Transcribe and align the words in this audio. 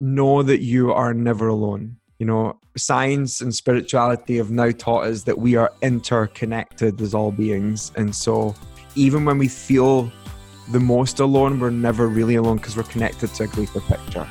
know 0.00 0.42
that 0.42 0.62
you 0.62 0.92
are 0.92 1.12
never 1.12 1.48
alone. 1.48 1.96
You 2.18 2.26
know, 2.26 2.58
science 2.76 3.40
and 3.40 3.54
spirituality 3.54 4.36
have 4.36 4.50
now 4.50 4.70
taught 4.70 5.04
us 5.04 5.22
that 5.24 5.38
we 5.38 5.56
are 5.56 5.72
interconnected 5.82 7.00
as 7.00 7.14
all 7.14 7.30
beings. 7.30 7.92
And 7.96 8.14
so, 8.14 8.54
even 8.94 9.24
when 9.24 9.38
we 9.38 9.48
feel 9.48 10.10
the 10.70 10.80
most 10.80 11.20
alone, 11.20 11.60
we're 11.60 11.70
never 11.70 12.08
really 12.08 12.34
alone 12.34 12.56
because 12.56 12.76
we're 12.76 12.82
connected 12.84 13.32
to 13.34 13.44
a 13.44 13.46
greater 13.46 13.80
picture. 13.80 14.28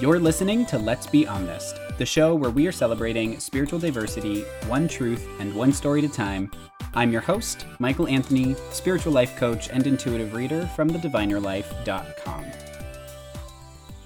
You're 0.00 0.20
listening 0.20 0.66
to 0.66 0.78
Let's 0.78 1.06
Be 1.06 1.26
Honest, 1.26 1.78
the 1.98 2.06
show 2.06 2.34
where 2.34 2.50
we 2.50 2.66
are 2.66 2.72
celebrating 2.72 3.38
spiritual 3.40 3.78
diversity, 3.78 4.42
one 4.66 4.86
truth, 4.86 5.26
and 5.38 5.54
one 5.54 5.72
story 5.72 6.04
at 6.04 6.10
a 6.10 6.12
time. 6.12 6.50
I'm 6.96 7.10
your 7.10 7.22
host, 7.22 7.66
Michael 7.80 8.06
Anthony, 8.06 8.54
spiritual 8.70 9.12
life 9.12 9.36
coach 9.36 9.68
and 9.68 9.84
intuitive 9.84 10.32
reader 10.32 10.64
from 10.76 10.88
thedivinerlife.com. 10.88 12.44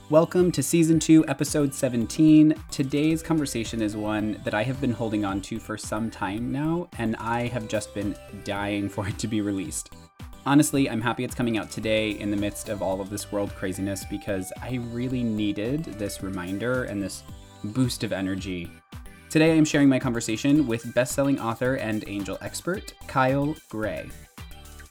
Welcome 0.08 0.50
to 0.52 0.62
season 0.62 0.98
2, 0.98 1.28
episode 1.28 1.74
17. 1.74 2.54
Today's 2.70 3.22
conversation 3.22 3.82
is 3.82 3.94
one 3.94 4.40
that 4.42 4.54
I 4.54 4.62
have 4.62 4.80
been 4.80 4.92
holding 4.92 5.26
on 5.26 5.42
to 5.42 5.58
for 5.60 5.76
some 5.76 6.10
time 6.10 6.50
now, 6.50 6.88
and 6.96 7.14
I 7.16 7.48
have 7.48 7.68
just 7.68 7.92
been 7.94 8.16
dying 8.44 8.88
for 8.88 9.06
it 9.06 9.18
to 9.18 9.28
be 9.28 9.42
released. 9.42 9.92
Honestly, 10.46 10.88
I'm 10.88 11.02
happy 11.02 11.24
it's 11.24 11.34
coming 11.34 11.58
out 11.58 11.70
today 11.70 12.12
in 12.12 12.30
the 12.30 12.38
midst 12.38 12.70
of 12.70 12.80
all 12.80 13.02
of 13.02 13.10
this 13.10 13.30
world 13.30 13.54
craziness 13.54 14.06
because 14.06 14.50
I 14.62 14.76
really 14.92 15.22
needed 15.22 15.84
this 15.84 16.22
reminder 16.22 16.84
and 16.84 17.02
this 17.02 17.22
boost 17.64 18.02
of 18.02 18.14
energy. 18.14 18.70
Today, 19.30 19.52
I 19.52 19.56
am 19.56 19.66
sharing 19.66 19.90
my 19.90 19.98
conversation 19.98 20.66
with 20.66 20.94
best-selling 20.94 21.38
author 21.38 21.74
and 21.74 22.02
angel 22.06 22.38
expert 22.40 22.94
Kyle 23.08 23.54
Gray. 23.68 24.08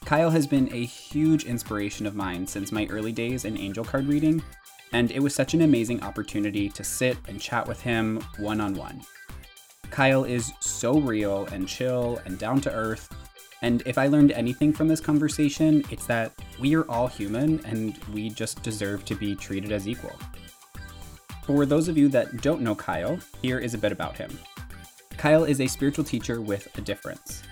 Kyle 0.04 0.30
has 0.30 0.46
been 0.46 0.72
a 0.72 0.84
huge 0.84 1.44
inspiration 1.44 2.06
of 2.06 2.14
mine 2.14 2.46
since 2.46 2.70
my 2.70 2.86
early 2.86 3.10
days 3.10 3.44
in 3.44 3.58
angel 3.58 3.84
card 3.84 4.06
reading, 4.06 4.40
and 4.92 5.10
it 5.10 5.20
was 5.20 5.34
such 5.34 5.54
an 5.54 5.62
amazing 5.62 6.04
opportunity 6.04 6.68
to 6.68 6.84
sit 6.84 7.16
and 7.26 7.40
chat 7.40 7.66
with 7.66 7.82
him 7.82 8.22
one 8.38 8.60
on 8.60 8.74
one. 8.74 9.02
Kyle 9.90 10.22
is 10.22 10.52
so 10.60 11.00
real 11.00 11.46
and 11.46 11.66
chill 11.66 12.20
and 12.24 12.38
down 12.38 12.60
to 12.60 12.72
earth, 12.72 13.12
and 13.62 13.82
if 13.86 13.98
I 13.98 14.06
learned 14.06 14.30
anything 14.30 14.72
from 14.72 14.86
this 14.86 15.00
conversation, 15.00 15.82
it's 15.90 16.06
that 16.06 16.32
we 16.60 16.76
are 16.76 16.88
all 16.88 17.08
human 17.08 17.58
and 17.64 17.98
we 18.14 18.30
just 18.30 18.62
deserve 18.62 19.04
to 19.06 19.16
be 19.16 19.34
treated 19.34 19.72
as 19.72 19.88
equal. 19.88 20.16
For 21.48 21.64
those 21.64 21.88
of 21.88 21.96
you 21.96 22.10
that 22.10 22.42
don't 22.42 22.60
know 22.60 22.74
Kyle, 22.74 23.18
here 23.40 23.58
is 23.58 23.72
a 23.72 23.78
bit 23.78 23.90
about 23.90 24.18
him. 24.18 24.38
Kyle 25.16 25.44
is 25.44 25.62
a 25.62 25.66
spiritual 25.66 26.04
teacher 26.04 26.42
with 26.42 26.68
a 26.76 26.82
difference. 26.82 27.42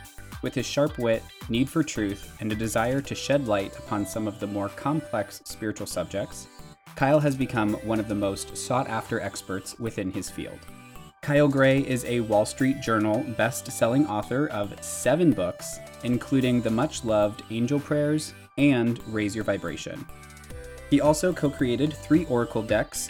With 0.42 0.54
his 0.54 0.66
sharp 0.66 0.98
wit, 0.98 1.22
need 1.48 1.66
for 1.66 1.82
truth, 1.82 2.36
and 2.38 2.52
a 2.52 2.54
desire 2.54 3.00
to 3.00 3.14
shed 3.14 3.48
light 3.48 3.74
upon 3.78 4.04
some 4.04 4.28
of 4.28 4.38
the 4.38 4.46
more 4.46 4.68
complex 4.68 5.40
spiritual 5.46 5.86
subjects, 5.86 6.46
Kyle 6.94 7.18
has 7.18 7.34
become 7.36 7.72
one 7.86 7.98
of 7.98 8.06
the 8.06 8.14
most 8.14 8.54
sought 8.54 8.86
after 8.86 9.18
experts 9.18 9.78
within 9.78 10.10
his 10.10 10.28
field. 10.28 10.58
Kyle 11.22 11.48
Gray 11.48 11.80
is 11.80 12.04
a 12.04 12.20
Wall 12.20 12.44
Street 12.44 12.82
Journal 12.82 13.24
best 13.38 13.72
selling 13.72 14.06
author 14.08 14.48
of 14.48 14.74
seven 14.84 15.32
books, 15.32 15.78
including 16.04 16.60
the 16.60 16.68
much 16.68 17.02
loved 17.02 17.44
Angel 17.50 17.80
Prayers 17.80 18.34
and 18.58 19.00
Raise 19.08 19.34
Your 19.34 19.44
Vibration. 19.44 20.04
He 20.90 21.00
also 21.00 21.32
co 21.32 21.48
created 21.48 21.94
three 21.94 22.26
Oracle 22.26 22.62
decks 22.62 23.08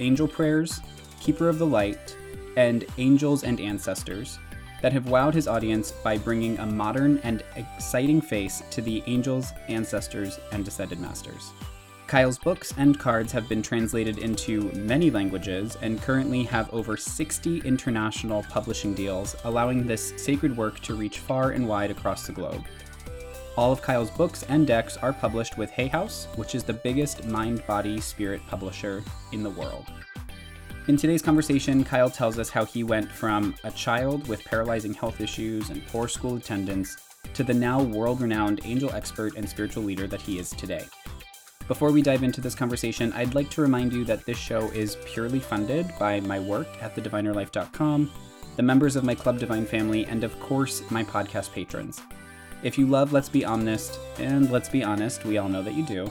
Angel 0.00 0.28
Prayers, 0.28 0.80
Keeper 1.20 1.48
of 1.48 1.58
the 1.58 1.66
Light, 1.66 2.16
and 2.56 2.84
Angels 2.98 3.44
and 3.44 3.60
Ancestors 3.60 4.38
that 4.82 4.92
have 4.92 5.04
wowed 5.04 5.32
his 5.32 5.48
audience 5.48 5.92
by 5.92 6.18
bringing 6.18 6.58
a 6.58 6.66
modern 6.66 7.18
and 7.24 7.42
exciting 7.56 8.20
face 8.20 8.62
to 8.70 8.82
the 8.82 9.02
angels, 9.06 9.52
ancestors, 9.68 10.38
and 10.52 10.68
ascended 10.68 11.00
masters. 11.00 11.52
Kyle's 12.06 12.38
books 12.38 12.74
and 12.76 12.98
cards 12.98 13.32
have 13.32 13.48
been 13.48 13.62
translated 13.62 14.18
into 14.18 14.70
many 14.74 15.10
languages 15.10 15.78
and 15.80 16.02
currently 16.02 16.42
have 16.42 16.72
over 16.74 16.98
60 16.98 17.60
international 17.60 18.44
publishing 18.50 18.92
deals, 18.92 19.36
allowing 19.44 19.86
this 19.86 20.12
sacred 20.18 20.54
work 20.54 20.80
to 20.80 20.94
reach 20.94 21.18
far 21.18 21.52
and 21.52 21.66
wide 21.66 21.90
across 21.90 22.26
the 22.26 22.32
globe. 22.32 22.62
All 23.56 23.70
of 23.70 23.82
Kyle's 23.82 24.10
books 24.10 24.42
and 24.48 24.66
decks 24.66 24.96
are 24.96 25.12
published 25.12 25.56
with 25.56 25.70
Hay 25.70 25.86
House, 25.86 26.26
which 26.34 26.56
is 26.56 26.64
the 26.64 26.72
biggest 26.72 27.24
mind 27.26 27.64
body 27.68 28.00
spirit 28.00 28.44
publisher 28.48 29.04
in 29.30 29.44
the 29.44 29.50
world. 29.50 29.86
In 30.88 30.96
today's 30.96 31.22
conversation, 31.22 31.84
Kyle 31.84 32.10
tells 32.10 32.38
us 32.38 32.50
how 32.50 32.64
he 32.64 32.82
went 32.82 33.10
from 33.10 33.54
a 33.62 33.70
child 33.70 34.26
with 34.26 34.44
paralyzing 34.44 34.92
health 34.92 35.20
issues 35.20 35.70
and 35.70 35.86
poor 35.86 36.08
school 36.08 36.36
attendance 36.36 36.96
to 37.32 37.44
the 37.44 37.54
now 37.54 37.80
world 37.80 38.20
renowned 38.20 38.60
angel 38.64 38.92
expert 38.92 39.36
and 39.36 39.48
spiritual 39.48 39.84
leader 39.84 40.08
that 40.08 40.20
he 40.20 40.40
is 40.40 40.50
today. 40.50 40.84
Before 41.68 41.92
we 41.92 42.02
dive 42.02 42.24
into 42.24 42.40
this 42.40 42.56
conversation, 42.56 43.12
I'd 43.12 43.36
like 43.36 43.50
to 43.50 43.62
remind 43.62 43.92
you 43.92 44.04
that 44.04 44.26
this 44.26 44.36
show 44.36 44.68
is 44.72 44.98
purely 45.06 45.38
funded 45.38 45.90
by 45.98 46.18
my 46.20 46.40
work 46.40 46.66
at 46.82 46.96
thedivinerlife.com, 46.96 48.10
the 48.56 48.62
members 48.62 48.96
of 48.96 49.04
my 49.04 49.14
Club 49.14 49.38
Divine 49.38 49.64
family, 49.64 50.06
and 50.06 50.24
of 50.24 50.38
course, 50.40 50.82
my 50.90 51.04
podcast 51.04 51.52
patrons. 51.52 52.02
If 52.64 52.78
you 52.78 52.86
love 52.86 53.12
Let's 53.12 53.28
Be 53.28 53.44
Honest, 53.44 53.98
and 54.18 54.50
let's 54.50 54.70
be 54.70 54.82
honest, 54.82 55.26
we 55.26 55.36
all 55.36 55.50
know 55.50 55.62
that 55.62 55.74
you 55.74 55.84
do, 55.84 56.10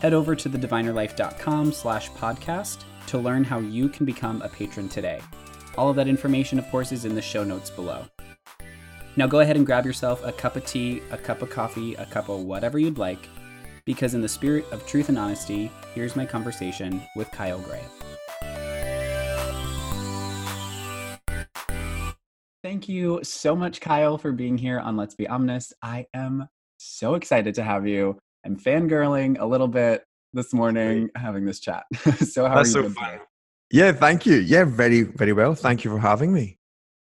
head 0.00 0.12
over 0.12 0.36
to 0.36 0.50
thedivinerlife.com 0.50 1.72
slash 1.72 2.10
podcast 2.10 2.84
to 3.06 3.16
learn 3.16 3.42
how 3.42 3.58
you 3.60 3.88
can 3.88 4.04
become 4.04 4.42
a 4.42 4.50
patron 4.50 4.90
today. 4.90 5.22
All 5.78 5.88
of 5.88 5.96
that 5.96 6.06
information, 6.06 6.58
of 6.58 6.68
course, 6.70 6.92
is 6.92 7.06
in 7.06 7.14
the 7.14 7.22
show 7.22 7.42
notes 7.42 7.70
below. 7.70 8.04
Now 9.16 9.26
go 9.26 9.40
ahead 9.40 9.56
and 9.56 9.64
grab 9.64 9.86
yourself 9.86 10.22
a 10.22 10.32
cup 10.32 10.56
of 10.56 10.66
tea, 10.66 11.00
a 11.10 11.16
cup 11.16 11.40
of 11.40 11.48
coffee, 11.48 11.94
a 11.94 12.04
cup 12.04 12.28
of 12.28 12.40
whatever 12.40 12.78
you'd 12.78 12.98
like, 12.98 13.26
because 13.86 14.12
in 14.12 14.20
the 14.20 14.28
spirit 14.28 14.66
of 14.72 14.86
truth 14.86 15.08
and 15.08 15.18
honesty, 15.18 15.70
here's 15.94 16.16
my 16.16 16.26
conversation 16.26 17.00
with 17.16 17.30
Kyle 17.30 17.60
Gray. 17.60 17.82
Thank 22.64 22.88
you 22.88 23.20
so 23.22 23.54
much, 23.54 23.82
Kyle, 23.82 24.16
for 24.16 24.32
being 24.32 24.56
here 24.56 24.78
on 24.78 24.96
Let's 24.96 25.14
Be 25.14 25.28
Honest. 25.28 25.74
I 25.82 26.06
am 26.14 26.48
so 26.78 27.12
excited 27.12 27.54
to 27.56 27.62
have 27.62 27.86
you. 27.86 28.18
I'm 28.46 28.56
fangirling 28.56 29.38
a 29.38 29.44
little 29.44 29.68
bit 29.68 30.02
this 30.32 30.54
morning 30.54 31.10
having 31.14 31.44
this 31.44 31.60
chat. 31.60 31.84
so 32.20 32.46
how 32.48 32.54
That's 32.54 32.74
are 32.74 32.80
you 32.80 32.88
so 32.88 32.94
fun. 32.94 33.20
Yeah, 33.70 33.92
thank 33.92 34.24
you. 34.24 34.36
Yeah, 34.36 34.64
very, 34.64 35.02
very 35.02 35.34
well. 35.34 35.54
Thank 35.54 35.84
you 35.84 35.90
for 35.90 35.98
having 35.98 36.32
me. 36.32 36.56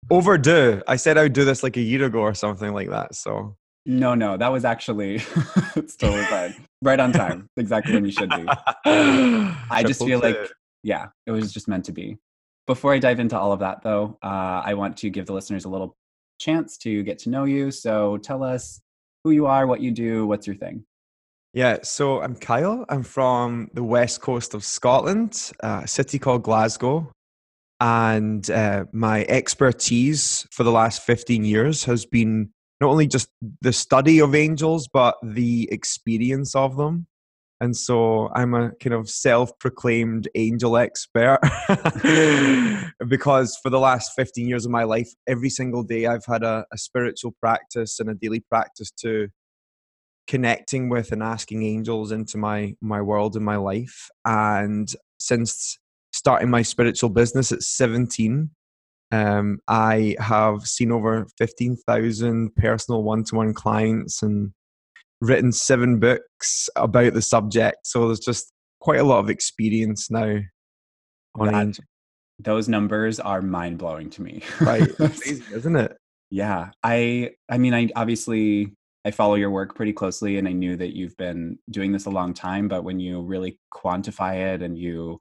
Overdue. 0.09 0.81
I 0.87 0.95
said 0.95 1.19
I 1.19 1.23
would 1.23 1.33
do 1.33 1.45
this 1.45 1.61
like 1.61 1.77
a 1.77 1.81
year 1.81 2.05
ago 2.05 2.21
or 2.21 2.33
something 2.33 2.73
like 2.73 2.89
that. 2.89 3.13
So 3.13 3.55
no, 3.85 4.15
no, 4.15 4.37
that 4.37 4.51
was 4.51 4.65
actually 4.65 5.21
it's 5.75 5.95
totally 5.95 6.25
fine. 6.25 6.55
Right 6.81 6.99
on 6.99 7.11
time. 7.11 7.47
Exactly 7.57 7.93
when 7.93 8.05
you 8.05 8.11
should 8.11 8.31
be. 8.31 8.47
Um, 8.87 9.55
I 9.69 9.83
just 9.83 10.03
feel 10.03 10.17
like 10.17 10.35
yeah, 10.81 11.09
it 11.27 11.31
was 11.31 11.53
just 11.53 11.67
meant 11.67 11.85
to 11.85 11.91
be. 11.91 12.17
Before 12.65 12.93
I 12.93 12.99
dive 12.99 13.19
into 13.19 13.37
all 13.37 13.51
of 13.51 13.59
that 13.59 13.83
though, 13.83 14.17
uh, 14.23 14.61
I 14.65 14.73
want 14.75 14.97
to 14.97 15.09
give 15.09 15.25
the 15.25 15.33
listeners 15.33 15.65
a 15.65 15.69
little 15.69 15.97
chance 16.39 16.77
to 16.79 17.03
get 17.03 17.19
to 17.19 17.29
know 17.29 17.43
you. 17.43 17.71
So 17.71 18.17
tell 18.17 18.43
us 18.43 18.81
who 19.23 19.31
you 19.31 19.45
are, 19.45 19.67
what 19.67 19.81
you 19.81 19.91
do, 19.91 20.25
what's 20.25 20.47
your 20.47 20.55
thing. 20.55 20.85
Yeah, 21.53 21.79
so 21.83 22.21
I'm 22.21 22.35
Kyle. 22.35 22.83
I'm 22.89 23.03
from 23.03 23.69
the 23.73 23.83
west 23.83 24.21
coast 24.21 24.53
of 24.53 24.63
Scotland, 24.63 25.51
a 25.59 25.87
city 25.87 26.17
called 26.17 26.43
Glasgow. 26.43 27.11
And 27.79 28.49
uh, 28.49 28.85
my 28.91 29.25
expertise 29.25 30.47
for 30.51 30.63
the 30.63 30.71
last 30.71 31.03
15 31.03 31.43
years 31.43 31.83
has 31.83 32.05
been 32.05 32.49
not 32.81 32.89
only 32.89 33.07
just 33.07 33.29
the 33.61 33.73
study 33.73 34.19
of 34.19 34.33
angels, 34.33 34.87
but 34.91 35.15
the 35.21 35.69
experience 35.71 36.55
of 36.55 36.75
them. 36.75 37.07
And 37.63 37.77
so 37.77 38.29
I'm 38.35 38.53
a 38.53 38.71
kind 38.81 38.93
of 38.93 39.09
self 39.09 39.57
proclaimed 39.57 40.27
angel 40.35 40.75
expert 40.75 41.39
because 43.07 43.57
for 43.63 43.69
the 43.69 43.79
last 43.79 44.11
15 44.17 44.49
years 44.49 44.65
of 44.65 44.71
my 44.71 44.83
life, 44.83 45.09
every 45.29 45.49
single 45.49 45.81
day 45.81 46.05
I've 46.05 46.25
had 46.25 46.43
a, 46.43 46.65
a, 46.73 46.77
spiritual 46.77 47.33
practice 47.39 48.01
and 48.01 48.09
a 48.09 48.15
daily 48.15 48.41
practice 48.41 48.91
to 48.99 49.29
connecting 50.27 50.89
with 50.89 51.13
and 51.13 51.23
asking 51.23 51.63
angels 51.63 52.11
into 52.11 52.37
my, 52.37 52.75
my 52.81 53.01
world 53.01 53.37
and 53.37 53.45
my 53.45 53.55
life. 53.55 54.09
And 54.25 54.93
since 55.21 55.79
starting 56.11 56.49
my 56.49 56.63
spiritual 56.63 57.11
business 57.11 57.53
at 57.53 57.63
17, 57.63 58.49
um, 59.13 59.59
I 59.69 60.17
have 60.19 60.63
seen 60.63 60.91
over 60.91 61.27
15,000 61.37 62.55
personal 62.57 63.03
one 63.03 63.23
to 63.23 63.35
one 63.35 63.53
clients 63.53 64.21
and 64.21 64.51
written 65.23 65.51
seven 65.51 65.99
books 65.99 66.69
about 66.75 67.13
the 67.13 67.21
subject. 67.21 67.87
So 67.87 68.07
there's 68.07 68.19
just 68.19 68.51
quite 68.81 68.99
a 68.99 69.03
lot 69.03 69.19
of 69.19 69.29
experience 69.29 70.11
now 70.11 70.39
on 71.35 71.51
that, 71.51 71.79
Those 72.39 72.67
numbers 72.69 73.19
are 73.19 73.41
mind 73.41 73.77
blowing 73.77 74.09
to 74.11 74.21
me. 74.21 74.43
right. 74.61 74.87
Amazing, 74.99 75.43
isn't 75.53 75.75
it? 75.75 75.97
Yeah. 76.29 76.71
I 76.83 77.31
I 77.49 77.57
mean 77.57 77.73
I 77.73 77.89
obviously 77.95 78.75
I 79.05 79.11
follow 79.11 79.35
your 79.35 79.49
work 79.49 79.75
pretty 79.75 79.93
closely 79.93 80.37
and 80.37 80.47
I 80.47 80.51
knew 80.51 80.75
that 80.77 80.95
you've 80.95 81.17
been 81.17 81.57
doing 81.69 81.91
this 81.91 82.05
a 82.05 82.09
long 82.09 82.33
time, 82.33 82.67
but 82.67 82.83
when 82.83 82.99
you 82.99 83.21
really 83.21 83.59
quantify 83.73 84.53
it 84.53 84.61
and 84.61 84.77
you 84.77 85.19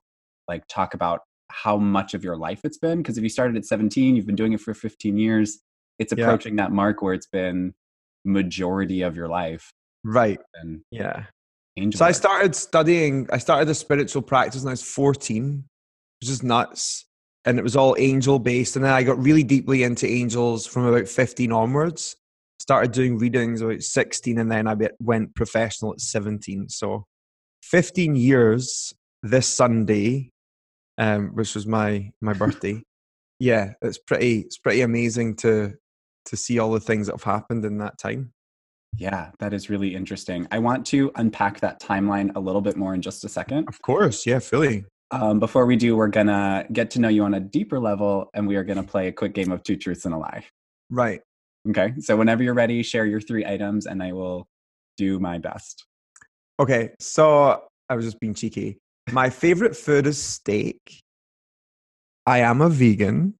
like 0.48 0.64
talk 0.69 0.94
about 0.94 1.20
how 1.50 1.76
much 1.76 2.14
of 2.14 2.25
your 2.25 2.37
life 2.37 2.60
it's 2.64 2.78
been 2.78 2.98
because 2.98 3.19
if 3.19 3.22
you 3.22 3.28
started 3.28 3.56
at 3.56 3.66
17 3.66 4.16
you've 4.16 4.26
been 4.26 4.34
doing 4.34 4.55
it 4.55 4.60
for 4.60 4.72
15 4.72 5.19
years 5.19 5.60
it's 5.98 6.10
approaching 6.10 6.56
yeah. 6.56 6.64
that 6.64 6.72
mark 6.72 7.02
where 7.02 7.12
it's 7.12 7.26
been 7.26 7.75
majority 8.25 9.02
of 9.02 9.16
your 9.16 9.28
life 9.28 9.70
right 10.04 10.40
and 10.54 10.82
yeah 10.90 11.25
Angel 11.76 11.99
So 11.99 12.04
I 12.04 12.12
started 12.12 12.54
studying, 12.54 13.28
I 13.32 13.38
started 13.38 13.69
a 13.69 13.75
spiritual 13.75 14.22
practice 14.22 14.62
when 14.62 14.69
I 14.69 14.72
was 14.72 14.82
14, 14.82 15.64
which 16.20 16.31
is 16.31 16.43
nuts. 16.43 17.06
And 17.44 17.58
it 17.58 17.62
was 17.62 17.76
all 17.76 17.96
angel 17.99 18.38
based. 18.38 18.76
And 18.76 18.84
then 18.84 18.93
I 18.93 19.02
got 19.02 19.19
really 19.19 19.43
deeply 19.43 19.82
into 19.82 20.06
angels 20.06 20.66
from 20.66 20.84
about 20.84 21.08
15 21.08 21.50
onwards. 21.50 22.16
Started 22.60 22.93
doing 22.93 23.19
readings 23.19 23.60
about 23.60 23.82
16, 23.82 24.38
and 24.38 24.49
then 24.52 24.69
I 24.69 24.76
went 25.00 25.34
professional 25.34 25.94
at 25.94 26.00
17. 26.00 26.69
So 26.69 27.05
15 27.64 28.14
years 28.14 28.94
this 29.25 29.48
Sunday, 29.48 30.31
um, 30.98 31.31
which 31.34 31.56
was 31.56 31.66
my 31.66 32.12
my 32.20 32.32
birthday. 32.34 32.81
yeah, 33.40 33.72
it's 33.82 33.98
pretty 33.98 34.40
it's 34.43 34.58
pretty 34.58 34.82
amazing 34.82 35.34
to 35.37 35.75
to 36.26 36.37
see 36.37 36.60
all 36.60 36.70
the 36.70 36.78
things 36.78 37.08
that 37.08 37.14
have 37.14 37.25
happened 37.25 37.64
in 37.64 37.78
that 37.78 37.98
time. 37.98 38.31
Yeah, 38.96 39.30
that 39.38 39.52
is 39.52 39.70
really 39.70 39.94
interesting. 39.94 40.46
I 40.50 40.58
want 40.58 40.86
to 40.86 41.10
unpack 41.16 41.60
that 41.60 41.80
timeline 41.80 42.34
a 42.36 42.40
little 42.40 42.60
bit 42.60 42.76
more 42.76 42.94
in 42.94 43.02
just 43.02 43.24
a 43.24 43.28
second. 43.28 43.68
Of 43.68 43.80
course, 43.82 44.26
yeah, 44.26 44.38
Philly. 44.38 44.84
Um, 45.10 45.40
before 45.40 45.66
we 45.66 45.76
do, 45.76 45.96
we're 45.96 46.08
gonna 46.08 46.66
get 46.72 46.90
to 46.92 47.00
know 47.00 47.08
you 47.08 47.24
on 47.24 47.34
a 47.34 47.40
deeper 47.40 47.78
level, 47.78 48.30
and 48.34 48.46
we 48.46 48.56
are 48.56 48.64
gonna 48.64 48.82
play 48.82 49.08
a 49.08 49.12
quick 49.12 49.34
game 49.34 49.50
of 49.50 49.62
two 49.62 49.76
truths 49.76 50.04
and 50.04 50.14
a 50.14 50.18
lie. 50.18 50.44
Right. 50.90 51.20
Okay. 51.68 51.94
So 52.00 52.16
whenever 52.16 52.42
you're 52.42 52.54
ready, 52.54 52.82
share 52.82 53.06
your 53.06 53.20
three 53.20 53.44
items, 53.46 53.86
and 53.86 54.02
I 54.02 54.12
will 54.12 54.46
do 54.96 55.18
my 55.18 55.38
best. 55.38 55.84
Okay, 56.60 56.90
so 57.00 57.64
I 57.88 57.94
was 57.94 58.04
just 58.04 58.20
being 58.20 58.34
cheeky. 58.34 58.78
My 59.10 59.30
favorite 59.30 59.76
food 59.76 60.06
is 60.06 60.18
steak. 60.18 61.02
I 62.26 62.38
am 62.38 62.60
a 62.60 62.68
vegan. 62.68 63.34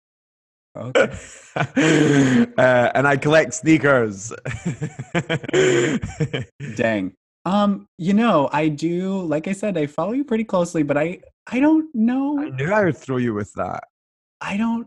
Okay. 0.77 1.15
uh, 1.57 2.91
and 2.95 3.07
I 3.07 3.17
collect 3.17 3.55
sneakers. 3.55 4.33
Dang. 6.77 7.13
Um, 7.45 7.87
you 7.99 8.15
know, 8.15 8.49
I 8.53 8.69
do. 8.69 9.21
Like 9.23 9.49
I 9.49 9.53
said, 9.53 9.77
I 9.77 9.87
follow 9.87 10.13
you 10.13 10.25
pretty 10.25 10.45
closely, 10.45 10.83
but 10.83 10.97
I, 10.97 11.21
I 11.51 11.61
don't 11.61 11.93
know. 11.95 12.39
I 12.41 12.51
knew 12.51 12.73
I 12.73 12.85
would 12.85 12.97
throw 12.97 13.17
you 13.17 13.35
with 13.35 13.53
that. 13.55 13.85
I 14.41 14.57
don't. 14.57 14.87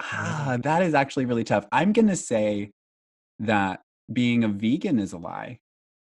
Ah, 0.00 0.58
that 0.62 0.82
is 0.82 0.94
actually 0.94 1.26
really 1.26 1.44
tough. 1.44 1.64
I'm 1.70 1.92
gonna 1.92 2.16
say 2.16 2.70
that 3.38 3.80
being 4.12 4.42
a 4.44 4.48
vegan 4.48 4.98
is 4.98 5.12
a 5.12 5.18
lie. 5.18 5.60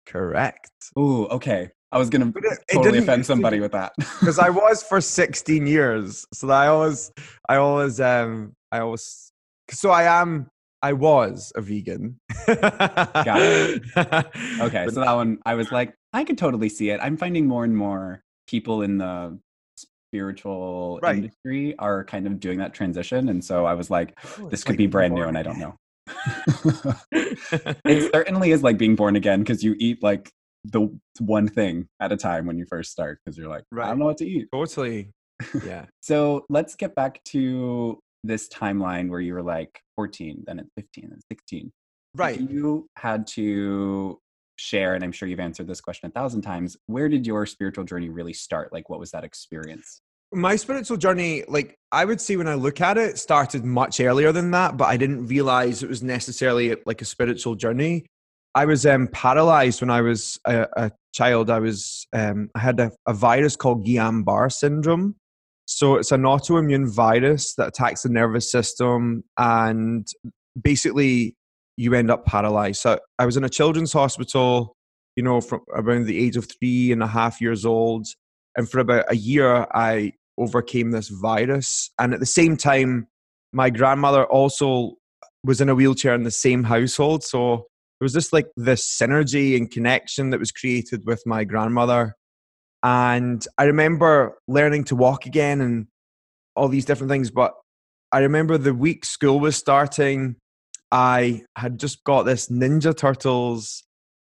Correct. 0.07 0.71
Ooh, 0.99 1.27
okay. 1.27 1.71
I 1.93 1.99
was 1.99 2.09
gonna 2.09 2.29
it- 2.29 2.45
it 2.45 2.75
totally 2.75 2.93
didn't 2.93 3.09
offend 3.09 3.27
somebody 3.27 3.59
with 3.65 3.73
that. 3.73 3.93
Because 3.99 4.39
I 4.39 4.49
was 4.49 4.83
for 4.85 5.01
16 5.01 5.67
years. 5.67 6.25
So 6.33 6.47
that 6.47 6.55
I 6.55 6.67
always, 6.69 7.11
I 7.49 7.57
always, 7.57 8.01
um, 8.01 8.53
I 8.73 8.81
always, 8.81 9.33
so 9.71 9.91
I 9.91 10.05
am, 10.21 10.49
I 10.83 10.93
was 10.93 11.53
a 11.57 11.61
vegan. 11.61 12.19
Got 12.47 13.41
it. 13.41 13.83
Okay, 14.61 14.87
so 14.89 15.01
that 15.01 15.13
one, 15.15 15.39
I 15.45 15.55
was 15.55 15.71
like, 15.73 15.95
I 16.13 16.25
could 16.25 16.39
totally 16.39 16.69
see 16.69 16.91
it. 16.91 17.01
I'm 17.03 17.17
finding 17.17 17.47
more 17.47 17.65
and 17.65 17.77
more 17.77 18.23
people 18.47 18.83
in 18.83 18.99
the 18.99 19.39
spiritual 20.13 20.99
Right. 21.03 21.17
industry 21.17 21.75
are 21.79 22.05
kind 22.05 22.27
of 22.27 22.41
doing 22.41 22.59
that 22.59 22.75
transition, 22.75 23.29
and 23.29 23.45
so 23.45 23.65
I 23.65 23.75
was 23.75 23.91
like, 23.91 24.19
Oh, 24.39 24.49
this 24.49 24.65
could 24.65 24.73
like 24.73 24.79
be 24.79 24.87
brand 24.87 25.15
new, 25.15 25.23
and 25.25 25.37
I 25.39 25.43
don't 25.43 25.59
know. 25.59 25.77
it 27.13 28.13
certainly 28.13 28.51
is 28.51 28.63
like 28.63 28.79
being 28.79 28.97
born 28.97 29.17
again 29.17 29.41
because 29.41 29.63
you 29.63 29.77
eat 29.79 30.03
like 30.03 30.31
the 30.65 30.89
one 31.21 31.49
thing 31.49 31.87
at 32.01 32.13
a 32.13 32.17
time 32.17 32.47
when 32.47 32.59
you 32.59 32.67
first 32.67 32.91
start 32.91 33.19
because 33.25 33.39
you're 33.39 33.49
like, 33.49 33.65
I 33.79 33.87
don't 33.89 33.99
know 33.99 34.07
what 34.07 34.19
to 34.19 34.27
eat. 34.27 34.49
totally. 34.53 35.11
Yeah. 35.65 35.87
So 36.03 36.45
let's 36.51 36.75
get 36.75 36.95
back 36.95 37.23
to 37.27 37.99
this 38.23 38.49
timeline 38.49 39.09
where 39.09 39.21
you 39.21 39.35
were 39.35 39.43
like 39.43 39.81
14, 39.97 40.45
then 40.47 40.61
at 40.61 40.67
15, 40.77 41.11
and 41.13 41.23
16. 41.31 41.73
Right. 42.17 42.41
If 42.41 42.51
you 42.51 42.89
had 42.97 43.27
to 43.29 44.19
share, 44.57 44.95
and 44.95 45.05
I'm 45.05 45.13
sure 45.13 45.29
you've 45.29 45.41
answered 45.41 45.67
this 45.67 45.81
question 45.81 46.09
a 46.09 46.13
thousand 46.13 46.43
times, 46.43 46.77
where 46.87 47.09
did 47.09 47.27
your 47.27 47.47
spiritual 47.47 47.85
journey 47.85 48.09
really 48.09 48.33
start? 48.33 48.73
Like, 48.73 48.89
what 48.89 49.01
was 49.01 49.11
that 49.13 49.25
experience? 49.25 50.01
my 50.33 50.55
spiritual 50.55 50.97
journey 50.97 51.43
like 51.49 51.77
i 51.91 52.05
would 52.05 52.21
say 52.21 52.37
when 52.37 52.47
i 52.47 52.55
look 52.55 52.81
at 52.81 52.97
it 52.97 53.19
started 53.19 53.65
much 53.65 54.01
earlier 54.01 54.31
than 54.31 54.53
that 54.53 54.77
but 54.77 54.85
i 54.85 54.97
didn't 54.97 55.27
realize 55.27 55.83
it 55.83 55.89
was 55.89 56.03
necessarily 56.03 56.77
like 56.87 57.03
a 57.03 57.05
spiritual 57.05 57.57
journey 57.57 58.07
i 58.55 58.65
was 58.65 58.87
um, 58.87 59.09
paralyzed 59.09 59.81
when 59.81 59.91
i 59.91 60.01
was 60.01 60.39
a, 60.47 60.67
a 60.77 60.91
child 61.13 61.51
i 61.51 61.59
was 61.59 62.07
um, 62.13 62.49
i 62.55 62.61
had 62.61 62.79
a, 62.79 62.93
a 63.07 63.13
virus 63.13 63.57
called 63.57 63.85
guillain-barre 63.85 64.51
syndrome 64.51 65.17
so 65.73 65.95
it's 65.95 66.11
an 66.11 66.23
autoimmune 66.23 66.93
virus 66.93 67.55
that 67.55 67.69
attacks 67.69 68.03
the 68.03 68.09
nervous 68.09 68.51
system 68.51 69.23
and 69.39 70.09
basically 70.61 71.37
you 71.77 71.95
end 71.95 72.11
up 72.11 72.27
paralyzed. 72.27 72.81
So 72.81 72.99
i 73.19 73.27
was 73.27 73.37
in 73.37 73.45
a 73.45 73.49
children's 73.49 73.93
hospital 73.93 74.77
you 75.17 75.23
know 75.23 75.41
from 75.41 75.61
around 75.75 76.07
the 76.07 76.19
age 76.19 76.37
of 76.37 76.49
three 76.59 76.93
and 76.93 77.03
a 77.03 77.07
half 77.07 77.41
years 77.41 77.65
old 77.65 78.07
and 78.57 78.69
for 78.71 78.81
about 78.81 79.05
a 79.09 79.17
year 79.17 79.67
i 79.75 80.13
overcame 80.39 80.91
this 80.91 81.09
virus. 81.09 81.91
And 81.99 82.15
at 82.15 82.21
the 82.21 82.27
same 82.27 82.57
time 82.57 83.07
my 83.53 83.71
grandmother 83.71 84.25
also 84.25 84.95
was 85.45 85.61
in 85.61 85.69
a 85.69 85.75
wheelchair 85.75 86.15
in 86.15 86.23
the 86.23 86.31
same 86.31 86.65
household. 86.65 87.23
So 87.23 87.67
there 87.99 88.05
was 88.05 88.13
just 88.13 88.33
like 88.33 88.47
this 88.57 88.87
synergy 88.87 89.57
and 89.57 89.71
connection 89.71 90.31
that 90.31 90.41
was 90.41 90.53
created 90.53 91.05
with 91.07 91.23
my 91.27 91.45
grandmother 91.45 92.15
and 92.83 93.47
i 93.59 93.65
remember 93.65 94.39
learning 94.49 94.85
to 94.85 94.97
walk 94.97 95.27
again 95.27 95.61
and 95.61 95.87
all 96.57 96.69
these 96.69 96.85
different 96.85 97.11
things 97.11 97.31
but 97.31 97.55
i 98.13 98.19
remember 98.21 98.57
the 98.57 98.75
week 98.75 99.05
school 99.05 99.39
was 99.39 99.57
starting 99.57 100.37
i 100.91 101.43
had 101.57 101.79
just 101.79 102.03
got 102.05 102.23
this 102.23 102.49
ninja 102.49 102.97
turtles 102.97 103.83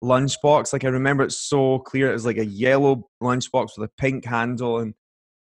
lunchbox. 0.03 0.73
Like 0.73 0.83
I 0.83 0.89
remember 0.89 1.23
it 1.23 1.31
so 1.31 1.79
clear. 1.79 2.09
It 2.09 2.13
was 2.13 2.25
like 2.25 2.37
a 2.37 2.45
yellow 2.45 3.07
lunchbox 3.21 3.69
with 3.77 3.89
a 3.89 3.91
pink 3.97 4.25
handle, 4.25 4.79
and 4.79 4.93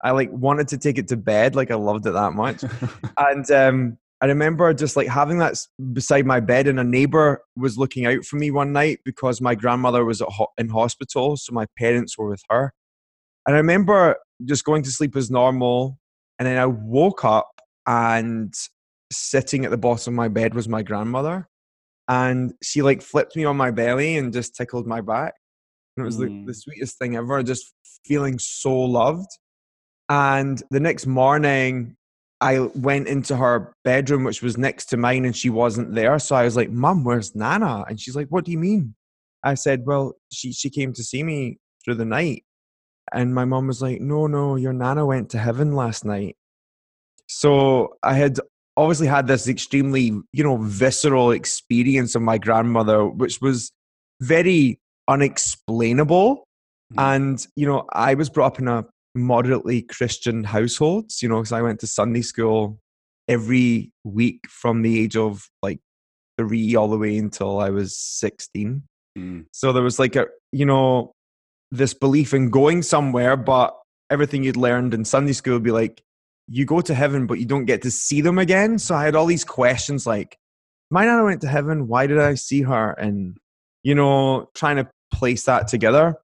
I 0.04 0.12
like 0.12 0.32
wanted 0.32 0.68
to 0.70 0.78
take 0.78 0.98
it 0.98 1.08
to 1.10 1.18
bed. 1.18 1.56
Like 1.56 1.72
I 1.72 1.76
loved 1.76 2.06
it 2.06 2.12
that 2.12 2.34
much. 2.34 2.64
and 3.18 3.50
um, 3.52 3.98
I 4.22 4.28
remember 4.28 4.74
just 4.74 4.96
like 4.96 5.08
having 5.08 5.40
that 5.40 5.56
beside 5.92 6.26
my 6.26 6.40
bed, 6.40 6.68
and 6.68 6.80
a 6.80 6.84
neighbor 6.84 7.42
was 7.56 7.78
looking 7.78 8.06
out 8.06 8.26
for 8.26 8.38
me 8.38 8.52
one 8.52 8.72
night 8.72 9.00
because 9.06 9.42
my 9.42 9.56
grandmother 9.56 10.06
was 10.06 10.22
at 10.22 10.30
ho- 10.30 10.52
in 10.58 10.70
hospital, 10.70 11.38
so 11.38 11.54
my 11.54 11.66
parents 11.78 12.18
were 12.18 12.30
with 12.30 12.44
her. 12.50 12.74
And 13.46 13.56
I 13.56 13.60
remember 13.60 14.18
just 14.46 14.64
going 14.64 14.84
to 14.84 14.92
sleep 14.92 15.16
as 15.16 15.30
normal, 15.30 15.98
and 16.40 16.48
then 16.48 16.58
I 16.58 16.66
woke 16.66 17.26
up 17.26 17.50
and 17.86 18.54
sitting 19.12 19.66
at 19.66 19.72
the 19.72 19.78
bottom 19.78 20.14
of 20.14 20.18
my 20.18 20.28
bed 20.28 20.56
was 20.56 20.68
my 20.68 20.82
grandmother 20.82 21.48
and 22.08 22.54
she 22.62 22.82
like 22.82 23.02
flipped 23.02 23.36
me 23.36 23.46
on 23.46 23.56
my 23.56 23.72
belly 23.72 24.18
and 24.18 24.34
just 24.34 24.56
tickled 24.56 24.88
my 24.88 25.02
back. 25.02 25.34
And 25.96 26.04
it 26.04 26.06
was 26.06 26.18
the, 26.18 26.26
the 26.46 26.52
Mm. 26.52 26.56
sweetest 26.56 26.98
thing 26.98 27.16
ever, 27.16 27.44
just 27.44 27.72
feeling 28.06 28.40
so 28.40 28.74
loved. 28.74 29.30
And 30.10 30.62
the 30.72 30.80
next 30.80 31.06
morning, 31.06 31.96
I 32.42 32.60
went 32.60 33.08
into 33.08 33.38
her 33.38 33.74
bedroom, 33.86 34.24
which 34.26 34.42
was 34.42 34.58
next 34.58 34.88
to 34.88 34.98
mine, 34.98 35.24
and 35.24 35.36
she 35.36 35.50
wasn't 35.50 35.96
there. 35.96 36.20
So 36.20 36.36
I 36.36 36.44
was 36.44 36.58
like, 36.58 36.70
Mum, 36.72 37.04
where's 37.04 37.36
Nana? 37.36 37.86
And 37.88 38.00
she's 38.00 38.16
like, 38.16 38.28
What 38.30 38.44
do 38.44 38.52
you 38.52 38.58
mean? 38.58 38.96
I 39.44 39.54
said, 39.54 39.86
Well, 39.86 40.16
she, 40.32 40.52
she 40.52 40.70
came 40.70 40.94
to 40.94 41.04
see 41.04 41.24
me 41.24 41.60
through 41.86 41.96
the 41.96 42.06
night. 42.06 42.44
And 43.12 43.34
my 43.36 43.46
mom 43.46 43.68
was 43.68 43.82
like, 43.82 44.02
No, 44.02 44.28
no, 44.28 44.56
your 44.56 44.74
Nana 44.74 45.06
went 45.06 45.30
to 45.32 45.38
heaven 45.38 45.74
last 45.74 46.06
night. 46.06 46.36
So 47.28 47.98
I 48.04 48.14
had 48.14 48.40
obviously 48.78 49.08
had 49.08 49.28
this 49.28 49.48
extremely, 49.48 50.12
you 50.32 50.44
know, 50.44 50.58
visceral 50.58 51.32
experience 51.32 52.16
of 52.16 52.22
my 52.22 52.38
grandmother, 52.38 53.06
which 53.06 53.42
was 53.42 53.72
very 54.22 54.80
unexplainable. 55.08 56.44
Mm. 56.94 57.16
And, 57.16 57.48
you 57.56 57.68
know, 57.68 57.86
I 57.94 58.14
was 58.14 58.30
brought 58.30 58.54
up 58.54 58.60
in 58.60 58.68
a 58.68 58.86
moderately 59.16 59.84
Christian 59.84 60.44
household, 60.44 61.12
you 61.22 61.30
know, 61.30 61.38
because 61.38 61.52
I 61.52 61.62
went 61.62 61.80
to 61.82 61.88
Sunday 61.88 62.22
school 62.22 62.80
every 63.28 63.92
week 64.04 64.42
from 64.50 64.82
the 64.82 65.00
age 65.00 65.16
of 65.16 65.48
like 65.62 65.80
three 66.38 66.76
all 66.76 66.90
the 66.90 66.98
way 66.98 67.18
until 67.18 67.60
I 67.60 67.70
was 67.70 67.98
16. 67.98 68.84
Mm. 69.18 69.46
So 69.52 69.72
there 69.72 69.84
was 69.84 70.00
like 70.00 70.16
a, 70.16 70.28
you 70.52 70.66
know, 70.66 71.14
this 71.74 71.94
belief 71.94 72.34
in 72.34 72.52
going 72.52 72.84
somewhere, 72.84 73.36
but 73.36 73.76
everything 74.10 74.44
you'd 74.44 74.56
learned 74.56 74.94
in 74.94 75.04
Sunday 75.04 75.34
school 75.34 75.54
would 75.54 75.64
be 75.64 75.72
like, 75.72 76.04
you 76.48 76.66
go 76.66 76.82
to 76.82 76.94
heaven, 76.94 77.26
but 77.26 77.40
you 77.40 77.46
don't 77.46 77.66
get 77.66 77.82
to 77.82 77.92
see 77.92 78.22
them 78.22 78.38
again. 78.38 78.78
So 78.78 78.94
I 78.94 79.06
had 79.06 79.16
all 79.16 79.26
these 79.26 79.44
questions 79.44 80.06
like, 80.06 80.38
my 80.92 81.06
nana 81.06 81.24
went 81.24 81.42
to 81.42 81.48
heaven. 81.48 81.88
Why 81.88 82.06
did 82.06 82.20
I 82.20 82.36
see 82.36 82.62
her? 82.62 82.92
And, 82.92 83.38
you 83.82 83.96
know, 83.96 84.50
trying 84.54 84.76
to 84.76 84.88
place 85.12 85.46
that 85.46 85.68
together. 85.68 86.16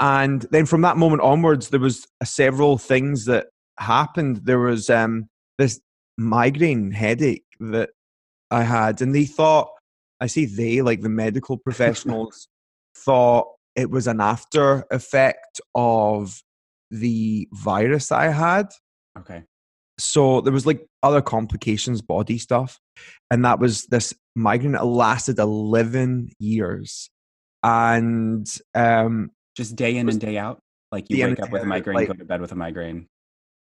And 0.00 0.46
then 0.50 0.64
from 0.64 0.80
that 0.80 0.96
moment 0.96 1.20
onwards, 1.20 1.68
there 1.68 1.80
was 1.80 2.06
several 2.24 2.78
things 2.78 3.26
that 3.26 3.48
happened. 3.78 4.40
There 4.44 4.60
was 4.60 4.88
um, 4.88 5.28
this 5.58 5.78
migraine 6.16 6.90
headache 6.90 7.44
that 7.58 7.90
I 8.50 8.62
had, 8.62 9.02
and 9.02 9.14
they 9.14 9.26
thought, 9.26 9.68
I 10.20 10.26
say 10.26 10.46
they, 10.46 10.80
like 10.80 11.02
the 11.02 11.10
medical 11.10 11.58
professionals, 11.64 12.48
thought 12.96 13.48
it 13.76 13.90
was 13.90 14.06
an 14.06 14.20
after 14.20 14.84
effect 14.90 15.60
of 15.74 16.40
the 16.90 17.48
virus 17.52 18.10
I 18.12 18.28
had. 18.28 18.66
Okay. 19.18 19.44
So 19.98 20.40
there 20.40 20.52
was 20.52 20.66
like 20.66 20.86
other 21.02 21.20
complications, 21.20 22.00
body 22.00 22.38
stuff, 22.38 22.78
and 23.30 23.44
that 23.44 23.58
was 23.58 23.84
this 23.86 24.14
migraine. 24.34 24.74
It 24.74 24.82
lasted 24.82 25.38
eleven 25.38 26.30
years, 26.38 27.10
and 27.62 28.46
um, 28.74 29.30
Just 29.56 29.76
day 29.76 29.96
in 29.96 30.08
and 30.08 30.20
day 30.20 30.38
out. 30.38 30.60
Like 30.90 31.10
you 31.10 31.24
wake 31.24 31.40
up 31.40 31.50
with 31.50 31.62
a 31.62 31.66
migraine, 31.66 31.96
like- 31.96 32.08
go 32.08 32.14
to 32.14 32.24
bed 32.24 32.40
with 32.40 32.52
a 32.52 32.56
migraine. 32.56 33.06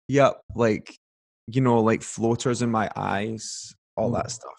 Yep, 0.09 0.41
like 0.55 0.97
you 1.47 1.61
know, 1.61 1.81
like 1.81 2.01
floaters 2.01 2.61
in 2.61 2.71
my 2.71 2.89
eyes, 2.95 3.73
all 3.95 4.09
Ooh. 4.09 4.15
that 4.15 4.31
stuff. 4.31 4.53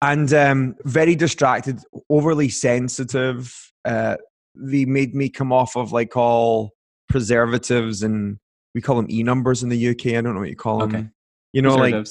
And 0.00 0.32
um 0.32 0.76
very 0.84 1.14
distracted, 1.14 1.78
overly 2.08 2.48
sensitive. 2.48 3.54
Uh 3.84 4.16
they 4.54 4.84
made 4.84 5.14
me 5.14 5.28
come 5.28 5.52
off 5.52 5.76
of 5.76 5.92
like 5.92 6.16
all 6.16 6.72
preservatives 7.08 8.02
and 8.02 8.38
we 8.74 8.80
call 8.80 8.96
them 8.96 9.06
E 9.10 9.22
numbers 9.22 9.62
in 9.62 9.68
the 9.68 9.88
UK. 9.88 10.06
I 10.06 10.20
don't 10.20 10.34
know 10.34 10.40
what 10.40 10.48
you 10.48 10.56
call 10.56 10.78
them. 10.78 10.94
Okay. 10.94 11.08
You 11.52 11.62
know, 11.62 11.74
like 11.74 12.06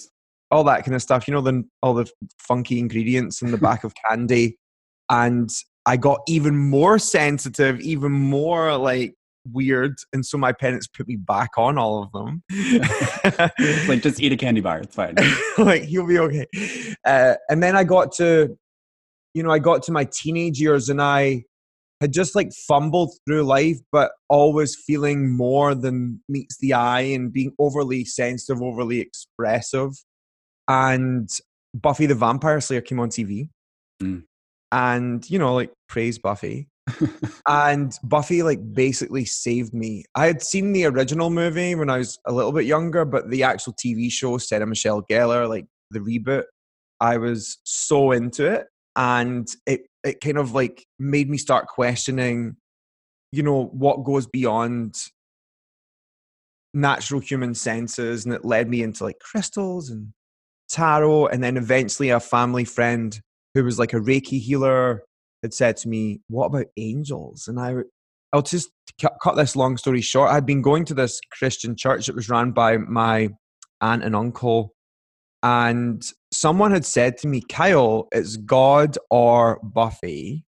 all 0.52 0.64
that 0.66 0.84
kind 0.84 0.96
of 0.96 1.02
stuff. 1.02 1.28
You 1.28 1.34
know, 1.34 1.42
the 1.42 1.64
all 1.82 1.94
the 1.94 2.10
funky 2.38 2.80
ingredients 2.80 3.42
in 3.42 3.52
the 3.52 3.58
back 3.70 3.84
of 3.84 3.94
candy, 3.96 4.58
and 5.10 5.50
I 5.86 5.98
got 5.98 6.20
even 6.28 6.58
more 6.58 7.00
sensitive, 7.00 7.80
even 7.82 8.12
more 8.12 8.78
like 8.78 9.16
weird, 9.52 9.96
and 10.14 10.26
so 10.26 10.38
my 10.38 10.52
parents 10.52 10.88
put 10.88 11.08
me 11.08 11.16
back 11.16 11.52
on 11.58 11.78
all 11.78 12.04
of 12.04 12.12
them. 12.12 12.44
like 13.88 14.02
just 14.02 14.22
eat 14.22 14.34
a 14.34 14.38
candy 14.38 14.62
bar. 14.62 14.80
It's 14.80 14.96
fine. 14.96 15.16
like 15.58 15.90
you'll 15.90 16.08
be 16.08 16.20
okay. 16.20 16.46
Uh, 17.06 17.36
and 17.50 17.64
then 17.64 17.76
I 17.76 17.86
got 17.86 18.12
to, 18.14 18.58
you 19.34 19.44
know, 19.44 19.52
I 19.52 19.60
got 19.60 19.84
to 19.84 19.92
my 19.92 20.06
teenage 20.12 20.60
years, 20.60 20.90
and 20.90 21.02
I 21.02 21.46
had 22.02 22.14
just 22.14 22.36
like 22.36 22.52
fumbled 22.68 23.12
through 23.26 23.44
life, 23.44 23.78
but 23.92 24.12
always 24.30 24.76
feeling 24.76 25.36
more 25.36 25.76
than 25.76 26.22
meets 26.30 26.58
the 26.60 26.74
eye, 26.74 27.02
and 27.02 27.32
being 27.34 27.54
overly 27.60 28.06
sensitive, 28.06 28.62
overly 28.62 29.00
expressive. 29.00 29.92
And 30.68 31.30
Buffy 31.74 32.06
the 32.06 32.16
Vampire 32.16 32.62
Slayer 32.62 32.82
came 32.82 33.00
on 33.00 33.10
TV, 33.10 33.50
Mm. 34.02 34.24
and 34.72 35.30
you 35.30 35.40
know, 35.40 35.54
like 35.56 35.72
praise 35.88 36.18
Buffy. 36.20 36.68
and 37.48 37.94
Buffy 38.04 38.42
like 38.44 38.60
basically 38.74 39.26
saved 39.26 39.74
me. 39.74 40.06
I 40.16 40.26
had 40.26 40.42
seen 40.42 40.72
the 40.74 40.86
original 40.86 41.30
movie 41.30 41.76
when 41.76 41.90
I 41.90 41.98
was 41.98 42.18
a 42.26 42.32
little 42.32 42.52
bit 42.52 42.66
younger, 42.66 43.06
but 43.06 43.30
the 43.30 43.44
actual 43.44 43.74
TV 43.74 44.12
show, 44.12 44.38
Sarah 44.38 44.66
Michelle 44.66 45.04
Gellar, 45.04 45.48
like 45.48 45.66
the 45.92 46.00
reboot, 46.00 46.44
I 47.00 47.18
was 47.18 47.60
so 47.64 48.12
into 48.12 48.46
it, 48.52 48.68
and 48.96 49.48
it 49.68 49.82
it 50.04 50.22
kind 50.22 50.38
of 50.38 50.54
like 50.54 50.86
made 50.98 51.30
me 51.30 51.38
start 51.38 51.68
questioning, 51.68 52.56
you 53.32 53.44
know, 53.44 53.66
what 53.66 54.04
goes 54.04 54.28
beyond 54.28 54.96
natural 56.74 57.20
human 57.20 57.56
senses, 57.56 58.26
and 58.26 58.34
it 58.34 58.46
led 58.46 58.70
me 58.70 58.84
into 58.84 59.04
like 59.04 59.20
crystals 59.20 59.90
and 59.90 60.14
tarot, 60.70 61.28
and 61.28 61.44
then 61.44 61.58
eventually 61.58 62.10
a 62.10 62.20
family 62.20 62.66
friend 62.66 63.20
who 63.54 63.64
was 63.64 63.80
like 63.80 63.94
a 63.94 64.00
Reiki 64.00 64.40
healer 64.40 65.04
had 65.42 65.54
said 65.54 65.78
to 65.78 65.90
me, 65.90 66.22
"What 66.28 66.48
about 66.48 66.68
angels?" 66.78 67.48
And 67.48 67.60
I, 67.60 67.76
I'll 68.32 68.42
just 68.42 68.70
cut, 69.02 69.36
this 69.36 69.56
long 69.56 69.78
story 69.78 70.02
short. 70.02 70.32
I'd 70.32 70.46
been 70.46 70.62
going 70.62 70.86
to 70.86 70.94
this 70.94 71.20
Christian 71.32 71.76
church 71.76 72.06
that 72.06 72.16
was 72.16 72.30
run 72.30 72.52
by 72.52 72.78
my 72.78 73.30
aunt 73.82 74.04
and 74.04 74.16
uncle, 74.16 74.74
and 75.42 76.04
someone 76.40 76.72
had 76.72 76.86
said 76.86 77.18
to 77.18 77.28
me, 77.28 77.42
"Kyle, 77.42 78.08
it's 78.12 78.38
God 78.38 78.98
or 79.10 79.60
Buffy." 79.62 80.46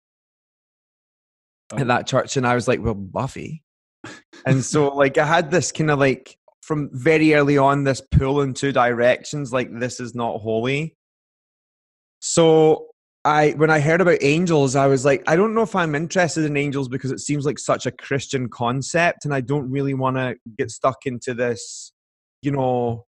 Oh. 1.72 1.78
At 1.78 1.86
that 1.88 2.06
church, 2.06 2.36
and 2.36 2.46
I 2.46 2.54
was 2.54 2.68
like, 2.68 2.80
"Well, 2.82 2.94
Buffy," 2.94 3.62
and 4.46 4.64
so 4.64 4.88
like 4.88 5.18
I 5.18 5.26
had 5.26 5.50
this 5.50 5.72
kind 5.72 5.90
of 5.90 5.98
like 5.98 6.36
from 6.62 6.90
very 6.92 7.34
early 7.34 7.56
on 7.56 7.84
this 7.84 8.02
pull 8.10 8.42
in 8.42 8.54
two 8.54 8.72
directions, 8.72 9.52
like 9.52 9.68
this 9.78 10.00
is 10.00 10.14
not 10.14 10.40
holy. 10.40 10.96
So 12.20 12.88
I 13.24 13.50
when 13.52 13.70
I 13.70 13.80
heard 13.80 14.00
about 14.00 14.18
angels, 14.22 14.76
I 14.76 14.86
was 14.86 15.04
like, 15.04 15.22
I 15.26 15.36
don't 15.36 15.54
know 15.54 15.62
if 15.62 15.74
I'm 15.74 15.94
interested 15.94 16.44
in 16.44 16.56
angels 16.56 16.88
because 16.88 17.10
it 17.10 17.20
seems 17.20 17.46
like 17.46 17.58
such 17.58 17.86
a 17.86 17.90
Christian 17.90 18.48
concept, 18.48 19.24
and 19.24 19.34
I 19.34 19.40
don't 19.40 19.70
really 19.70 19.94
want 19.94 20.16
to 20.16 20.36
get 20.58 20.70
stuck 20.70 21.06
into 21.06 21.34
this, 21.34 21.92
you 22.42 22.50
know, 22.50 23.04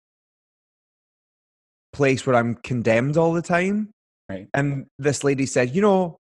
place 1.96 2.28
where 2.28 2.36
I'm 2.36 2.56
condemned 2.56 3.18
all 3.18 3.34
the 3.34 3.42
time. 3.42 3.90
Right. 4.30 4.48
And 4.54 4.86
this 5.00 5.24
lady 5.24 5.46
said, 5.46 5.74
you 5.76 5.82
know, 5.82 6.18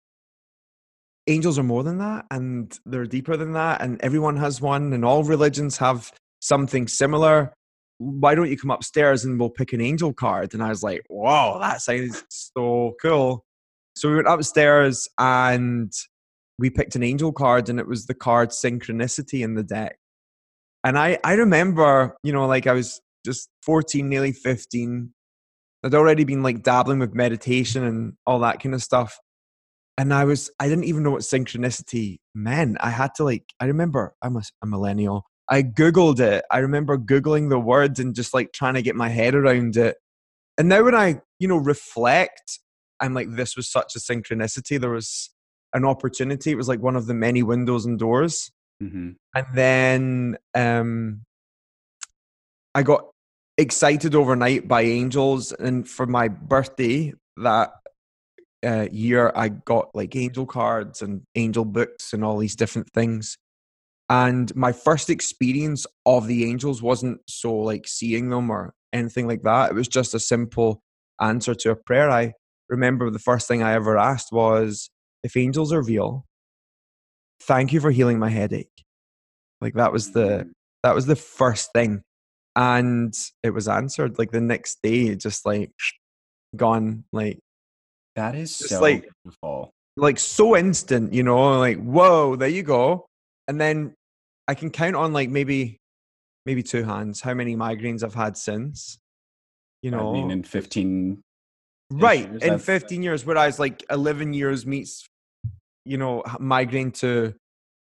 angels 1.27 1.57
are 1.57 1.63
more 1.63 1.83
than 1.83 1.97
that, 1.97 2.25
and 2.31 2.77
they're 2.85 3.05
deeper 3.05 3.35
than 3.35 3.53
that, 3.53 3.81
and 3.81 3.99
everyone 4.01 4.37
has 4.37 4.61
one, 4.61 4.93
and 4.93 5.03
all 5.03 5.23
religions 5.23 5.77
have 5.77 6.11
something 6.41 6.87
similar. 6.87 7.53
Why 7.97 8.35
don't 8.35 8.49
you 8.49 8.57
come 8.57 8.71
upstairs 8.71 9.23
and 9.23 9.39
we'll 9.39 9.49
pick 9.49 9.73
an 9.73 9.81
angel 9.81 10.13
card? 10.13 10.53
And 10.53 10.61
I 10.61 10.69
was 10.69 10.83
like, 10.83 11.01
wow, 11.09 11.57
that 11.59 11.81
sounds 11.81 12.23
so 12.29 12.95
cool. 13.01 13.43
So 13.95 14.09
we 14.09 14.15
went 14.15 14.27
upstairs 14.27 15.07
and 15.17 15.91
we 16.59 16.69
picked 16.69 16.95
an 16.95 17.03
angel 17.03 17.31
card, 17.31 17.69
and 17.69 17.79
it 17.79 17.87
was 17.87 18.05
the 18.05 18.13
card 18.13 18.49
synchronicity 18.49 19.43
in 19.43 19.55
the 19.55 19.63
deck. 19.63 19.97
And 20.83 20.99
I, 20.99 21.17
I 21.23 21.33
remember, 21.33 22.17
you 22.23 22.33
know, 22.33 22.45
like 22.45 22.67
I 22.67 22.73
was 22.73 22.99
just 23.25 23.49
14, 23.63 24.07
nearly 24.07 24.33
15. 24.33 25.13
I'd 25.83 25.95
already 25.95 26.23
been 26.23 26.43
like 26.43 26.63
dabbling 26.63 26.99
with 26.99 27.13
meditation 27.13 27.83
and 27.83 28.13
all 28.25 28.39
that 28.39 28.61
kind 28.61 28.73
of 28.73 28.81
stuff. 28.81 29.19
And 29.97 30.13
I 30.13 30.23
was, 30.23 30.49
I 30.59 30.67
didn't 30.67 30.85
even 30.85 31.03
know 31.03 31.11
what 31.11 31.21
synchronicity 31.21 32.19
meant. 32.33 32.77
I 32.79 32.89
had 32.89 33.13
to 33.15 33.23
like, 33.23 33.45
I 33.59 33.65
remember 33.65 34.15
I'm 34.21 34.37
a, 34.37 34.41
a 34.61 34.65
millennial. 34.65 35.25
I 35.49 35.61
Googled 35.61 36.19
it. 36.19 36.45
I 36.49 36.59
remember 36.59 36.97
Googling 36.97 37.49
the 37.49 37.59
words 37.59 37.99
and 37.99 38.15
just 38.15 38.33
like 38.33 38.53
trying 38.53 38.73
to 38.75 38.81
get 38.81 38.95
my 38.95 39.09
head 39.09 39.35
around 39.35 39.77
it. 39.77 39.97
And 40.57 40.69
now 40.69 40.83
when 40.83 40.95
I, 40.95 41.21
you 41.37 41.47
know, 41.47 41.57
reflect, 41.57 42.59
I'm 42.99 43.13
like, 43.13 43.35
this 43.35 43.55
was 43.55 43.69
such 43.69 43.95
a 43.95 43.99
synchronicity. 43.99 44.79
There 44.79 44.91
was 44.91 45.29
an 45.73 45.85
opportunity. 45.85 46.51
It 46.51 46.57
was 46.57 46.69
like 46.69 46.81
one 46.81 46.95
of 46.95 47.05
the 47.05 47.13
many 47.13 47.43
windows 47.43 47.85
and 47.85 47.99
doors. 47.99 48.51
hmm 48.79 49.11
And 49.35 49.45
then 49.53 50.37
um, 50.55 51.23
I 52.73 52.83
got 52.83 53.05
excited 53.57 54.15
overnight 54.15 54.67
by 54.67 54.81
angels. 54.81 55.51
And 55.51 55.87
for 55.87 56.05
my 56.05 56.27
birthday 56.27 57.13
that 57.37 57.71
uh, 58.65 58.87
year, 58.91 59.31
I 59.35 59.49
got 59.49 59.89
like 59.93 60.15
angel 60.15 60.45
cards 60.45 61.01
and 61.01 61.21
angel 61.35 61.65
books 61.65 62.13
and 62.13 62.23
all 62.23 62.37
these 62.37 62.55
different 62.55 62.89
things. 62.93 63.37
And 64.09 64.55
my 64.55 64.71
first 64.71 65.09
experience 65.09 65.85
of 66.05 66.27
the 66.27 66.49
angels 66.49 66.81
wasn't 66.81 67.21
so 67.27 67.53
like 67.55 67.87
seeing 67.87 68.29
them 68.29 68.49
or 68.49 68.73
anything 68.91 69.27
like 69.27 69.43
that. 69.43 69.71
It 69.71 69.75
was 69.75 69.87
just 69.87 70.13
a 70.13 70.19
simple 70.19 70.81
answer 71.21 71.55
to 71.55 71.71
a 71.71 71.75
prayer. 71.75 72.09
I 72.09 72.33
remember 72.69 73.09
the 73.09 73.19
first 73.19 73.47
thing 73.47 73.63
I 73.63 73.73
ever 73.73 73.97
asked 73.97 74.31
was, 74.31 74.89
if 75.23 75.37
angels 75.37 75.71
are 75.71 75.81
real, 75.81 76.25
thank 77.41 77.71
you 77.71 77.79
for 77.79 77.91
healing 77.91 78.19
my 78.19 78.29
headache. 78.29 78.83
Like 79.61 79.73
that 79.75 79.93
was 79.93 80.11
the 80.11 80.51
that 80.83 80.93
was 80.93 81.05
the 81.05 81.15
first 81.15 81.69
thing. 81.73 82.03
And 82.55 83.13
it 83.41 83.49
was 83.51 83.67
answered 83.67 84.19
like 84.19 84.31
the 84.31 84.41
next 84.41 84.79
day, 84.83 85.15
just 85.15 85.45
like 85.45 85.71
gone, 86.55 87.03
like 87.11 87.39
That 88.15 88.35
is 88.35 88.55
so 88.55 88.79
like- 88.79 89.09
beautiful. 89.23 89.71
like 89.97 90.19
so 90.19 90.55
instant, 90.55 91.13
you 91.13 91.23
know, 91.23 91.57
like 91.59 91.81
whoa, 91.81 92.35
there 92.35 92.49
you 92.49 92.63
go. 92.63 93.07
And 93.47 93.59
then 93.59 93.93
I 94.47 94.53
can 94.55 94.69
count 94.69 94.95
on 94.95 95.13
like 95.13 95.29
maybe 95.29 95.77
maybe 96.45 96.61
two 96.61 96.83
hands 96.83 97.21
how 97.21 97.33
many 97.33 97.55
migraines 97.55 98.03
I've 98.03 98.13
had 98.13 98.37
since. 98.37 98.97
You 99.81 99.91
know, 99.91 100.11
I 100.11 100.13
mean, 100.13 100.31
in 100.31 100.43
15, 100.43 101.21
right 101.93 102.29
years, 102.29 102.43
in 102.43 102.59
15 102.59 103.03
years, 103.03 103.25
whereas 103.25 103.59
like 103.59 103.83
11 103.89 104.33
years 104.33 104.65
meets, 104.65 105.05
you 105.85 105.97
know, 105.97 106.23
migraine 106.39 106.91
to 106.91 107.33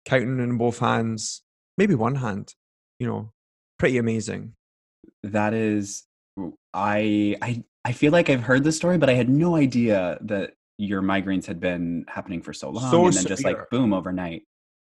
counting 0.04 0.40
in 0.40 0.58
both 0.58 0.78
hands, 0.78 1.42
maybe 1.78 1.94
one 1.94 2.16
hand. 2.16 2.52
You 2.99 3.06
know, 3.06 3.30
pretty 3.78 3.96
amazing. 3.99 4.52
That 5.33 5.54
is, 5.54 6.04
I, 6.75 7.37
I, 7.42 7.64
I 7.85 7.92
feel 7.92 8.12
like 8.12 8.30
I've 8.30 8.42
heard 8.42 8.64
this 8.64 8.76
story, 8.76 8.99
but 8.99 9.09
I 9.09 9.14
had 9.14 9.28
no 9.28 9.56
idea 9.56 10.18
that 10.23 10.54
your 10.78 11.02
migraines 11.02 11.47
had 11.47 11.61
been 11.61 12.04
happening 12.09 12.42
for 12.42 12.52
so 12.52 12.71
long, 12.71 12.90
So 12.90 13.06
and 13.06 13.14
then 13.14 13.26
just 13.26 13.45
like 13.45 13.59
boom 13.71 13.92
overnight. 13.95 14.42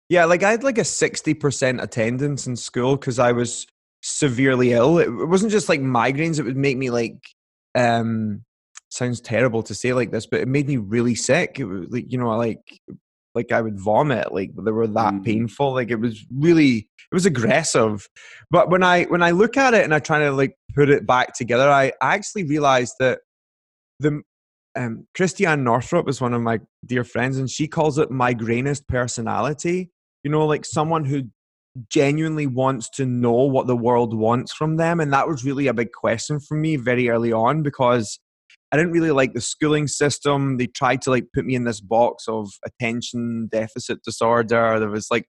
Yeah, 0.10 0.26
like 0.26 0.44
I 0.44 0.52
had 0.52 0.64
like 0.64 0.78
a 0.78 0.82
60% 0.82 1.82
attendance 1.82 2.48
in 2.48 2.56
school 2.56 2.96
because 2.96 3.20
I 3.20 3.32
was 3.32 3.66
severely 4.02 4.74
ill. 4.74 4.98
It 5.00 5.08
it 5.08 5.26
wasn't 5.26 5.52
just 5.52 5.70
like 5.70 5.80
migraines, 5.80 6.40
it 6.40 6.44
would 6.44 6.58
make 6.58 6.78
me 6.78 6.90
like 6.90 7.18
um 7.76 8.44
sounds 8.90 9.22
terrible 9.22 9.64
to 9.64 9.74
say 9.74 9.94
like 9.94 10.12
this, 10.12 10.26
but 10.28 10.42
it 10.42 10.48
made 10.48 10.68
me 10.68 10.78
really 10.78 11.16
sick. 11.16 11.60
It 11.60 11.66
was 11.66 11.88
like, 11.90 12.12
you 12.12 12.18
know, 12.18 12.30
I 12.30 12.36
like 12.36 12.80
like 13.36 13.52
I 13.52 13.62
would 13.62 13.80
vomit, 13.80 14.34
like 14.34 14.52
they 14.56 14.72
were 14.72 14.88
that 14.88 15.14
Mm. 15.14 15.24
painful. 15.26 15.74
Like 15.74 15.90
it 15.90 16.00
was 16.00 16.26
really 16.34 16.90
it 17.12 17.14
was 17.14 17.26
aggressive. 17.26 18.08
But 18.50 18.70
when 18.70 18.84
I 18.84 19.04
when 19.06 19.24
I 19.24 19.32
look 19.32 19.58
at 19.58 19.74
it 19.74 19.84
and 19.84 19.94
I 19.94 20.00
try 20.00 20.20
to 20.20 20.32
like 20.32 20.56
put 20.76 20.90
it 20.90 21.06
back 21.06 21.34
together, 21.36 21.70
I, 21.70 21.92
I 22.02 22.16
actually 22.16 22.46
realized 22.46 22.96
that 23.00 23.20
the 24.00 24.22
um, 24.76 25.08
Christiane 25.16 25.64
Northrup 25.64 26.08
is 26.08 26.22
one 26.22 26.34
of 26.34 26.42
my 26.42 26.60
dear 26.86 27.04
friends, 27.04 27.38
and 27.38 27.50
she 27.50 27.68
calls 27.68 27.98
it 27.98 28.10
migrainist 28.10 28.88
personality. 28.88 29.92
You 30.24 30.32
know, 30.32 30.46
like 30.46 30.66
someone 30.66 31.06
who 31.06 31.24
genuinely 31.90 32.48
wants 32.48 32.90
to 32.90 33.06
know 33.06 33.32
what 33.32 33.68
the 33.68 33.76
world 33.76 34.14
wants 34.14 34.54
from 34.54 34.76
them. 34.78 35.00
And 35.00 35.12
that 35.14 35.28
was 35.28 35.46
really 35.46 35.68
a 35.68 35.74
big 35.74 35.92
question 35.94 36.40
for 36.40 36.56
me 36.56 36.76
very 36.76 37.10
early 37.10 37.32
on 37.32 37.64
because 37.64 38.20
I 38.72 38.78
didn't 38.78 38.94
really 38.94 39.12
like 39.12 39.34
the 39.34 39.42
schooling 39.42 39.88
system. 39.88 40.58
They 40.58 40.68
tried 40.68 41.02
to 41.04 41.10
like 41.10 41.26
put 41.34 41.46
me 41.46 41.56
in 41.56 41.66
this 41.66 41.82
box 41.82 42.26
of 42.28 42.50
attention 42.66 43.50
deficit 43.52 44.02
disorder. 44.04 44.80
There 44.80 44.90
was 44.90 45.08
like 45.12 45.26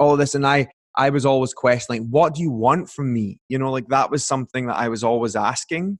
all 0.00 0.16
this 0.16 0.34
and 0.34 0.46
i 0.46 0.66
i 0.96 1.10
was 1.10 1.24
always 1.26 1.52
questioning 1.52 2.08
what 2.10 2.34
do 2.34 2.40
you 2.42 2.50
want 2.50 2.88
from 2.88 3.12
me 3.12 3.38
you 3.48 3.58
know 3.58 3.70
like 3.70 3.86
that 3.88 4.10
was 4.10 4.24
something 4.24 4.66
that 4.66 4.76
i 4.76 4.88
was 4.88 5.04
always 5.04 5.36
asking 5.36 5.98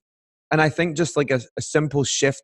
and 0.50 0.61
i 0.61 0.68
think 0.68 0.97
just 0.97 1.16
like 1.16 1.30
a, 1.30 1.40
a 1.56 1.62
simple 1.62 2.02
shift 2.02 2.42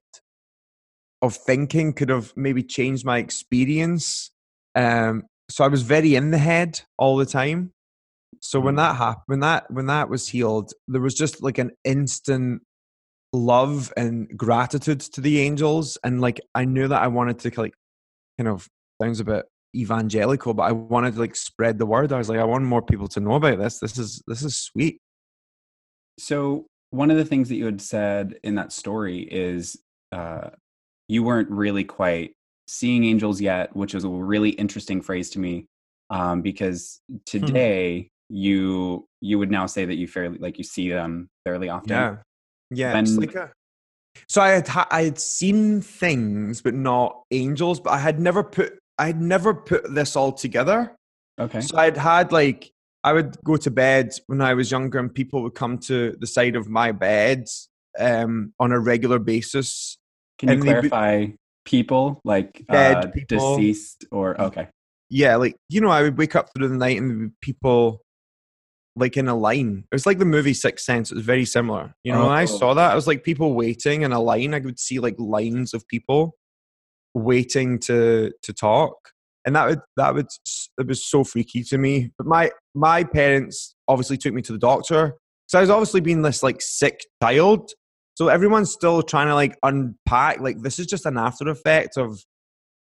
of 1.23 1.35
thinking 1.35 1.93
could 1.93 2.11
have 2.11 2.33
maybe 2.37 2.63
changed 2.63 3.05
my 3.05 3.19
experience 3.19 4.31
um 4.75 5.23
so 5.49 5.65
i 5.65 5.69
was 5.69 5.83
very 5.83 6.15
in 6.15 6.31
the 6.31 6.39
head 6.39 6.81
all 6.99 7.17
the 7.17 7.27
time 7.27 7.73
so 8.41 8.61
when 8.61 8.75
Mm. 8.75 8.79
that 8.79 8.97
happened 8.97 9.23
when 9.27 9.41
that 9.41 9.71
when 9.71 9.87
that 9.87 10.11
was 10.11 10.29
healed 10.29 10.73
there 10.87 11.01
was 11.01 11.15
just 11.15 11.43
like 11.43 11.59
an 11.59 11.71
instant 11.85 12.63
love 13.33 13.93
and 13.97 14.29
gratitude 14.37 15.01
to 15.01 15.21
the 15.21 15.41
angels 15.41 15.99
and 16.05 16.21
like 16.21 16.41
i 16.55 16.65
knew 16.65 16.89
that 16.89 17.03
i 17.03 17.07
wanted 17.07 17.39
to 17.39 17.53
like 17.61 17.75
kind 18.39 18.49
of 18.49 18.69
sounds 19.03 19.21
a 19.21 19.25
bit 19.25 19.45
evangelical 19.75 20.55
but 20.55 20.63
i 20.63 20.73
wanted 20.73 21.15
to 21.15 21.21
like 21.21 21.37
spread 21.37 21.79
the 21.79 21.87
word. 21.87 22.13
I 22.13 22.19
was 22.19 22.29
like 22.29 22.39
i 22.39 22.45
want 22.45 22.65
more 22.65 22.83
people 22.83 23.09
to 23.09 23.21
know 23.21 23.35
about 23.35 23.59
this. 23.59 23.79
This 23.79 23.99
is 23.99 24.23
this 24.27 24.43
is 24.43 24.57
sweet. 24.57 24.99
So 26.19 26.67
one 26.91 27.11
of 27.11 27.17
the 27.17 27.25
things 27.25 27.49
that 27.49 27.57
you 27.57 27.67
had 27.67 27.81
said 27.81 28.39
in 28.43 28.55
that 28.55 28.73
story 28.73 29.21
is 29.21 29.77
uh, 30.13 30.51
you 31.09 31.23
weren't 31.23 31.51
really 31.51 31.85
quite 31.85 32.33
seeing 32.69 33.05
angels 33.05 33.41
yet, 33.41 33.75
which 33.77 33.95
is 33.95 34.05
a 34.05 34.09
really 34.09 34.51
interesting 34.51 35.03
phrase 35.03 35.31
to 35.31 35.39
me 35.39 35.67
um, 36.11 36.43
because 36.43 37.01
today 37.27 38.09
you 38.29 39.07
you 39.21 39.39
would 39.39 39.51
now 39.51 39.67
say 39.67 39.85
that 39.85 39.97
you 39.97 40.09
fairly 40.09 40.39
like 40.39 40.59
you 40.59 40.65
see 40.65 40.89
them 40.89 41.29
fairly 41.45 41.69
often. 41.69 41.91
yeah 41.91 42.17
yeah 42.71 42.99
it's 42.99 43.17
like 43.17 43.35
a 43.35 43.51
so 44.29 44.41
i 44.41 44.49
had 44.49 44.69
i 44.91 45.03
had 45.03 45.19
seen 45.19 45.81
things 45.81 46.61
but 46.61 46.75
not 46.75 47.23
angels 47.31 47.81
but 47.81 47.91
i 47.91 47.99
had 47.99 48.19
never 48.19 48.43
put 48.43 48.79
i 48.99 49.07
had 49.07 49.21
never 49.21 49.55
put 49.55 49.95
this 49.95 50.17
all 50.17 50.33
together 50.33 50.97
Okay. 51.39 51.61
So 51.61 51.77
I'd 51.77 51.97
had 51.97 52.33
like 52.33 52.71
I 53.05 53.13
would 53.13 53.37
go 53.45 53.57
to 53.57 53.71
bed 53.71 54.13
when 54.27 54.41
I 54.41 54.55
was 54.55 54.71
younger, 54.71 54.99
and 54.99 55.15
people 55.15 55.43
would 55.43 55.55
come 55.55 55.79
to 55.79 56.17
the 56.19 56.27
side 56.27 56.57
of 56.57 56.69
my 56.69 56.93
bed 56.93 57.47
um, 57.99 58.53
on 58.59 58.73
a 58.73 58.81
regular 58.81 59.19
basis. 59.19 59.99
Can 60.39 60.51
you 60.51 60.63
clarify 60.63 61.27
people 61.65 62.21
like 62.25 62.65
Dead 62.71 62.97
uh, 62.97 63.07
people. 63.09 63.57
deceased 63.57 64.07
or 64.11 64.41
okay? 64.41 64.69
Yeah, 65.09 65.37
like 65.37 65.57
you 65.69 65.81
know, 65.81 65.91
I 65.91 66.03
would 66.03 66.19
wake 66.19 66.35
up 66.35 66.49
through 66.55 66.69
the 66.69 66.77
night 66.77 66.99
and 66.99 67.11
there'd 67.11 67.21
be 67.21 67.35
people 67.41 68.03
like 68.97 69.17
in 69.17 69.29
a 69.29 69.35
line. 69.37 69.85
It 69.93 69.95
was 69.95 70.07
like 70.07 70.19
the 70.19 70.25
movie 70.25 70.55
Sixth 70.55 70.85
Sense. 70.85 71.11
It 71.11 71.17
was 71.17 71.25
very 71.25 71.45
similar. 71.45 71.95
You 72.03 72.13
know, 72.13 72.23
when 72.25 72.33
I 72.33 72.43
Oh. 72.45 72.47
saw 72.47 72.75
that, 72.75 72.93
I 72.93 72.95
was 72.95 73.07
like 73.07 73.23
people 73.25 73.55
waiting 73.55 74.03
in 74.03 74.13
a 74.13 74.21
line. 74.21 74.55
I 74.55 74.61
could 74.61 74.79
see 74.81 74.99
like 74.99 75.15
lines 75.19 75.75
of 75.75 75.87
people 75.87 76.37
waiting 77.15 77.79
to 77.81 78.33
to 78.43 78.53
talk, 78.53 78.95
and 79.45 79.55
that 79.57 79.69
would 79.69 79.81
that 79.97 80.15
would 80.15 80.27
it 80.79 80.87
was 80.87 81.05
so 81.05 81.25
freaky 81.25 81.63
to 81.65 81.79
me. 81.79 82.11
But 82.19 82.27
my 82.27 82.51
my 82.75 83.05
parents 83.05 83.75
obviously 83.89 84.17
took 84.17 84.35
me 84.35 84.43
to 84.43 84.53
the 84.53 84.59
doctor. 84.59 85.15
So 85.49 85.59
I 85.59 85.61
was 85.61 85.71
obviously 85.71 86.01
being 86.01 86.23
this 86.23 86.43
like 86.43 86.61
sick 86.61 87.01
child. 87.23 87.71
So 88.17 88.29
everyone's 88.29 88.73
still 88.73 89.03
trying 89.03 89.29
to 89.29 89.35
like 89.35 89.57
unpack 89.63 90.41
like 90.41 90.63
this 90.63 90.79
is 90.79 90.87
just 90.87 91.07
an 91.07 91.19
after 91.19 91.49
effect 91.49 91.97
of 91.99 92.19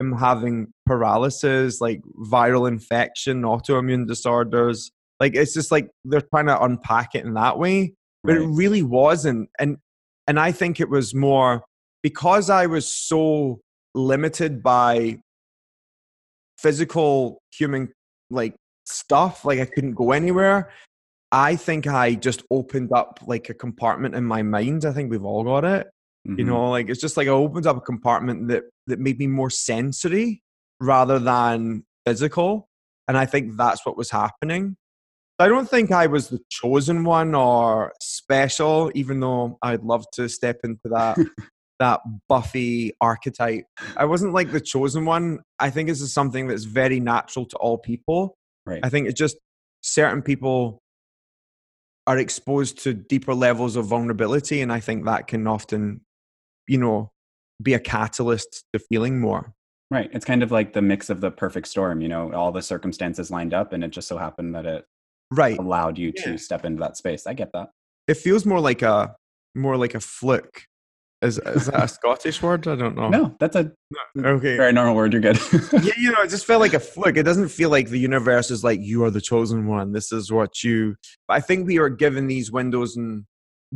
him 0.00 0.12
having 0.12 0.68
paralysis, 0.85 1.80
like 1.80 2.00
viral 2.30 2.66
infection, 2.68 3.42
autoimmune 3.42 4.06
disorders. 4.06 4.90
Like 5.20 5.35
it's 5.35 5.54
just 5.54 5.70
like 5.70 5.90
they're 6.04 6.20
trying 6.32 6.46
to 6.46 6.62
unpack 6.62 7.14
it 7.14 7.25
in 7.25 7.35
that 7.35 7.58
way, 7.58 7.94
but 8.23 8.37
it 8.37 8.46
really 8.46 8.82
wasn't. 8.82 9.49
And 9.58 9.78
and 10.26 10.38
I 10.38 10.52
think 10.52 10.80
it 10.80 10.90
was 10.90 11.14
more 11.14 11.64
because 12.02 12.50
I 12.50 12.66
was 12.66 12.92
so 12.92 13.61
limited 13.94 14.62
by 14.62 15.18
physical 16.58 17.40
human 17.52 17.92
like 18.30 18.54
stuff, 18.85 19.44
like 19.44 19.61
I 19.61 19.66
couldn't 19.66 19.94
go 19.94 20.12
anywhere. 20.12 20.70
I 21.32 21.56
think 21.56 21.87
I 21.87 22.14
just 22.14 22.42
opened 22.50 22.92
up 22.92 23.20
like 23.26 23.49
a 23.49 23.54
compartment 23.54 24.14
in 24.14 24.25
my 24.25 24.42
mind. 24.42 24.85
I 24.85 24.92
think 24.92 25.11
we've 25.11 25.24
all 25.24 25.44
got 25.44 25.64
it 25.64 25.87
you 26.26 26.44
Mhm. 26.44 26.46
know 26.46 26.70
like 26.70 26.88
it's 26.88 27.00
just 27.00 27.16
like 27.16 27.29
i 27.29 27.31
opened 27.31 27.66
up 27.66 27.76
a 27.76 27.81
compartment 27.81 28.48
that 28.48 28.64
that 28.87 28.98
made 28.98 29.18
me 29.18 29.26
more 29.26 29.50
sensory 29.50 30.42
rather 30.81 31.18
than 31.18 31.85
physical 32.05 32.68
and 33.07 33.16
i 33.16 33.24
think 33.24 33.57
that's 33.57 33.87
what 33.87 33.96
was 33.96 34.11
happening 34.11 34.76
i 35.38 35.49
don't 35.49 35.68
think 35.68 35.92
i 35.92 36.07
was 36.07 36.29
the 36.29 36.40
chosen 36.51 37.05
one 37.05 37.35
or 37.35 37.92
special 38.01 38.90
even 38.94 39.20
though 39.20 39.59
i'd 39.62 39.83
love 39.83 40.05
to 40.12 40.29
step 40.29 40.59
into 40.64 40.88
that 40.88 41.18
that 41.79 42.01
buffy 42.29 42.92
archetype 43.01 43.64
i 43.96 44.05
wasn't 44.05 44.33
like 44.33 44.51
the 44.53 44.61
chosen 44.61 45.05
one 45.05 45.40
i 45.59 45.68
think 45.68 45.88
this 45.88 46.01
is 46.01 46.12
something 46.12 46.46
that's 46.46 46.64
very 46.64 47.01
natural 47.01 47.44
to 47.46 47.57
all 47.57 47.79
people 47.79 48.37
Right. 48.64 48.81
i 48.83 48.88
think 48.88 49.09
it's 49.09 49.18
just 49.18 49.37
certain 49.83 50.22
people 50.22 50.83
are 52.07 52.18
exposed 52.18 52.79
to 52.85 52.94
deeper 52.94 53.35
levels 53.35 53.77
of 53.77 53.87
vulnerability 53.87 54.61
and 54.61 54.72
i 54.72 54.81
think 54.81 55.05
that 55.05 55.27
can 55.27 55.46
often 55.46 56.01
you 56.66 56.79
know 56.79 57.11
be 57.62 57.75
a 57.75 57.79
catalyst 57.79 58.64
to 58.72 58.79
feeling 58.79 59.20
more 59.20 59.55
Right. 59.90 60.11
It's 60.12 60.25
kind 60.25 60.42
of 60.42 60.51
like 60.51 60.72
the 60.72 60.83
mix 60.83 61.11
of 61.11 61.20
the 61.20 61.31
perfect 61.31 61.68
storm, 61.68 62.01
you 62.01 62.09
know, 62.09 62.33
all 62.33 62.51
the 62.51 62.62
circumstances 62.62 63.31
lined 63.31 63.55
up 63.55 63.72
and 63.72 63.85
it 63.85 63.92
just 63.92 64.09
so 64.09 64.18
happened 64.18 64.55
that 64.57 64.66
it 64.66 64.85
right 65.30 65.58
allowed 65.58 65.98
you 65.98 66.12
to 66.12 66.38
step 66.38 66.64
into 66.64 66.80
that 66.80 66.96
space. 66.96 67.26
I 67.26 67.34
get 67.34 67.52
that. 67.52 67.68
it 68.08 68.16
feels 68.16 68.44
more 68.46 68.60
like 68.60 68.82
a 68.82 69.14
more 69.54 69.76
like 69.76 69.94
a 69.94 70.00
flick 70.00 70.66
is, 71.22 71.38
is 71.38 71.66
that 71.66 71.82
a 71.82 71.88
scottish 71.98 72.42
word 72.42 72.68
i 72.68 72.76
don't 72.76 72.94
know 72.94 73.08
No, 73.08 73.34
that's 73.40 73.56
a 73.56 73.72
okay 74.18 74.56
very 74.58 74.72
normal 74.72 74.94
word. 74.94 75.12
You're 75.14 75.22
good. 75.22 75.38
yeah 75.72 75.92
you 75.96 76.12
know 76.12 76.20
it 76.22 76.28
just 76.30 76.44
felt 76.44 76.60
like 76.60 76.74
a 76.74 76.80
flick. 76.94 77.16
it 77.16 77.22
doesn't 77.22 77.48
feel 77.48 77.70
like 77.70 77.88
the 77.88 77.98
universe 77.98 78.50
is 78.50 78.62
like 78.62 78.80
you 78.82 79.02
are 79.04 79.10
the 79.10 79.20
chosen 79.22 79.66
one 79.66 79.92
this 79.92 80.12
is 80.12 80.30
what 80.30 80.62
you 80.62 80.94
but 81.26 81.34
i 81.34 81.40
think 81.40 81.66
we 81.66 81.78
are 81.78 81.88
given 81.88 82.26
these 82.26 82.52
windows 82.52 82.96
and 82.96 83.24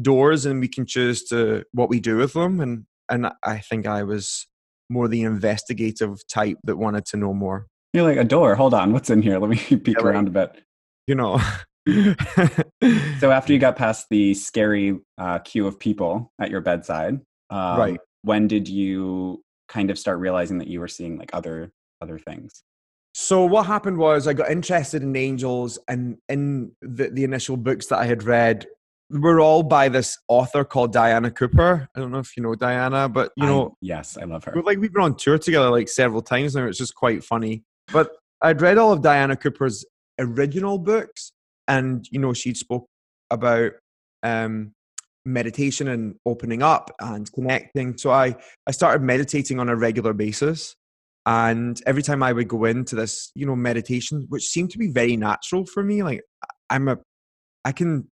doors 0.00 0.44
and 0.46 0.60
we 0.60 0.68
can 0.68 0.84
choose 0.86 1.24
to 1.24 1.64
what 1.72 1.88
we 1.88 1.98
do 1.98 2.16
with 2.18 2.34
them 2.34 2.60
and 2.60 2.84
and 3.08 3.26
i 3.42 3.58
think 3.58 3.86
i 3.86 4.02
was 4.02 4.46
more 4.90 5.08
the 5.08 5.22
investigative 5.22 6.16
type 6.28 6.58
that 6.64 6.76
wanted 6.76 7.04
to 7.06 7.16
know 7.16 7.32
more 7.32 7.66
You're 7.94 8.04
like 8.04 8.18
a 8.18 8.24
door. 8.24 8.54
Hold 8.56 8.74
on. 8.74 8.92
What's 8.92 9.08
in 9.08 9.22
here? 9.22 9.38
Let 9.38 9.50
me 9.50 9.56
peek 9.76 9.86
Yeah, 9.86 9.94
like- 9.98 10.04
around 10.04 10.28
a 10.28 10.30
bit. 10.32 10.62
You 11.06 11.14
know 11.14 11.40
So 11.86 13.30
after 13.32 13.52
you 13.52 13.58
got 13.58 13.76
past 13.76 14.06
the 14.10 14.34
scary 14.34 14.98
uh, 15.18 15.38
queue 15.40 15.66
of 15.66 15.78
people 15.78 16.32
at 16.40 16.50
your 16.50 16.60
bedside, 16.60 17.14
um, 17.50 17.78
Right. 17.78 18.00
When 18.22 18.46
did 18.46 18.68
you 18.68 19.42
kind 19.68 19.90
of 19.90 19.98
start 19.98 20.18
realizing 20.18 20.58
that 20.58 20.68
you 20.68 20.78
were 20.80 20.88
seeing 20.88 21.16
like 21.18 21.30
other 21.32 21.72
other 22.02 22.18
things? 22.18 22.62
So 23.14 23.44
what 23.44 23.64
happened 23.66 23.96
was 23.96 24.28
I 24.28 24.34
got 24.34 24.50
interested 24.50 25.02
in 25.02 25.16
angels, 25.16 25.78
and 25.88 26.18
in 26.28 26.70
the, 26.82 27.08
the 27.10 27.24
initial 27.24 27.56
books 27.56 27.86
that 27.86 27.98
I 27.98 28.04
had 28.04 28.22
read 28.24 28.66
were 29.10 29.40
all 29.40 29.62
by 29.64 29.88
this 29.88 30.16
author 30.28 30.64
called 30.64 30.92
Diana 30.92 31.30
Cooper. 31.30 31.88
I 31.96 31.98
don't 32.00 32.12
know 32.12 32.18
if 32.20 32.36
you 32.36 32.42
know 32.42 32.54
Diana, 32.54 33.08
but 33.08 33.32
you 33.36 33.44
I- 33.46 33.48
know, 33.48 33.74
yes, 33.80 34.16
I 34.20 34.24
love 34.26 34.44
her. 34.44 34.62
like 34.62 34.78
we've 34.78 34.92
been 34.92 35.02
on 35.02 35.16
tour 35.16 35.38
together 35.38 35.70
like 35.70 35.88
several 35.88 36.22
times 36.22 36.54
now. 36.54 36.66
It's 36.66 36.78
just 36.78 36.94
quite 36.94 37.24
funny. 37.24 37.64
But 37.92 38.10
I'd 38.42 38.60
read 38.60 38.76
all 38.78 38.92
of 38.92 39.00
Diana 39.02 39.34
Cooper's 39.36 39.84
original 40.20 40.78
books, 40.78 41.32
and 41.66 42.06
you 42.10 42.20
know, 42.20 42.32
she'd 42.32 42.56
spoke 42.56 42.86
about 43.30 43.72
um, 44.22 44.72
meditation 45.24 45.88
and 45.88 46.16
opening 46.26 46.62
up 46.62 46.90
and 47.00 47.30
connecting. 47.32 47.96
So 47.96 48.10
I 48.10 48.36
I 48.66 48.70
started 48.70 49.02
meditating 49.02 49.58
on 49.58 49.68
a 49.68 49.76
regular 49.76 50.12
basis, 50.12 50.76
and 51.26 51.80
every 51.86 52.02
time 52.02 52.22
I 52.22 52.32
would 52.32 52.48
go 52.48 52.64
into 52.64 52.96
this, 52.96 53.30
you 53.34 53.46
know, 53.46 53.56
meditation, 53.56 54.26
which 54.28 54.48
seemed 54.48 54.70
to 54.70 54.78
be 54.78 54.88
very 54.88 55.16
natural 55.16 55.66
for 55.66 55.82
me, 55.82 56.02
like 56.02 56.22
I'm 56.70 56.88
a, 56.88 56.98
I 57.64 57.72
can, 57.72 58.08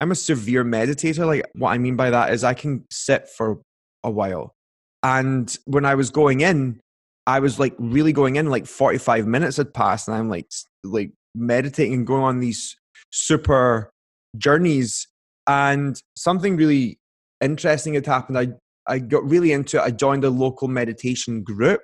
I'm 0.00 0.10
a 0.10 0.16
severe 0.16 0.64
meditator. 0.64 1.26
Like 1.26 1.44
what 1.54 1.70
I 1.70 1.78
mean 1.78 1.96
by 1.96 2.10
that 2.10 2.32
is 2.32 2.44
I 2.44 2.54
can 2.54 2.84
sit 2.90 3.28
for 3.28 3.60
a 4.04 4.10
while, 4.10 4.54
and 5.02 5.56
when 5.64 5.84
I 5.84 5.94
was 5.94 6.10
going 6.10 6.42
in, 6.42 6.80
I 7.26 7.40
was 7.40 7.58
like 7.58 7.74
really 7.78 8.12
going 8.12 8.36
in. 8.36 8.50
Like 8.50 8.66
45 8.66 9.26
minutes 9.26 9.56
had 9.56 9.72
passed, 9.72 10.08
and 10.08 10.16
I'm 10.16 10.28
like 10.28 10.50
like 10.84 11.12
meditating 11.34 11.94
and 11.94 12.06
going 12.06 12.22
on 12.22 12.40
these 12.40 12.76
super 13.10 13.90
journeys. 14.36 15.06
And 15.46 16.00
something 16.16 16.56
really 16.56 16.98
interesting 17.40 17.94
had 17.94 18.06
happened. 18.06 18.38
I 18.38 18.48
I 18.86 18.98
got 18.98 19.28
really 19.28 19.52
into 19.52 19.76
it. 19.76 19.82
I 19.82 19.90
joined 19.90 20.24
a 20.24 20.30
local 20.30 20.68
meditation 20.68 21.42
group, 21.42 21.80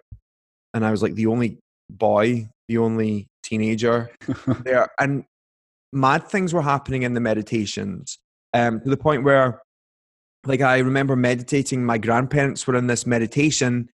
and 0.74 0.84
I 0.84 0.90
was 0.90 1.02
like 1.02 1.14
the 1.14 1.26
only 1.26 1.58
boy, 1.90 2.48
the 2.68 2.78
only 2.78 3.28
teenager 3.42 4.10
there, 4.64 4.88
and 4.98 5.24
mad 5.92 6.28
things 6.28 6.52
were 6.52 6.62
happening 6.62 7.02
in 7.02 7.14
the 7.14 7.20
meditations 7.20 8.18
um, 8.54 8.80
to 8.80 8.90
the 8.90 8.96
point 8.96 9.22
where, 9.24 9.62
like, 10.46 10.60
I 10.60 10.78
remember 10.78 11.16
meditating. 11.16 11.84
My 11.84 11.98
grandparents 11.98 12.66
were 12.66 12.76
in 12.76 12.86
this 12.86 13.06
meditation, 13.06 13.88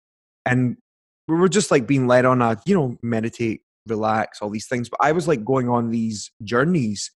and 0.47 0.77
we 1.29 1.37
were 1.37 1.49
just 1.49 1.71
like 1.71 1.87
being 1.87 2.07
led 2.07 2.25
on 2.25 2.41
a, 2.43 2.61
you 2.67 2.75
know, 2.75 2.97
meditate, 3.03 3.62
relax, 3.87 4.40
all 4.40 4.51
these 4.51 4.68
things. 4.68 4.88
But 4.88 4.99
I 5.03 5.12
was 5.12 5.27
like 5.29 5.45
going 5.45 5.68
on 5.68 5.90
these 5.90 6.31
journeys, 6.45 7.11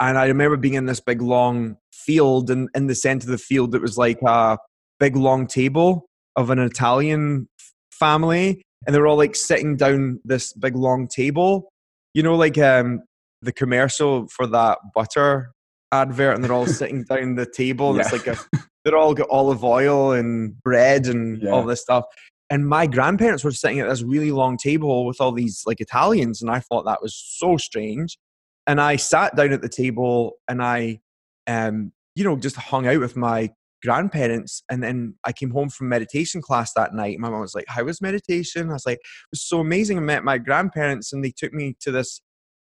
and 0.00 0.18
I 0.18 0.26
remember 0.26 0.56
being 0.56 0.74
in 0.74 0.86
this 0.86 1.00
big 1.00 1.20
long 1.22 1.76
field, 1.92 2.50
and 2.50 2.68
in 2.74 2.86
the 2.86 2.94
center 2.94 3.24
of 3.26 3.30
the 3.30 3.38
field, 3.38 3.74
it 3.74 3.82
was 3.82 3.96
like 3.98 4.20
a 4.22 4.58
big 4.98 5.16
long 5.16 5.46
table 5.46 6.06
of 6.36 6.50
an 6.50 6.58
Italian 6.58 7.48
family, 7.92 8.62
and 8.86 8.94
they 8.94 9.00
were 9.00 9.06
all 9.06 9.16
like 9.16 9.36
sitting 9.36 9.76
down 9.76 10.20
this 10.24 10.52
big 10.54 10.74
long 10.76 11.06
table 11.08 11.68
you 12.12 12.24
know, 12.24 12.34
like 12.34 12.58
um, 12.58 13.02
the 13.40 13.52
commercial 13.52 14.26
for 14.34 14.44
that 14.48 14.78
butter 14.96 15.52
advert, 15.92 16.34
and 16.34 16.42
they're 16.42 16.52
all 16.52 16.66
sitting 16.80 17.04
down 17.04 17.36
the 17.36 17.46
table, 17.46 17.94
Yeah. 17.94 18.00
it's 18.02 18.12
like 18.12 18.26
a, 18.26 18.36
they're 18.84 18.96
all 18.96 19.14
got 19.14 19.28
olive 19.30 19.62
oil 19.62 20.10
and 20.12 20.60
bread 20.62 21.06
and 21.06 21.40
Yeah. 21.42 21.50
all 21.50 21.62
this 21.64 21.82
stuff. 21.82 22.04
And 22.50 22.68
my 22.68 22.86
grandparents 22.86 23.44
were 23.44 23.52
sitting 23.52 23.78
at 23.78 23.88
this 23.88 24.02
really 24.02 24.32
long 24.32 24.56
table 24.56 25.06
with 25.06 25.20
all 25.20 25.30
these 25.30 25.62
like 25.66 25.80
Italians, 25.80 26.42
and 26.42 26.50
I 26.50 26.58
thought 26.58 26.84
that 26.84 27.00
was 27.00 27.14
so 27.14 27.56
strange. 27.56 28.18
And 28.66 28.80
I 28.80 28.96
sat 28.96 29.36
down 29.36 29.52
at 29.52 29.62
the 29.62 29.68
table, 29.68 30.34
and 30.48 30.62
I, 30.62 31.00
um, 31.46 31.92
you 32.16 32.24
know, 32.24 32.36
just 32.36 32.56
hung 32.56 32.88
out 32.88 32.98
with 32.98 33.16
my 33.16 33.50
grandparents. 33.82 34.62
And 34.70 34.82
then 34.82 35.14
I 35.24 35.32
came 35.32 35.50
home 35.50 35.70
from 35.70 35.88
meditation 35.88 36.42
class 36.42 36.72
that 36.74 36.92
night. 36.92 37.20
My 37.20 37.30
mom 37.30 37.40
was 37.40 37.54
like, 37.54 37.66
"How 37.68 37.84
was 37.84 38.02
meditation?" 38.02 38.70
I 38.70 38.74
was 38.74 38.86
like, 38.86 38.98
"It 38.98 39.32
was 39.32 39.42
so 39.42 39.60
amazing." 39.60 39.98
I 39.98 40.00
met 40.00 40.24
my 40.24 40.38
grandparents, 40.38 41.12
and 41.12 41.24
they 41.24 41.32
took 41.34 41.52
me 41.52 41.76
to 41.80 41.92
this 41.92 42.20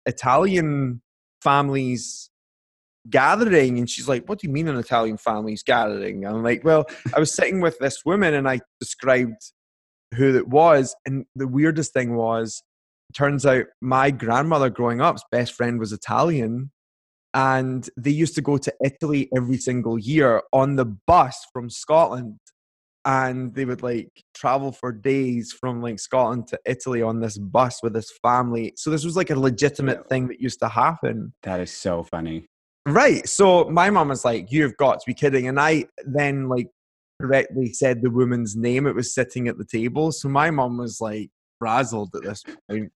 Italian 0.05 1.01
family's 1.41 2.29
gathering 3.09 3.77
and 3.79 3.89
she's 3.89 4.07
like 4.07 4.25
what 4.29 4.39
do 4.39 4.47
you 4.47 4.53
mean 4.53 4.69
an 4.69 4.77
italian 4.77 5.17
family's 5.17 5.61
gathering 5.61 6.25
i'm 6.25 6.41
like 6.41 6.63
well 6.63 6.85
i 7.13 7.19
was 7.19 7.33
sitting 7.33 7.59
with 7.59 7.77
this 7.79 8.05
woman 8.05 8.33
and 8.33 8.47
i 8.47 8.57
described 8.79 9.51
who 10.15 10.35
it 10.35 10.47
was 10.47 10.95
and 11.05 11.25
the 11.35 11.47
weirdest 11.47 11.93
thing 11.93 12.15
was 12.15 12.63
turns 13.13 13.45
out 13.45 13.65
my 13.81 14.09
grandmother 14.11 14.69
growing 14.69 15.01
up's 15.01 15.23
best 15.31 15.53
friend 15.53 15.79
was 15.79 15.91
italian 15.91 16.71
and 17.33 17.89
they 17.97 18.11
used 18.11 18.35
to 18.35 18.41
go 18.41 18.57
to 18.57 18.73
italy 18.83 19.29
every 19.35 19.57
single 19.57 19.99
year 19.99 20.41
on 20.51 20.75
the 20.75 20.85
bus 20.85 21.45
from 21.51 21.69
scotland 21.69 22.37
and 23.05 23.53
they 23.53 23.65
would 23.65 23.83
like 23.83 24.09
travel 24.33 24.71
for 24.71 24.91
days 24.91 25.51
from 25.51 25.81
like 25.81 25.99
scotland 25.99 26.47
to 26.47 26.57
italy 26.65 27.01
on 27.01 27.19
this 27.19 27.37
bus 27.37 27.83
with 27.83 27.93
this 27.93 28.11
family 28.21 28.73
so 28.75 28.89
this 28.89 29.03
was 29.03 29.15
like 29.15 29.29
a 29.29 29.39
legitimate 29.39 30.07
thing 30.07 30.27
that 30.27 30.39
used 30.39 30.59
to 30.59 30.69
happen 30.69 31.33
That 31.43 31.59
is 31.59 31.71
so 31.71 32.03
funny. 32.03 32.47
Right. 32.85 33.27
So 33.27 33.65
my 33.65 33.89
mom 33.89 34.09
was 34.09 34.25
like, 34.25 34.51
"You've 34.51 34.75
got 34.77 34.99
to 34.99 35.03
be 35.07 35.13
kidding!" 35.13 35.47
And 35.47 35.59
I 35.59 35.85
then 36.05 36.49
like 36.49 36.67
correctly 37.23 37.71
said 37.71 38.01
the 38.01 38.09
woman's 38.09 38.55
name. 38.55 38.85
It 38.85 38.95
was 38.95 39.13
sitting 39.13 39.47
at 39.47 39.57
the 39.57 39.65
table. 39.65 40.11
So 40.11 40.27
my 40.27 40.51
mom 40.51 40.77
was 40.77 40.99
like 40.99 41.29
frazzled 41.59 42.13
at 42.15 42.23
this 42.23 42.43
point. 42.69 42.91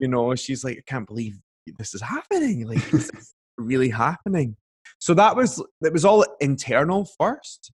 You 0.00 0.08
know, 0.08 0.34
she's 0.34 0.64
like, 0.64 0.78
"I 0.78 0.90
can't 0.90 1.06
believe 1.06 1.38
this 1.78 1.94
is 1.94 2.02
happening! 2.02 2.66
Like, 2.66 2.90
this 2.90 3.08
is 3.10 3.34
really 3.56 3.90
happening." 3.90 4.56
So 4.98 5.14
that 5.14 5.36
was 5.36 5.62
it. 5.82 5.92
Was 5.92 6.04
all 6.04 6.24
internal 6.40 7.08
first, 7.18 7.70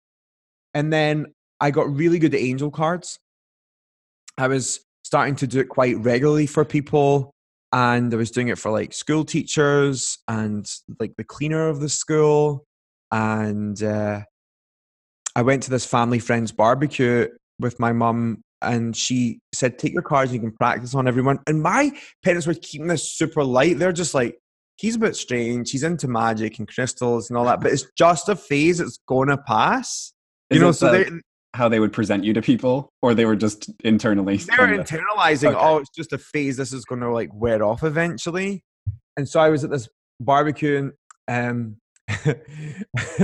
and 0.74 0.92
then 0.92 1.35
I 1.61 1.70
got 1.70 1.90
really 1.90 2.18
good 2.18 2.35
at 2.35 2.40
angel 2.40 2.70
cards. 2.70 3.18
I 4.37 4.48
was 4.48 4.80
starting 5.04 5.37
to 5.37 5.46
do 5.46 5.61
it 5.61 5.68
quite 5.68 5.96
regularly 5.98 6.46
for 6.46 6.64
people 6.64 7.32
and 7.72 8.12
I 8.12 8.16
was 8.16 8.30
doing 8.30 8.48
it 8.48 8.58
for 8.58 8.70
like 8.70 8.92
school 8.92 9.24
teachers 9.24 10.18
and 10.28 10.66
like 11.00 11.14
the 11.16 11.24
cleaner 11.24 11.68
of 11.68 11.80
the 11.80 11.88
school. 11.88 12.64
And 13.11 13.82
uh, 13.82 14.22
I 15.36 15.42
went 15.42 15.62
to 15.64 15.70
this 15.70 15.86
family 15.86 16.18
friend's 16.18 16.52
barbecue 16.52 17.28
with 17.58 17.78
my 17.80 17.92
mum, 17.92 18.42
and 18.60 18.96
she 18.96 19.40
said, 19.54 19.78
"Take 19.78 19.92
your 19.92 20.02
cards, 20.02 20.32
you 20.32 20.40
can 20.40 20.52
practice 20.52 20.94
on 20.94 21.08
everyone." 21.08 21.38
And 21.46 21.62
my 21.62 21.92
parents 22.24 22.46
were 22.46 22.54
keeping 22.54 22.86
this 22.88 23.08
super 23.16 23.42
light. 23.44 23.78
They're 23.78 23.92
just 23.92 24.14
like, 24.14 24.38
"He's 24.76 24.96
a 24.96 24.98
bit 24.98 25.16
strange. 25.16 25.70
He's 25.70 25.82
into 25.82 26.08
magic 26.08 26.58
and 26.58 26.68
crystals 26.68 27.30
and 27.30 27.36
all 27.38 27.44
that, 27.46 27.60
but 27.60 27.72
it's 27.72 27.86
just 27.96 28.28
a 28.28 28.36
phase. 28.36 28.80
It's 28.80 28.98
gonna 29.08 29.38
pass." 29.38 30.12
Is 30.50 30.56
you 30.56 30.60
know, 30.60 30.72
so 30.72 30.92
the- 30.92 31.04
they 31.04 31.10
how 31.54 31.68
they 31.68 31.80
would 31.80 31.92
present 31.92 32.24
you 32.24 32.32
to 32.32 32.40
people, 32.40 32.88
or 33.02 33.14
they 33.14 33.26
were 33.26 33.36
just 33.36 33.70
internally. 33.84 34.38
they 34.38 34.52
were 34.58 34.66
kind 34.68 34.80
of- 34.80 34.86
internalizing 34.86 35.50
Okay. 35.50 35.58
oh 35.60 35.76
it's 35.78 35.90
just 35.94 36.12
a 36.14 36.18
phase 36.18 36.56
this 36.56 36.72
is 36.72 36.84
going 36.86 37.02
to 37.02 37.12
like 37.12 37.28
wear 37.34 37.62
off 37.62 37.82
eventually 37.84 38.64
and 39.18 39.28
so 39.28 39.38
i 39.38 39.50
was 39.50 39.62
at 39.62 39.68
this 39.70 39.86
barbecue 40.18 40.90
and 41.28 41.76
um 42.08 42.34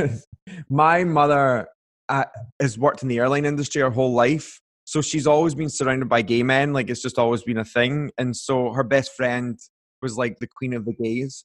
my 0.69 1.05
mother 1.05 1.67
uh, 2.09 2.25
has 2.61 2.79
worked 2.79 3.03
in 3.03 3.09
the 3.09 3.19
airline 3.19 3.45
industry 3.45 3.83
her 3.83 3.91
whole 3.91 4.13
life 4.13 4.61
so 4.85 5.03
she's 5.03 5.27
always 5.27 5.55
been 5.55 5.69
surrounded 5.69 6.09
by 6.09 6.23
gay 6.23 6.43
men 6.43 6.73
like 6.73 6.89
it's 6.89 7.03
just 7.03 7.19
always 7.19 7.43
been 7.43 7.59
a 7.59 7.65
thing 7.65 8.11
and 8.19 8.37
so 8.37 8.73
her 8.73 8.85
best 8.85 9.13
friend 9.15 9.59
was 10.03 10.17
like 10.17 10.39
the 10.39 10.47
queen 10.47 10.75
of 10.75 10.85
the 10.85 10.93
gays. 10.93 11.45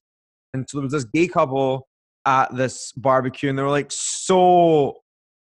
And 0.53 0.65
so 0.69 0.77
there 0.77 0.83
was 0.83 0.93
this 0.93 1.05
gay 1.05 1.27
couple 1.27 1.87
at 2.25 2.55
this 2.55 2.91
barbecue 2.93 3.49
and 3.49 3.57
they 3.57 3.63
were 3.63 3.69
like 3.69 3.91
so 3.91 4.97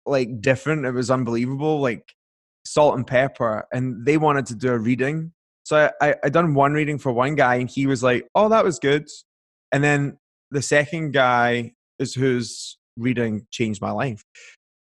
like 0.06 0.40
different 0.40 0.86
it 0.86 0.92
was 0.92 1.10
unbelievable 1.10 1.82
like 1.82 2.14
salt 2.66 2.96
and 2.96 3.08
pepper 3.08 3.66
and 3.74 4.06
they 4.06 4.18
wanted 4.18 4.46
to 4.48 4.56
do 4.56 4.72
a 4.72 4.78
reading. 4.78 5.32
So 5.64 5.92
I, 6.02 6.10
I 6.10 6.16
i 6.26 6.30
done 6.30 6.54
one 6.54 6.74
reading 6.74 7.00
for 7.00 7.12
one 7.12 7.36
guy 7.36 7.56
and 7.56 7.70
he 7.70 7.88
was 7.88 8.04
like 8.04 8.28
oh 8.36 8.50
that 8.50 8.64
was 8.64 8.80
good. 8.80 9.08
And 9.72 9.84
then 9.84 10.18
the 10.52 10.62
second 10.62 11.12
guy 11.14 11.74
is 12.00 12.14
whose 12.14 12.78
reading 12.98 13.48
changed 13.52 13.82
my 13.82 13.92
life 13.92 14.24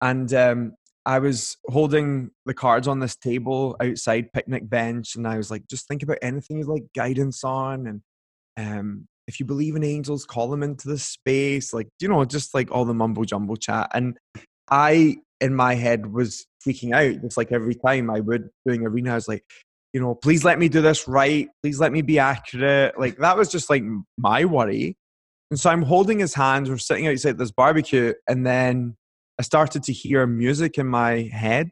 and 0.03 0.33
um 0.35 0.73
i 1.07 1.19
was 1.19 1.57
holding 1.67 2.31
the 2.47 2.55
cards 2.55 2.89
on 2.89 3.01
this 3.01 3.17
table 3.17 3.77
outside 3.83 4.33
picnic 4.33 4.69
bench 4.69 5.15
and 5.17 5.27
i 5.27 5.37
was 5.37 5.51
like 5.51 5.63
just 5.69 5.87
think 5.89 6.03
about 6.03 6.19
anything 6.23 6.59
you'd 6.59 6.67
like 6.69 6.85
guidance 6.95 7.45
on 7.45 7.87
and 7.87 8.03
um 8.57 9.07
if 9.27 9.39
you 9.39 9.47
believe 9.47 9.77
in 9.77 9.85
angels 9.85 10.25
call 10.25 10.49
them 10.49 10.63
into 10.63 10.89
the 10.89 10.99
space 10.99 11.73
like 11.73 11.89
you 12.01 12.09
know 12.09 12.25
just 12.25 12.55
like 12.55 12.71
all 12.71 12.85
the 12.85 12.95
mumbo 12.95 13.25
jumbo 13.25 13.55
chat 13.57 13.91
and 13.95 14.17
i 14.71 15.17
in 15.41 15.55
my 15.55 15.75
head 15.75 16.13
was 16.13 16.47
freaking 16.67 16.95
out 16.95 17.23
just 17.23 17.37
like 17.37 17.53
every 17.53 17.75
time 17.75 18.11
i 18.11 18.21
would 18.21 18.49
doing 18.67 18.87
arena, 18.87 19.13
i 19.13 19.15
was 19.15 19.29
like 19.29 19.45
you 19.93 20.01
know 20.01 20.15
please 20.15 20.45
let 20.45 20.59
me 20.59 20.69
do 20.69 20.83
this 20.83 21.09
right. 21.09 21.49
Please 21.63 21.81
let 21.81 21.93
me 21.93 22.03
be 22.03 22.19
accurate. 22.19 23.01
Like 23.01 23.17
that 23.17 23.39
was 23.39 23.49
just 23.49 23.71
like 23.71 23.83
my 24.19 24.45
worry 24.45 24.99
and 25.51 25.59
so 25.59 25.71
i'm 25.71 25.83
holding 25.83 26.19
his 26.19 26.35
hands 26.35 26.69
we're 26.69 26.79
sitting 26.79 27.07
outside 27.07 27.39
this 27.39 27.51
barbecue 27.51 28.13
and 28.29 28.47
then 28.47 28.97
i 29.39 29.43
started 29.43 29.83
to 29.83 29.93
hear 29.93 30.27
music 30.27 30.79
in 30.79 30.87
my 30.87 31.23
head 31.33 31.71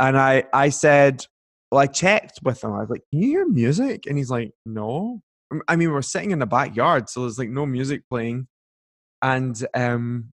and 0.00 0.18
i 0.18 0.42
i 0.52 0.68
said 0.68 1.24
well 1.70 1.80
i 1.80 1.86
checked 1.86 2.38
with 2.42 2.62
him 2.62 2.72
i 2.72 2.80
was 2.80 2.90
like 2.90 3.02
can 3.10 3.22
you 3.22 3.28
hear 3.28 3.46
music 3.46 4.04
and 4.06 4.16
he's 4.16 4.30
like 4.30 4.52
no 4.64 5.20
i 5.68 5.76
mean 5.76 5.90
we're 5.90 6.02
sitting 6.02 6.30
in 6.30 6.38
the 6.38 6.46
backyard 6.46 7.08
so 7.08 7.22
there's 7.22 7.38
like 7.38 7.50
no 7.50 7.66
music 7.66 8.02
playing 8.08 8.46
and 9.22 9.66
um 9.74 10.30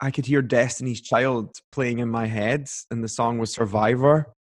I 0.00 0.10
could 0.10 0.24
hear 0.24 0.40
Destiny's 0.40 1.02
Child 1.02 1.58
playing 1.72 1.98
in 1.98 2.08
my 2.08 2.26
head, 2.26 2.68
and 2.90 3.04
the 3.04 3.08
song 3.08 3.38
was 3.38 3.52
Survivor. 3.52 4.32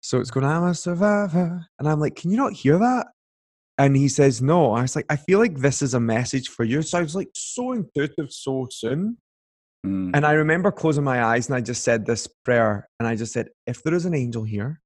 So 0.00 0.18
it's 0.18 0.30
going, 0.30 0.44
I'm 0.44 0.64
a 0.64 0.74
survivor. 0.74 1.66
And 1.78 1.88
I'm 1.88 2.00
like, 2.00 2.16
Can 2.16 2.30
you 2.30 2.36
not 2.36 2.52
hear 2.52 2.78
that? 2.78 3.06
And 3.78 3.96
he 3.96 4.08
says, 4.08 4.42
No. 4.42 4.72
I 4.72 4.82
was 4.82 4.96
like, 4.96 5.06
I 5.08 5.16
feel 5.16 5.38
like 5.38 5.56
this 5.58 5.82
is 5.82 5.94
a 5.94 6.00
message 6.00 6.48
for 6.48 6.64
you. 6.64 6.82
So 6.82 6.98
I 6.98 7.02
was 7.02 7.14
like, 7.14 7.30
so 7.34 7.72
intuitive 7.72 8.30
so 8.30 8.68
soon. 8.70 9.18
Mm. 9.84 10.12
And 10.14 10.24
I 10.24 10.32
remember 10.32 10.72
closing 10.72 11.04
my 11.04 11.22
eyes 11.22 11.48
and 11.48 11.56
I 11.56 11.60
just 11.60 11.84
said 11.84 12.06
this 12.06 12.26
prayer. 12.44 12.88
And 12.98 13.06
I 13.06 13.16
just 13.16 13.32
said, 13.32 13.48
If 13.66 13.82
there 13.82 13.94
is 13.94 14.06
an 14.06 14.14
angel 14.14 14.44
here, 14.44 14.80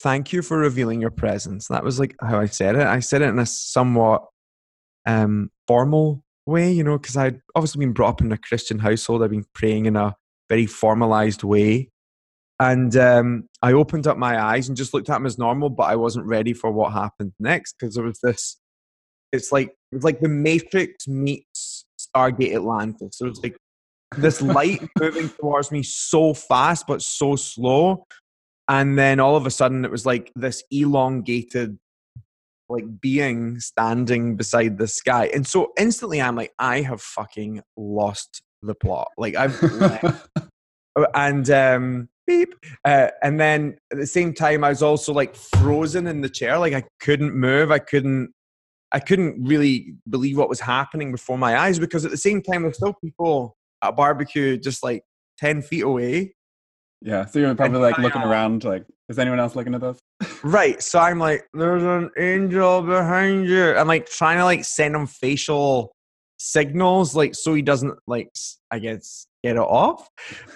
thank 0.00 0.32
you 0.32 0.42
for 0.42 0.58
revealing 0.58 1.00
your 1.00 1.10
presence. 1.10 1.68
That 1.68 1.84
was 1.84 2.00
like 2.00 2.14
how 2.20 2.40
I 2.40 2.46
said 2.46 2.76
it. 2.76 2.86
I 2.86 3.00
said 3.00 3.22
it 3.22 3.28
in 3.28 3.38
a 3.38 3.46
somewhat 3.46 4.24
um, 5.06 5.50
formal 5.68 6.24
way, 6.46 6.72
you 6.72 6.84
know, 6.84 6.98
because 6.98 7.16
I'd 7.16 7.40
obviously 7.54 7.80
been 7.80 7.92
brought 7.92 8.10
up 8.10 8.20
in 8.20 8.32
a 8.32 8.38
Christian 8.38 8.78
household. 8.78 9.22
I've 9.22 9.30
been 9.30 9.46
praying 9.54 9.86
in 9.86 9.96
a 9.96 10.16
very 10.48 10.66
formalized 10.66 11.44
way. 11.44 11.90
And 12.58 12.96
um, 12.96 13.48
I 13.60 13.72
opened 13.72 14.06
up 14.06 14.16
my 14.16 14.40
eyes 14.40 14.68
and 14.68 14.76
just 14.76 14.94
looked 14.94 15.10
at 15.10 15.16
him 15.16 15.26
as 15.26 15.38
normal, 15.38 15.68
but 15.68 15.84
I 15.84 15.96
wasn't 15.96 16.26
ready 16.26 16.52
for 16.52 16.70
what 16.70 16.92
happened 16.92 17.32
next 17.40 17.76
because 17.78 17.94
there 17.94 18.04
was 18.04 18.20
this. 18.22 18.58
It's 19.32 19.50
like 19.50 19.74
it's 19.90 20.04
like 20.04 20.20
the 20.20 20.28
Matrix 20.28 21.08
meets 21.08 21.86
Stargate 21.98 22.54
Atlantis. 22.54 23.18
There 23.18 23.28
was 23.28 23.42
like 23.42 23.56
this 24.16 24.42
light 24.42 24.82
moving 25.00 25.28
towards 25.28 25.70
me 25.70 25.82
so 25.82 26.34
fast 26.34 26.86
but 26.86 27.02
so 27.02 27.36
slow, 27.36 28.06
and 28.68 28.98
then 28.98 29.20
all 29.20 29.36
of 29.36 29.46
a 29.46 29.50
sudden 29.50 29.84
it 29.84 29.90
was 29.90 30.06
like 30.06 30.32
this 30.34 30.62
elongated 30.70 31.78
like 32.68 33.00
being 33.00 33.60
standing 33.60 34.36
beside 34.36 34.78
the 34.78 34.88
sky. 34.88 35.30
And 35.34 35.46
so 35.46 35.72
instantly 35.78 36.20
I'm 36.20 36.36
like, 36.36 36.52
I 36.58 36.80
have 36.80 37.02
fucking 37.02 37.62
lost 37.76 38.42
the 38.62 38.74
plot. 38.74 39.08
Like 39.16 39.36
I've 39.36 39.60
left. 39.62 40.28
and 41.14 41.48
um 41.50 42.08
beep. 42.26 42.54
Uh, 42.84 43.08
and 43.22 43.38
then 43.38 43.76
at 43.92 43.98
the 43.98 44.06
same 44.06 44.32
time 44.32 44.64
I 44.64 44.70
was 44.70 44.82
also 44.82 45.12
like 45.12 45.36
frozen 45.36 46.06
in 46.06 46.22
the 46.22 46.28
chair. 46.28 46.58
Like 46.58 46.72
I 46.72 46.84
couldn't 47.00 47.34
move. 47.34 47.70
I 47.70 47.78
couldn't 47.78 48.32
I 48.92 49.00
couldn't 49.00 49.44
really 49.46 49.94
believe 50.08 50.36
what 50.36 50.48
was 50.48 50.60
happening 50.60 51.12
before 51.12 51.38
my 51.38 51.58
eyes 51.58 51.78
because 51.78 52.04
at 52.04 52.10
the 52.10 52.16
same 52.16 52.42
time 52.42 52.62
there's 52.62 52.76
still 52.76 52.94
people 53.02 53.56
a 53.82 53.92
barbecue 53.92 54.56
just 54.56 54.82
like 54.82 55.02
10 55.38 55.62
feet 55.62 55.82
away. 55.82 56.34
yeah, 57.00 57.24
so 57.26 57.38
you're 57.38 57.54
probably 57.54 57.80
like 57.80 57.98
I, 57.98 58.02
looking 58.02 58.22
uh, 58.22 58.28
around, 58.28 58.64
like, 58.64 58.84
is 59.08 59.18
anyone 59.18 59.40
else 59.40 59.56
looking 59.56 59.74
at 59.74 59.80
this? 59.80 59.98
Right. 60.44 60.82
So 60.82 60.98
I'm 60.98 61.20
like, 61.20 61.46
there's 61.54 61.84
an 61.84 62.10
angel 62.18 62.82
behind 62.82 63.48
you. 63.48 63.76
I'm 63.76 63.86
like 63.86 64.06
trying 64.06 64.38
to 64.38 64.44
like 64.44 64.64
send 64.64 64.94
him 64.94 65.06
facial 65.06 65.92
signals, 66.38 67.14
like 67.14 67.34
so 67.36 67.54
he 67.54 67.62
doesn't 67.62 67.96
like 68.08 68.28
I 68.70 68.80
guess 68.80 69.26
get 69.44 69.56
it 69.56 69.60
off. 69.60 70.08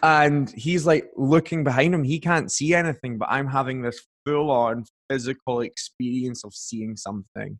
And 0.03 0.51
he's 0.51 0.87
like 0.87 1.11
looking 1.17 1.63
behind 1.63 1.95
him. 1.95 2.03
He 2.03 2.19
can't 2.19 2.51
see 2.51 2.75
anything, 2.75 3.19
but 3.19 3.29
I'm 3.31 3.47
having 3.47 3.83
this 3.83 4.01
full 4.25 4.51
on 4.51 4.85
physical 5.09 5.61
experience 5.61 6.45
of 6.45 6.53
seeing 6.53 6.97
something. 6.97 7.59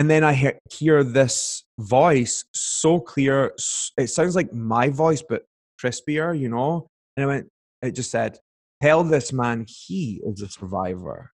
And 0.00 0.10
then 0.10 0.24
I 0.24 0.32
hear, 0.70 1.04
this 1.04 1.62
voice 1.78 2.42
so 2.54 3.00
clear. 3.00 3.52
It 3.98 4.06
sounds 4.06 4.34
like 4.34 4.50
my 4.50 4.88
voice, 4.88 5.22
but 5.22 5.42
crispier, 5.80 6.36
you 6.36 6.48
know? 6.48 6.88
And 7.16 7.24
I 7.24 7.26
went, 7.26 7.48
it 7.82 7.92
just 7.92 8.10
said, 8.10 8.38
Tell 8.82 9.04
this 9.04 9.30
man 9.30 9.66
he 9.68 10.22
is 10.24 10.40
a 10.40 10.48
survivor. 10.48 11.32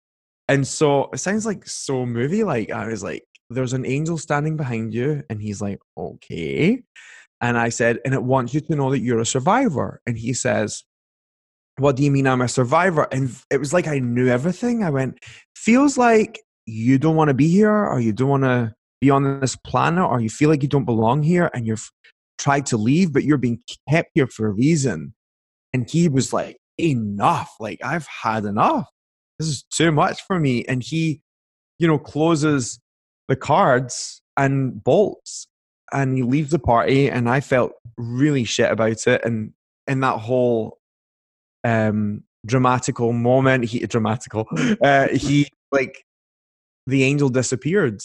And 0.48 0.66
so 0.66 1.10
it 1.12 1.18
sounds 1.18 1.44
like 1.44 1.66
so 1.66 2.06
movie 2.06 2.42
like. 2.42 2.70
I 2.70 2.86
was 2.86 3.02
like, 3.04 3.24
There's 3.50 3.74
an 3.74 3.84
angel 3.84 4.16
standing 4.16 4.56
behind 4.56 4.94
you. 4.94 5.22
And 5.28 5.42
he's 5.42 5.60
like, 5.60 5.80
Okay. 5.98 6.80
And 7.42 7.58
I 7.58 7.68
said, 7.68 7.98
And 8.06 8.14
it 8.14 8.22
wants 8.22 8.54
you 8.54 8.62
to 8.62 8.76
know 8.76 8.90
that 8.92 9.00
you're 9.00 9.20
a 9.20 9.26
survivor. 9.26 10.00
And 10.06 10.16
he 10.16 10.32
says, 10.32 10.84
What 11.76 11.96
do 11.96 12.02
you 12.02 12.10
mean 12.10 12.26
I'm 12.26 12.40
a 12.40 12.48
survivor? 12.48 13.08
And 13.12 13.36
it 13.50 13.58
was 13.58 13.74
like 13.74 13.88
I 13.88 13.98
knew 13.98 14.28
everything. 14.28 14.82
I 14.82 14.88
went, 14.88 15.18
Feels 15.54 15.98
like 15.98 16.40
you 16.66 16.98
don't 16.98 17.16
want 17.16 17.28
to 17.28 17.34
be 17.34 17.48
here 17.48 17.70
or 17.70 18.00
you 18.00 18.12
don't 18.12 18.28
want 18.28 18.44
to 18.44 18.74
be 19.00 19.10
on 19.10 19.40
this 19.40 19.56
planet 19.56 20.04
or 20.04 20.20
you 20.20 20.30
feel 20.30 20.48
like 20.48 20.62
you 20.62 20.68
don't 20.68 20.84
belong 20.84 21.22
here 21.22 21.50
and 21.54 21.66
you've 21.66 21.90
tried 22.38 22.66
to 22.66 22.76
leave, 22.76 23.12
but 23.12 23.24
you're 23.24 23.38
being 23.38 23.60
kept 23.88 24.10
here 24.14 24.26
for 24.26 24.46
a 24.46 24.50
reason. 24.50 25.14
And 25.72 25.88
he 25.90 26.08
was 26.08 26.32
like, 26.32 26.56
enough. 26.78 27.54
Like, 27.60 27.80
I've 27.84 28.06
had 28.06 28.44
enough. 28.44 28.88
This 29.38 29.48
is 29.48 29.64
too 29.64 29.92
much 29.92 30.22
for 30.26 30.38
me. 30.38 30.64
And 30.66 30.82
he, 30.82 31.20
you 31.78 31.86
know, 31.86 31.98
closes 31.98 32.80
the 33.28 33.36
cards 33.36 34.22
and 34.36 34.82
bolts 34.82 35.46
and 35.92 36.16
he 36.16 36.22
leaves 36.22 36.50
the 36.50 36.58
party. 36.58 37.10
And 37.10 37.28
I 37.28 37.40
felt 37.40 37.72
really 37.96 38.44
shit 38.44 38.70
about 38.70 39.06
it. 39.06 39.24
And 39.24 39.52
in 39.86 40.00
that 40.00 40.18
whole 40.18 40.78
um 41.62 42.22
dramatical 42.46 43.12
moment, 43.12 43.64
he 43.64 43.80
dramatical, 43.80 44.46
uh, 44.82 45.08
he 45.08 45.48
like 45.72 46.04
the 46.86 47.04
angel 47.04 47.28
disappeared. 47.28 48.00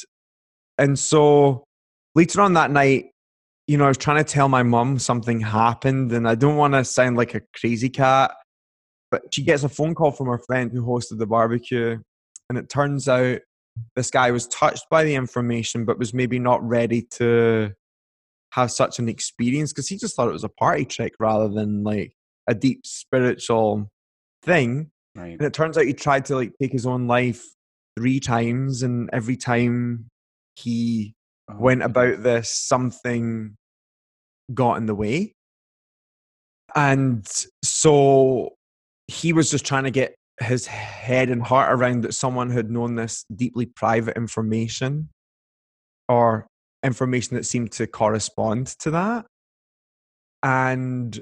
And 0.77 0.97
so 0.97 1.63
later 2.15 2.41
on 2.41 2.53
that 2.53 2.71
night, 2.71 3.11
you 3.67 3.77
know, 3.77 3.85
I 3.85 3.89
was 3.89 3.97
trying 3.97 4.23
to 4.23 4.29
tell 4.29 4.49
my 4.49 4.63
mum 4.63 4.97
something 4.97 5.41
happened, 5.41 6.11
and 6.11 6.27
I 6.27 6.35
don't 6.35 6.57
want 6.57 6.73
to 6.73 6.83
sound 6.83 7.17
like 7.17 7.35
a 7.35 7.41
crazy 7.59 7.89
cat, 7.89 8.31
but 9.11 9.21
she 9.31 9.43
gets 9.43 9.63
a 9.63 9.69
phone 9.69 9.93
call 9.93 10.11
from 10.11 10.27
her 10.27 10.39
friend 10.39 10.71
who 10.71 10.83
hosted 10.83 11.19
the 11.19 11.27
barbecue, 11.27 11.99
and 12.49 12.57
it 12.57 12.69
turns 12.69 13.07
out 13.07 13.39
this 13.95 14.09
guy 14.09 14.31
was 14.31 14.47
touched 14.47 14.85
by 14.89 15.03
the 15.03 15.15
information, 15.15 15.85
but 15.85 15.99
was 15.99 16.13
maybe 16.13 16.39
not 16.39 16.67
ready 16.67 17.03
to 17.11 17.71
have 18.53 18.71
such 18.71 18.97
an 18.97 19.07
experience 19.07 19.71
because 19.71 19.87
he 19.87 19.97
just 19.97 20.15
thought 20.15 20.27
it 20.27 20.33
was 20.33 20.43
a 20.43 20.49
party 20.49 20.85
trick 20.85 21.13
rather 21.19 21.47
than 21.47 21.83
like 21.83 22.13
a 22.47 22.55
deep 22.55 22.85
spiritual 22.85 23.89
thing. 24.41 24.89
Right. 25.15 25.33
And 25.33 25.41
it 25.41 25.53
turns 25.53 25.77
out 25.77 25.85
he 25.85 25.93
tried 25.93 26.25
to 26.25 26.35
like 26.35 26.53
take 26.59 26.71
his 26.71 26.87
own 26.87 27.07
life 27.07 27.45
three 27.99 28.19
times, 28.21 28.81
and 28.81 29.09
every 29.11 29.35
time 29.35 30.05
he 30.55 31.13
oh, 31.51 31.57
went 31.59 31.83
about 31.83 32.23
this, 32.23 32.49
something 32.49 33.57
got 34.53 34.77
in 34.77 34.85
the 34.85 34.95
way. 34.95 35.33
And 36.75 37.27
so 37.61 38.51
he 39.07 39.33
was 39.33 39.51
just 39.51 39.65
trying 39.65 39.83
to 39.83 39.91
get 39.91 40.15
his 40.39 40.65
head 40.65 41.29
and 41.29 41.43
heart 41.43 41.73
around 41.77 42.03
that 42.03 42.13
someone 42.13 42.49
had 42.49 42.71
known 42.71 42.95
this 42.95 43.25
deeply 43.35 43.65
private 43.65 44.15
information 44.15 45.09
or 46.07 46.47
information 46.81 47.35
that 47.35 47.45
seemed 47.45 47.73
to 47.73 47.85
correspond 47.85 48.67
to 48.79 48.91
that. 48.91 49.25
And 50.41 51.21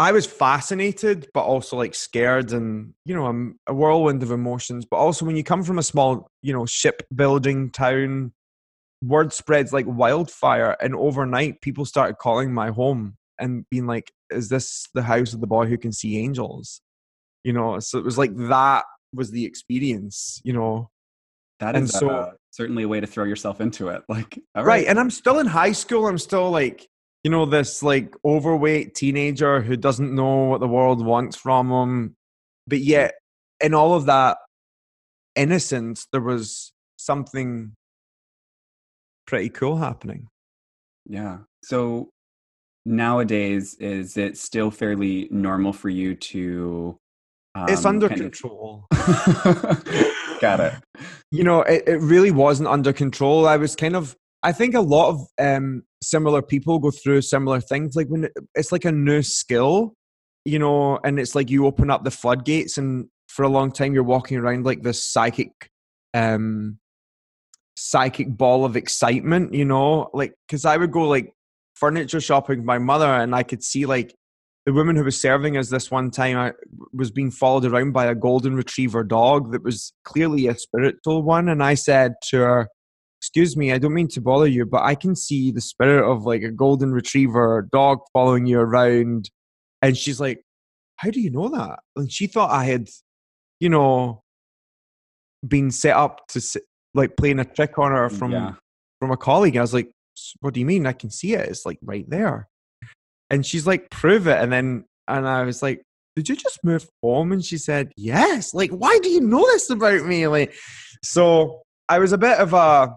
I 0.00 0.12
was 0.12 0.24
fascinated, 0.24 1.28
but 1.34 1.42
also 1.42 1.76
like 1.76 1.94
scared, 1.94 2.52
and 2.52 2.94
you 3.04 3.14
know, 3.14 3.26
I'm 3.26 3.58
a 3.66 3.74
whirlwind 3.74 4.22
of 4.22 4.30
emotions. 4.30 4.86
But 4.90 4.96
also, 4.96 5.26
when 5.26 5.36
you 5.36 5.44
come 5.44 5.62
from 5.62 5.78
a 5.78 5.82
small, 5.82 6.26
you 6.40 6.54
know, 6.54 6.64
shipbuilding 6.64 7.68
town, 7.72 8.32
word 9.04 9.34
spreads 9.34 9.74
like 9.74 9.84
wildfire, 9.86 10.74
and 10.80 10.94
overnight, 10.94 11.60
people 11.60 11.84
started 11.84 12.16
calling 12.16 12.54
my 12.54 12.70
home 12.70 13.18
and 13.38 13.66
being 13.68 13.86
like, 13.86 14.10
"Is 14.30 14.48
this 14.48 14.88
the 14.94 15.02
house 15.02 15.34
of 15.34 15.42
the 15.42 15.46
boy 15.46 15.66
who 15.66 15.76
can 15.76 15.92
see 15.92 16.18
angels?" 16.18 16.80
You 17.44 17.52
know, 17.52 17.78
so 17.78 17.98
it 17.98 18.04
was 18.04 18.16
like 18.16 18.34
that 18.48 18.86
was 19.12 19.32
the 19.32 19.44
experience. 19.44 20.40
You 20.44 20.54
know, 20.54 20.90
that 21.58 21.76
is 21.76 21.90
so, 21.90 22.08
uh, 22.08 22.30
certainly 22.52 22.84
a 22.84 22.88
way 22.88 23.00
to 23.00 23.06
throw 23.06 23.24
yourself 23.24 23.60
into 23.60 23.88
it. 23.88 24.02
Like, 24.08 24.40
right. 24.56 24.64
right, 24.64 24.86
and 24.86 24.98
I'm 24.98 25.10
still 25.10 25.40
in 25.40 25.46
high 25.46 25.72
school. 25.72 26.06
I'm 26.06 26.16
still 26.16 26.50
like 26.50 26.88
you 27.22 27.30
know, 27.30 27.44
this 27.44 27.82
like 27.82 28.14
overweight 28.24 28.94
teenager 28.94 29.60
who 29.60 29.76
doesn't 29.76 30.14
know 30.14 30.44
what 30.44 30.60
the 30.60 30.68
world 30.68 31.04
wants 31.04 31.36
from 31.36 31.70
him. 31.70 32.16
But 32.66 32.80
yet, 32.80 33.14
in 33.62 33.74
all 33.74 33.94
of 33.94 34.06
that 34.06 34.38
innocence, 35.34 36.06
there 36.12 36.20
was 36.20 36.72
something 36.96 37.72
pretty 39.26 39.50
cool 39.50 39.76
happening. 39.76 40.28
Yeah. 41.06 41.38
So 41.62 42.10
nowadays, 42.86 43.74
is 43.74 44.16
it 44.16 44.38
still 44.38 44.70
fairly 44.70 45.28
normal 45.30 45.72
for 45.72 45.88
you 45.88 46.14
to? 46.14 46.96
Um, 47.54 47.66
it's 47.68 47.84
under 47.84 48.08
control. 48.08 48.86
Got 50.40 50.60
it. 50.60 50.74
You 51.30 51.44
know, 51.44 51.62
it, 51.62 51.82
it 51.86 52.00
really 52.00 52.30
wasn't 52.30 52.68
under 52.68 52.92
control. 52.92 53.46
I 53.46 53.56
was 53.56 53.76
kind 53.76 53.96
of 53.96 54.16
I 54.42 54.52
think 54.52 54.74
a 54.74 54.80
lot 54.80 55.10
of 55.10 55.26
um, 55.38 55.82
similar 56.02 56.40
people 56.42 56.78
go 56.78 56.90
through 56.90 57.22
similar 57.22 57.60
things. 57.60 57.94
Like 57.94 58.08
when 58.08 58.28
it's 58.54 58.72
like 58.72 58.84
a 58.84 58.92
new 58.92 59.22
skill, 59.22 59.94
you 60.44 60.58
know, 60.58 60.98
and 61.04 61.18
it's 61.18 61.34
like 61.34 61.50
you 61.50 61.66
open 61.66 61.90
up 61.90 62.04
the 62.04 62.10
floodgates, 62.10 62.78
and 62.78 63.08
for 63.28 63.44
a 63.44 63.48
long 63.48 63.70
time 63.70 63.92
you're 63.92 64.02
walking 64.02 64.38
around 64.38 64.64
like 64.64 64.82
this 64.82 65.12
psychic, 65.12 65.50
um, 66.14 66.78
psychic 67.76 68.36
ball 68.36 68.64
of 68.64 68.76
excitement, 68.76 69.52
you 69.52 69.64
know, 69.64 70.08
like 70.14 70.34
because 70.46 70.64
I 70.64 70.76
would 70.76 70.92
go 70.92 71.06
like 71.06 71.32
furniture 71.74 72.20
shopping 72.20 72.58
with 72.58 72.66
my 72.66 72.78
mother, 72.78 73.06
and 73.06 73.34
I 73.34 73.42
could 73.42 73.62
see 73.62 73.84
like 73.84 74.14
the 74.64 74.72
woman 74.72 74.96
who 74.96 75.04
was 75.04 75.20
serving 75.20 75.56
us 75.56 75.68
this 75.68 75.90
one 75.90 76.10
time 76.10 76.38
I 76.38 76.52
was 76.92 77.10
being 77.10 77.30
followed 77.30 77.64
around 77.66 77.92
by 77.92 78.06
a 78.06 78.14
golden 78.14 78.54
retriever 78.54 79.04
dog 79.04 79.52
that 79.52 79.64
was 79.64 79.92
clearly 80.04 80.46
a 80.46 80.56
spiritual 80.56 81.22
one, 81.22 81.50
and 81.50 81.62
I 81.62 81.74
said 81.74 82.14
to 82.30 82.38
her 82.38 82.68
excuse 83.20 83.54
me, 83.54 83.70
I 83.70 83.76
don't 83.76 83.92
mean 83.92 84.08
to 84.08 84.20
bother 84.22 84.46
you, 84.46 84.64
but 84.64 84.82
I 84.82 84.94
can 84.94 85.14
see 85.14 85.50
the 85.50 85.60
spirit 85.60 86.10
of 86.10 86.24
like 86.24 86.42
a 86.42 86.50
golden 86.50 86.90
retriever 86.90 87.68
dog 87.70 87.98
following 88.14 88.46
you 88.46 88.58
around. 88.58 89.28
And 89.82 89.94
she's 89.94 90.18
like, 90.18 90.42
How 90.96 91.10
do 91.10 91.20
you 91.20 91.30
know 91.30 91.50
that? 91.50 91.80
And 91.96 92.10
she 92.10 92.26
thought 92.26 92.50
I 92.50 92.64
had, 92.64 92.88
you 93.60 93.68
know, 93.68 94.22
been 95.46 95.70
set 95.70 95.96
up 95.96 96.28
to 96.28 96.60
like 96.94 97.18
playing 97.18 97.40
a 97.40 97.44
trick 97.44 97.78
on 97.78 97.92
her 97.92 98.08
from 98.08 98.32
yeah. 98.32 98.54
from 99.00 99.10
a 99.10 99.18
colleague. 99.18 99.58
I 99.58 99.60
was 99.60 99.74
like, 99.74 99.90
What 100.40 100.54
do 100.54 100.60
you 100.60 100.66
mean? 100.66 100.86
I 100.86 100.94
can 100.94 101.10
see 101.10 101.34
it. 101.34 101.46
It's 101.46 101.66
like 101.66 101.78
right 101.82 102.08
there. 102.08 102.48
And 103.28 103.44
she's 103.44 103.66
like, 103.66 103.90
Prove 103.90 104.28
it. 104.28 104.38
And 104.40 104.50
then, 104.50 104.86
and 105.06 105.28
I 105.28 105.42
was 105.42 105.62
like, 105.62 105.82
did 106.16 106.28
you 106.28 106.36
just 106.36 106.64
move 106.64 106.88
home? 107.02 107.32
And 107.32 107.44
she 107.44 107.56
said, 107.56 107.92
yes. 107.96 108.52
Like, 108.52 108.70
why 108.70 108.98
do 109.00 109.08
you 109.08 109.20
know 109.20 109.46
this 109.46 109.70
about 109.70 110.04
me? 110.04 110.26
Like, 110.26 110.52
so 111.04 111.62
I 111.88 111.98
was 111.98 112.12
a 112.12 112.18
bit 112.18 112.38
of 112.38 112.52
a 112.52 112.96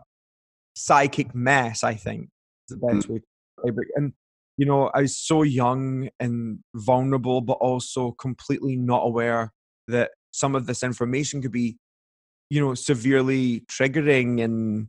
psychic 0.75 1.33
mess, 1.36 1.83
I 1.83 1.95
think 1.95 2.29
is 2.69 2.77
the 2.79 2.88
best 2.88 3.09
way 3.09 3.17
to 3.17 3.23
describe 3.57 3.79
it. 3.79 3.88
And, 3.95 4.13
you 4.57 4.65
know, 4.65 4.91
I 4.93 5.01
was 5.01 5.17
so 5.17 5.43
young 5.43 6.09
and 6.19 6.59
vulnerable, 6.75 7.41
but 7.41 7.53
also 7.53 8.12
completely 8.12 8.75
not 8.75 9.05
aware 9.05 9.51
that 9.88 10.12
some 10.31 10.55
of 10.55 10.65
this 10.65 10.83
information 10.83 11.41
could 11.41 11.51
be, 11.51 11.77
you 12.49 12.62
know, 12.62 12.73
severely 12.73 13.62
triggering 13.71 14.43
and 14.43 14.88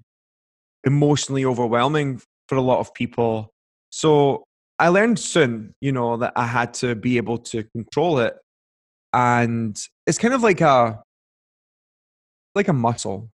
emotionally 0.84 1.44
overwhelming 1.44 2.20
for 2.48 2.56
a 2.56 2.62
lot 2.62 2.78
of 2.78 2.92
people. 2.94 3.50
So 3.90 4.44
I 4.78 4.88
learned 4.88 5.18
soon, 5.18 5.74
you 5.80 5.92
know, 5.92 6.16
that 6.18 6.32
I 6.36 6.46
had 6.46 6.74
to 6.74 6.94
be 6.94 7.16
able 7.16 7.38
to 7.38 7.64
control 7.74 8.18
it. 8.18 8.34
And 9.12 9.80
it's 10.06 10.18
kind 10.18 10.34
of 10.34 10.42
like 10.42 10.60
a 10.60 11.00
like 12.54 12.68
a 12.68 12.72
muscle 12.72 13.30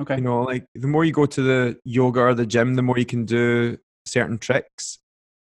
Okay. 0.00 0.16
You 0.16 0.22
know, 0.22 0.42
like 0.42 0.66
the 0.74 0.86
more 0.86 1.04
you 1.04 1.12
go 1.12 1.26
to 1.26 1.42
the 1.42 1.78
yoga 1.84 2.20
or 2.20 2.34
the 2.34 2.46
gym, 2.46 2.74
the 2.74 2.82
more 2.82 2.98
you 2.98 3.06
can 3.06 3.24
do 3.24 3.78
certain 4.04 4.38
tricks. 4.38 4.98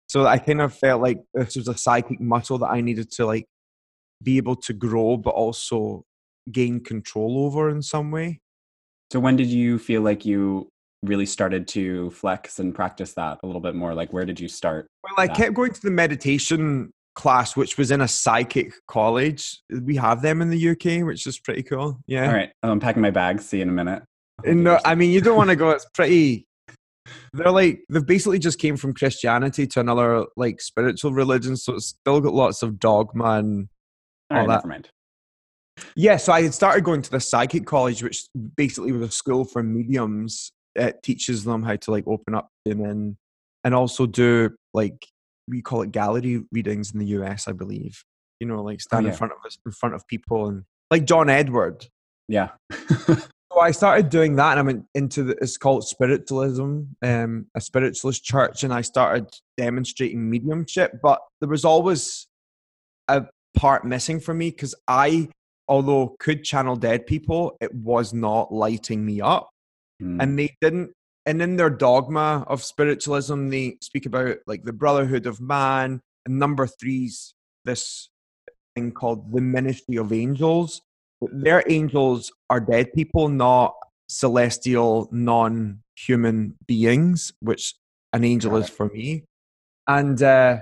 So 0.07 0.25
I 0.25 0.37
kind 0.37 0.61
of 0.61 0.73
felt 0.73 1.01
like 1.01 1.19
this 1.33 1.55
was 1.55 1.67
a 1.67 1.75
psychic 1.75 2.21
muscle 2.21 2.59
that 2.59 2.67
I 2.67 2.81
needed 2.81 3.11
to 3.13 3.25
like 3.25 3.45
be 4.21 4.37
able 4.37 4.55
to 4.57 4.73
grow, 4.73 5.17
but 5.17 5.31
also 5.31 6.03
gain 6.51 6.79
control 6.79 7.45
over 7.45 7.69
in 7.69 7.81
some 7.81 8.11
way. 8.11 8.39
So 9.11 9.19
when 9.19 9.35
did 9.35 9.47
you 9.47 9.79
feel 9.79 10.01
like 10.01 10.25
you 10.25 10.69
really 11.03 11.25
started 11.25 11.67
to 11.69 12.11
flex 12.11 12.59
and 12.59 12.73
practice 12.73 13.13
that 13.13 13.39
a 13.43 13.47
little 13.47 13.61
bit 13.61 13.75
more? 13.75 13.95
Like 13.95 14.13
where 14.13 14.25
did 14.25 14.39
you 14.39 14.47
start? 14.47 14.87
Well, 15.03 15.13
I 15.17 15.27
that? 15.27 15.35
kept 15.35 15.53
going 15.55 15.73
to 15.73 15.81
the 15.81 15.91
meditation 15.91 16.91
class, 17.15 17.55
which 17.55 17.77
was 17.77 17.91
in 17.91 18.01
a 18.01 18.07
psychic 18.07 18.73
college. 18.87 19.59
We 19.69 19.95
have 19.95 20.21
them 20.21 20.41
in 20.41 20.49
the 20.49 20.69
UK, 20.69 21.05
which 21.05 21.25
is 21.25 21.39
pretty 21.39 21.63
cool. 21.63 21.99
Yeah. 22.05 22.27
All 22.27 22.33
right. 22.33 22.51
I'm 22.61 22.79
packing 22.79 23.01
my 23.01 23.11
bags. 23.11 23.47
See 23.47 23.57
you 23.57 23.63
in 23.63 23.69
a 23.69 23.73
minute. 23.73 24.03
No, 24.43 24.79
I 24.83 24.95
mean 24.95 25.11
you 25.11 25.21
don't 25.21 25.37
want 25.37 25.49
to 25.49 25.55
go. 25.55 25.69
It's 25.71 25.85
pretty. 25.93 26.47
They're 27.33 27.51
like 27.51 27.83
they've 27.89 28.05
basically 28.05 28.39
just 28.39 28.59
came 28.59 28.77
from 28.77 28.93
Christianity 28.93 29.67
to 29.67 29.79
another 29.79 30.25
like 30.35 30.59
spiritual 30.61 31.13
religion, 31.13 31.55
so 31.55 31.75
it's 31.75 31.87
still 31.87 32.19
got 32.19 32.33
lots 32.33 32.63
of 32.63 32.79
dogma 32.79 33.37
and 33.37 33.69
all, 34.31 34.37
all 34.39 34.47
right, 34.47 34.61
that. 34.63 34.67
Never 34.67 34.81
yeah, 35.95 36.17
so 36.17 36.31
I 36.33 36.43
had 36.43 36.53
started 36.53 36.83
going 36.83 37.01
to 37.01 37.11
the 37.11 37.19
psychic 37.19 37.65
college, 37.65 38.01
which 38.01 38.27
basically 38.55 38.91
was 38.91 39.09
a 39.09 39.11
school 39.11 39.43
for 39.45 39.61
mediums. 39.61 40.51
It 40.75 41.01
teaches 41.03 41.43
them 41.43 41.63
how 41.63 41.75
to 41.75 41.91
like 41.91 42.07
open 42.07 42.35
up 42.35 42.49
and 42.65 42.83
then 42.83 43.17
and 43.63 43.75
also 43.75 44.05
do 44.05 44.51
like 44.73 45.05
we 45.47 45.61
call 45.61 45.81
it 45.81 45.91
gallery 45.91 46.43
readings 46.51 46.93
in 46.93 46.99
the 46.99 47.07
US, 47.17 47.47
I 47.47 47.51
believe. 47.51 48.03
You 48.39 48.47
know, 48.47 48.61
like 48.61 48.77
oh, 48.77 48.79
stand 48.79 49.05
Oh, 49.05 49.07
yeah. 49.07 49.13
in 49.13 49.17
front 49.17 49.33
of 49.33 49.45
us 49.45 49.57
in 49.65 49.71
front 49.71 49.95
of 49.95 50.07
people 50.07 50.47
and 50.47 50.63
like 50.91 51.05
John 51.05 51.29
Edward. 51.29 51.87
Yeah. 52.27 52.49
So 53.55 53.61
I 53.61 53.71
started 53.71 54.09
doing 54.09 54.35
that, 54.35 54.57
and 54.57 54.59
I 54.59 54.63
went 54.63 54.85
into 54.95 55.23
the, 55.23 55.37
it's 55.39 55.55
called 55.55 55.87
spiritualism, 55.87 56.81
um, 57.01 57.45
a 57.55 57.61
spiritualist 57.61 58.21
church, 58.25 58.65
and 58.65 58.73
I 58.73 58.81
started 58.81 59.33
demonstrating 59.55 60.29
mediumship. 60.29 60.99
But 61.01 61.21
there 61.39 61.47
was 61.47 61.63
always 61.63 62.27
a 63.07 63.27
part 63.55 63.85
missing 63.85 64.19
for 64.19 64.33
me 64.33 64.49
because 64.51 64.75
I, 64.89 65.29
although 65.69 66.17
could 66.19 66.43
channel 66.43 66.75
dead 66.75 67.07
people, 67.07 67.55
it 67.61 67.73
was 67.73 68.13
not 68.13 68.53
lighting 68.53 69.05
me 69.05 69.21
up, 69.21 69.49
Mm. 70.03 70.21
and 70.21 70.37
they 70.37 70.53
didn't. 70.59 70.91
And 71.25 71.41
in 71.41 71.55
their 71.55 71.69
dogma 71.69 72.43
of 72.47 72.61
spiritualism, 72.61 73.47
they 73.47 73.77
speak 73.81 74.05
about 74.05 74.35
like 74.45 74.65
the 74.65 74.73
brotherhood 74.73 75.25
of 75.27 75.39
man, 75.39 76.01
and 76.25 76.39
number 76.39 76.67
three's 76.67 77.33
this 77.63 78.09
thing 78.75 78.91
called 78.91 79.31
the 79.31 79.39
ministry 79.39 79.95
of 79.95 80.11
angels. 80.11 80.81
Their 81.21 81.63
angels 81.69 82.31
are 82.49 82.59
dead 82.59 82.93
people, 82.93 83.29
not 83.29 83.73
celestial, 84.07 85.09
non 85.11 85.81
human 85.95 86.55
beings, 86.67 87.33
which 87.39 87.75
an 88.13 88.23
angel 88.23 88.55
is 88.57 88.69
for 88.69 88.89
me. 88.89 89.23
And 89.87 90.21
uh, 90.21 90.59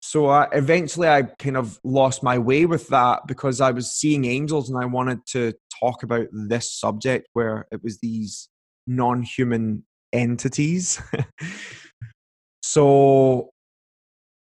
so 0.00 0.28
I, 0.28 0.48
eventually 0.52 1.08
I 1.08 1.22
kind 1.22 1.56
of 1.56 1.78
lost 1.84 2.22
my 2.22 2.38
way 2.38 2.66
with 2.66 2.88
that 2.88 3.26
because 3.26 3.60
I 3.60 3.70
was 3.70 3.92
seeing 3.92 4.24
angels 4.24 4.70
and 4.70 4.82
I 4.82 4.86
wanted 4.86 5.26
to 5.28 5.54
talk 5.78 6.02
about 6.02 6.26
this 6.32 6.72
subject 6.72 7.28
where 7.32 7.66
it 7.70 7.82
was 7.82 7.98
these 7.98 8.48
non 8.86 9.22
human 9.22 9.84
entities. 10.12 11.00
so 12.62 13.50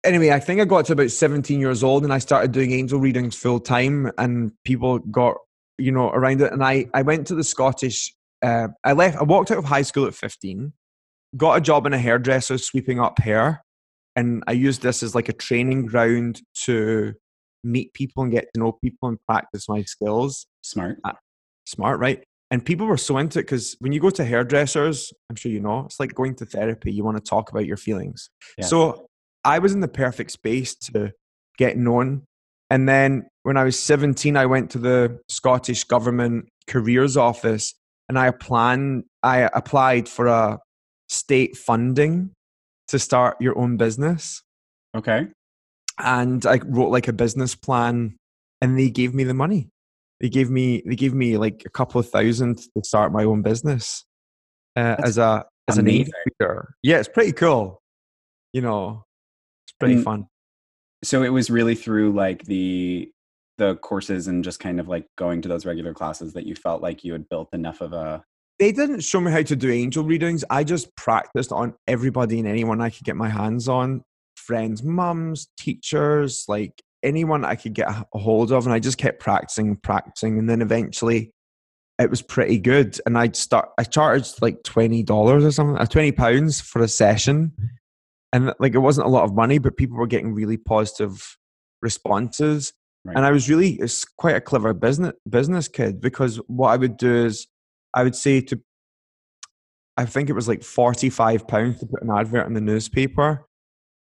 anyway, 0.03 0.31
I 0.31 0.39
think 0.39 0.61
I 0.61 0.65
got 0.65 0.85
to 0.85 0.93
about 0.93 1.11
17 1.11 1.59
years 1.59 1.83
old 1.83 2.03
and 2.03 2.13
I 2.13 2.19
started 2.19 2.51
doing 2.51 2.71
angel 2.71 2.99
readings 2.99 3.35
full 3.35 3.59
time 3.59 4.11
and 4.17 4.51
people 4.63 4.99
got, 4.99 5.37
you 5.77 5.91
know, 5.91 6.09
around 6.09 6.41
it. 6.41 6.51
And 6.51 6.63
I, 6.63 6.85
I 6.93 7.01
went 7.01 7.27
to 7.27 7.35
the 7.35 7.43
Scottish, 7.43 8.13
uh, 8.41 8.69
I 8.83 8.93
left, 8.93 9.17
I 9.17 9.23
walked 9.23 9.51
out 9.51 9.57
of 9.57 9.65
high 9.65 9.81
school 9.81 10.05
at 10.05 10.15
15, 10.15 10.73
got 11.37 11.57
a 11.57 11.61
job 11.61 11.85
in 11.85 11.93
a 11.93 11.99
hairdresser 11.99 12.57
sweeping 12.57 12.99
up 12.99 13.19
hair. 13.19 13.63
And 14.15 14.43
I 14.47 14.51
used 14.51 14.83
this 14.83 15.01
as 15.01 15.15
like 15.15 15.29
a 15.29 15.33
training 15.33 15.87
ground 15.87 16.41
to 16.65 17.13
meet 17.63 17.93
people 17.93 18.23
and 18.23 18.31
get 18.31 18.47
to 18.53 18.59
know 18.59 18.73
people 18.73 19.09
and 19.09 19.17
practice 19.25 19.67
my 19.67 19.83
skills. 19.83 20.45
Smart. 20.61 20.99
Smart, 21.65 21.99
right? 21.99 22.23
And 22.51 22.63
people 22.63 22.85
were 22.85 22.97
so 22.97 23.17
into 23.17 23.39
it 23.39 23.43
because 23.43 23.75
when 23.79 23.93
you 23.93 23.99
go 23.99 24.11
to 24.11 24.23
hairdressers, 24.23 25.11
I'm 25.27 25.35
sure 25.35 25.51
you 25.51 25.59
know, 25.59 25.85
it's 25.85 25.99
like 25.99 26.13
going 26.13 26.35
to 26.35 26.45
therapy. 26.45 26.91
You 26.91 27.03
want 27.03 27.17
to 27.17 27.27
talk 27.27 27.49
about 27.49 27.65
your 27.65 27.77
feelings. 27.77 28.29
Yes. 28.59 28.69
So 28.69 29.07
I 29.43 29.60
was 29.60 29.73
in 29.73 29.82
the 29.82 29.88
perfect 29.88 30.32
space 30.32 30.75
to 30.75 31.12
get 31.58 31.77
known. 31.77 32.23
And 32.69 32.88
then 32.88 33.27
when 33.43 33.58
I 33.58 33.63
was 33.63 33.79
17, 33.79 34.36
I 34.38 34.45
went 34.45 34.71
to 34.71 34.79
the 34.79 35.19
Scottish 35.29 35.84
Government 35.84 36.47
Careers 36.67 37.17
Office 37.17 37.73
and 38.10 38.17
I 38.17 38.32
I 39.21 39.49
applied 39.53 40.10
for 40.10 40.27
a 40.27 40.60
state 41.10 41.56
funding 41.58 42.32
to 42.88 42.99
start 42.99 43.38
your 43.39 43.58
own 43.58 43.77
business. 43.77 44.41
Okay. 44.95 45.27
And 45.99 46.45
I 46.45 46.60
wrote 46.63 46.89
like 46.89 47.08
a 47.08 47.13
business 47.13 47.56
plan 47.56 48.15
and 48.62 48.77
they 48.77 48.89
gave 48.89 49.13
me 49.13 49.23
the 49.23 49.34
money. 49.34 49.69
They 50.19 50.29
gave 50.29 50.49
me 50.49 50.82
they 50.86 50.95
gave 50.95 51.13
me 51.13 51.38
like 51.38 51.63
a 51.65 51.69
couple 51.69 51.99
of 51.99 52.10
thousand 52.10 52.58
to 52.58 52.84
start 52.84 53.12
my 53.12 53.25
own 53.25 53.41
business 53.41 54.06
uh, 54.75 54.95
as 55.03 55.17
a 55.17 55.45
as 55.67 55.77
an 55.77 55.89
angel. 55.89 56.13
Yeah, 56.82 56.99
it's 56.99 57.10
pretty 57.10 57.34
cool. 57.34 57.82
You 58.53 58.62
know, 58.62 59.03
pretty 59.79 59.95
Mm. 59.95 60.03
fun. 60.03 60.27
So 61.03 61.21
it 61.23 61.29
was 61.29 61.49
really 61.49 61.75
through 61.75 62.13
like 62.13 62.43
the 62.45 63.09
the 63.59 63.75
courses 63.75 64.27
and 64.27 64.43
just 64.43 64.59
kind 64.59 64.79
of 64.79 64.88
like 64.88 65.05
going 65.15 65.41
to 65.43 65.47
those 65.47 65.63
regular 65.65 65.93
classes 65.93 66.33
that 66.33 66.45
you 66.47 66.55
felt 66.55 66.81
like 66.81 67.03
you 67.03 67.13
had 67.13 67.29
built 67.29 67.49
enough 67.53 67.81
of 67.81 67.93
a 67.93 68.23
They 68.57 68.71
didn't 68.71 69.01
show 69.01 69.19
me 69.21 69.31
how 69.31 69.43
to 69.43 69.55
do 69.55 69.69
angel 69.71 70.03
readings. 70.03 70.43
I 70.49 70.63
just 70.63 70.95
practiced 70.95 71.51
on 71.51 71.75
everybody 71.88 72.39
and 72.39 72.47
anyone 72.47 72.81
I 72.81 72.89
could 72.89 73.03
get 73.03 73.15
my 73.15 73.29
hands 73.29 73.67
on 73.67 74.01
friends, 74.36 74.81
mums, 74.83 75.47
teachers, 75.57 76.45
like 76.47 76.81
anyone 77.03 77.45
I 77.45 77.55
could 77.55 77.73
get 77.73 77.89
a 77.89 78.05
hold 78.17 78.51
of. 78.51 78.65
And 78.65 78.73
I 78.73 78.79
just 78.79 78.97
kept 78.97 79.19
practicing, 79.19 79.75
practicing. 79.75 80.39
And 80.39 80.49
then 80.49 80.62
eventually 80.62 81.31
it 81.99 82.09
was 82.09 82.21
pretty 82.23 82.57
good. 82.57 82.99
And 83.05 83.17
I'd 83.17 83.36
start, 83.36 83.69
I 83.77 83.83
charged 83.83 84.41
like 84.41 84.63
$20 84.63 85.45
or 85.45 85.51
something, 85.51 85.77
uh, 85.77 85.86
20 85.86 86.12
pounds 86.13 86.59
for 86.59 86.81
a 86.81 86.88
session. 86.88 87.51
And 88.34 88.54
like 88.60 88.74
it 88.74 88.80
wasn't 88.80 89.08
a 89.08 89.10
lot 89.12 89.24
of 89.24 89.34
money, 89.34 89.60
but 89.60 89.78
people 89.78 89.96
were 89.96 90.08
getting 90.08 90.34
really 90.34 90.58
positive 90.58 91.38
responses. 91.82 92.74
Right. 93.06 93.15
And 93.15 93.26
I 93.26 93.32
was 93.32 93.48
really, 93.48 93.74
it's 93.74 94.06
quite 94.06 94.36
a 94.36 94.41
clever 94.41 94.74
business 94.74 95.13
business 95.30 95.67
kid 95.67 96.02
because 96.02 96.38
what 96.48 96.69
I 96.69 96.78
would 96.78 96.98
do 96.98 97.26
is 97.26 97.48
I 97.93 98.04
would 98.04 98.15
say 98.15 98.41
to, 98.41 98.60
I 99.98 100.06
think 100.06 100.30
it 100.30 100.34
was 100.34 100.48
like 100.48 100.63
forty-five 100.63 101.48
pounds 101.48 101.80
to 101.82 101.86
put 101.86 102.02
an 102.02 102.10
advert 102.10 102.48
in 102.48 102.54
the 102.54 102.62
newspaper, 102.62 103.46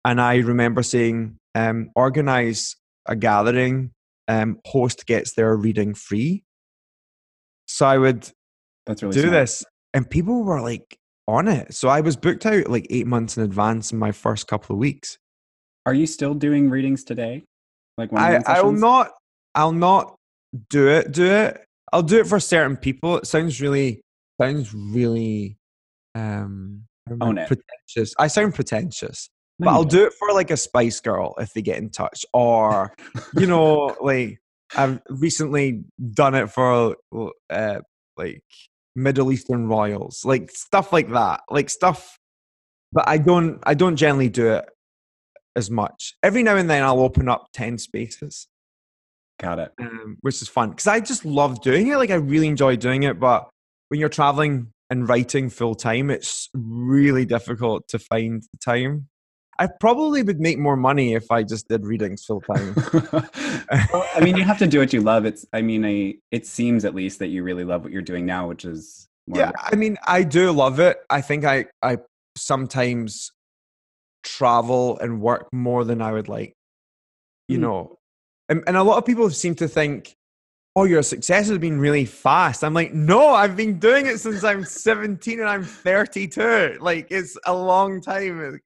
and 0.03 0.19
I 0.19 0.35
remember 0.37 0.83
saying, 0.83 1.37
um, 1.55 1.91
"Organize 1.95 2.75
a 3.05 3.15
gathering, 3.15 3.91
um, 4.27 4.59
host 4.65 5.05
gets 5.05 5.35
their 5.35 5.55
reading 5.55 5.93
free." 5.93 6.43
So 7.67 7.85
I 7.85 7.97
would 7.97 8.29
that's 8.85 9.01
really 9.01 9.13
do 9.13 9.21
smart. 9.21 9.33
this, 9.33 9.63
and 9.93 10.09
people 10.09 10.43
were 10.43 10.61
like 10.61 10.97
on 11.27 11.47
it. 11.47 11.73
So 11.73 11.89
I 11.89 12.01
was 12.01 12.15
booked 12.15 12.45
out 12.45 12.69
like 12.69 12.87
eight 12.89 13.07
months 13.07 13.37
in 13.37 13.43
advance 13.43 13.91
in 13.91 13.99
my 13.99 14.11
first 14.11 14.47
couple 14.47 14.75
of 14.75 14.79
weeks. 14.79 15.17
Are 15.85 15.93
you 15.93 16.07
still 16.07 16.33
doing 16.33 16.69
readings 16.69 17.03
today? 17.03 17.43
Like 17.97 18.13
I, 18.13 18.41
I'll 18.45 18.71
not 18.71 19.11
I'll 19.55 19.71
not 19.71 20.15
do 20.69 20.87
it 20.89 21.11
do 21.11 21.25
it. 21.25 21.63
I'll 21.91 22.03
do 22.03 22.19
it 22.19 22.27
for 22.27 22.39
certain 22.39 22.77
people. 22.77 23.17
It 23.17 23.27
sounds 23.27 23.59
really 23.61 24.01
sounds 24.39 24.73
really 24.73 25.57
um 26.15 26.83
I 27.09 27.13
Own 27.25 27.37
it. 27.37 27.47
pretentious. 27.47 28.13
I 28.19 28.27
sound 28.27 28.53
pretentious. 28.53 29.29
but 29.59 29.69
I'll 29.69 29.85
do 29.85 30.05
it 30.05 30.13
for 30.19 30.33
like 30.33 30.51
a 30.51 30.57
Spice 30.57 30.99
Girl 30.99 31.35
if 31.39 31.53
they 31.53 31.61
get 31.61 31.77
in 31.77 31.89
touch. 31.89 32.25
Or, 32.33 32.93
you 33.37 33.47
know, 33.47 33.95
like 34.01 34.39
I've 34.75 34.99
recently 35.09 35.83
done 36.13 36.35
it 36.35 36.51
for 36.51 36.97
uh 37.49 37.79
like 38.17 38.43
Middle 38.97 39.31
Eastern 39.31 39.67
royals, 39.67 40.25
like 40.25 40.51
stuff 40.51 40.91
like 40.91 41.09
that. 41.11 41.41
Like 41.49 41.69
stuff 41.69 42.17
but 42.91 43.07
I 43.07 43.17
don't 43.17 43.59
I 43.63 43.73
don't 43.73 43.95
generally 43.95 44.29
do 44.29 44.53
it 44.53 44.65
as 45.55 45.69
much. 45.69 46.15
Every 46.23 46.43
now 46.43 46.55
and 46.55 46.69
then 46.69 46.83
I'll 46.83 46.99
open 46.99 47.27
up 47.29 47.47
10 47.53 47.77
spaces 47.77 48.47
Got 49.39 49.59
it. 49.59 49.71
um, 49.79 50.17
which 50.21 50.41
is 50.41 50.47
fun 50.47 50.69
because 50.69 50.87
I 50.87 50.99
just 50.99 51.25
love 51.25 51.61
doing 51.61 51.87
it. 51.87 51.97
Like 51.97 52.11
I 52.11 52.15
really 52.15 52.47
enjoy 52.47 52.75
doing 52.75 53.03
it, 53.03 53.19
but 53.19 53.49
when 53.89 53.99
you're 53.99 54.09
traveling 54.09 54.71
and 54.89 55.07
writing 55.07 55.49
full 55.49 55.75
time, 55.75 56.09
it's 56.09 56.49
really 56.53 57.25
difficult 57.25 57.87
to 57.89 57.99
find 57.99 58.41
the 58.41 58.57
time. 58.57 59.09
I 59.59 59.67
probably 59.79 60.21
would 60.23 60.39
make 60.39 60.59
more 60.59 60.77
money 60.77 61.13
if 61.13 61.31
I 61.31 61.43
just 61.43 61.67
did 61.67 61.85
readings 61.85 62.23
full 62.23 62.41
time. 62.41 62.75
well, 63.91 64.07
I 64.15 64.19
mean, 64.21 64.37
you 64.37 64.43
have 64.43 64.59
to 64.59 64.67
do 64.67 64.79
what 64.79 64.93
you 64.93 65.01
love. 65.01 65.25
It's. 65.25 65.45
I 65.53 65.61
mean, 65.61 65.85
I. 65.85 66.15
It 66.31 66.45
seems 66.45 66.85
at 66.85 66.93
least 66.93 67.19
that 67.19 67.27
you 67.27 67.43
really 67.43 67.63
love 67.63 67.83
what 67.83 67.91
you're 67.91 68.01
doing 68.01 68.25
now, 68.25 68.47
which 68.47 68.65
is. 68.65 69.07
More 69.27 69.41
yeah, 69.41 69.51
I 69.59 69.75
mean, 69.75 69.97
I 70.07 70.23
do 70.23 70.51
love 70.51 70.79
it. 70.79 70.97
I 71.09 71.21
think 71.21 71.43
I 71.43 71.65
I 71.81 71.97
sometimes 72.37 73.31
travel 74.23 74.97
and 74.99 75.21
work 75.21 75.47
more 75.51 75.83
than 75.83 76.01
I 76.01 76.11
would 76.11 76.29
like. 76.29 76.53
You 77.47 77.57
Hmm. 77.57 77.63
know, 77.63 77.95
and, 78.49 78.63
and 78.67 78.77
a 78.77 78.83
lot 78.83 78.97
of 78.97 79.05
people 79.05 79.29
seem 79.29 79.55
to 79.55 79.67
think, 79.67 80.15
"Oh, 80.75 80.83
your 80.85 81.03
success 81.03 81.49
has 81.49 81.57
been 81.57 81.79
really 81.79 82.05
fast." 82.05 82.63
I'm 82.63 82.73
like, 82.73 82.93
"No, 82.93 83.29
I've 83.29 83.57
been 83.57 83.79
doing 83.79 84.05
it 84.05 84.19
since 84.19 84.43
I'm 84.43 84.63
17 84.63 85.39
and 85.39 85.49
I'm 85.49 85.63
32. 85.63 86.77
Like, 86.79 87.07
it's 87.09 87.37
a 87.45 87.53
long 87.53 88.01
time. 88.01 88.59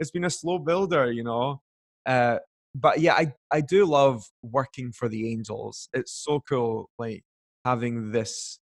It's 0.00 0.10
been 0.10 0.24
a 0.24 0.30
slow 0.30 0.58
builder, 0.58 1.10
you 1.12 1.24
know." 1.24 1.60
Uh, 2.04 2.38
but 2.74 3.00
yeah, 3.00 3.14
I 3.14 3.32
I 3.50 3.60
do 3.62 3.84
love 3.86 4.24
working 4.42 4.92
for 4.92 5.08
the 5.08 5.30
Angels. 5.32 5.88
It's 5.92 6.12
so 6.12 6.40
cool, 6.48 6.90
like 6.98 7.22
having 7.64 8.12
this 8.12 8.58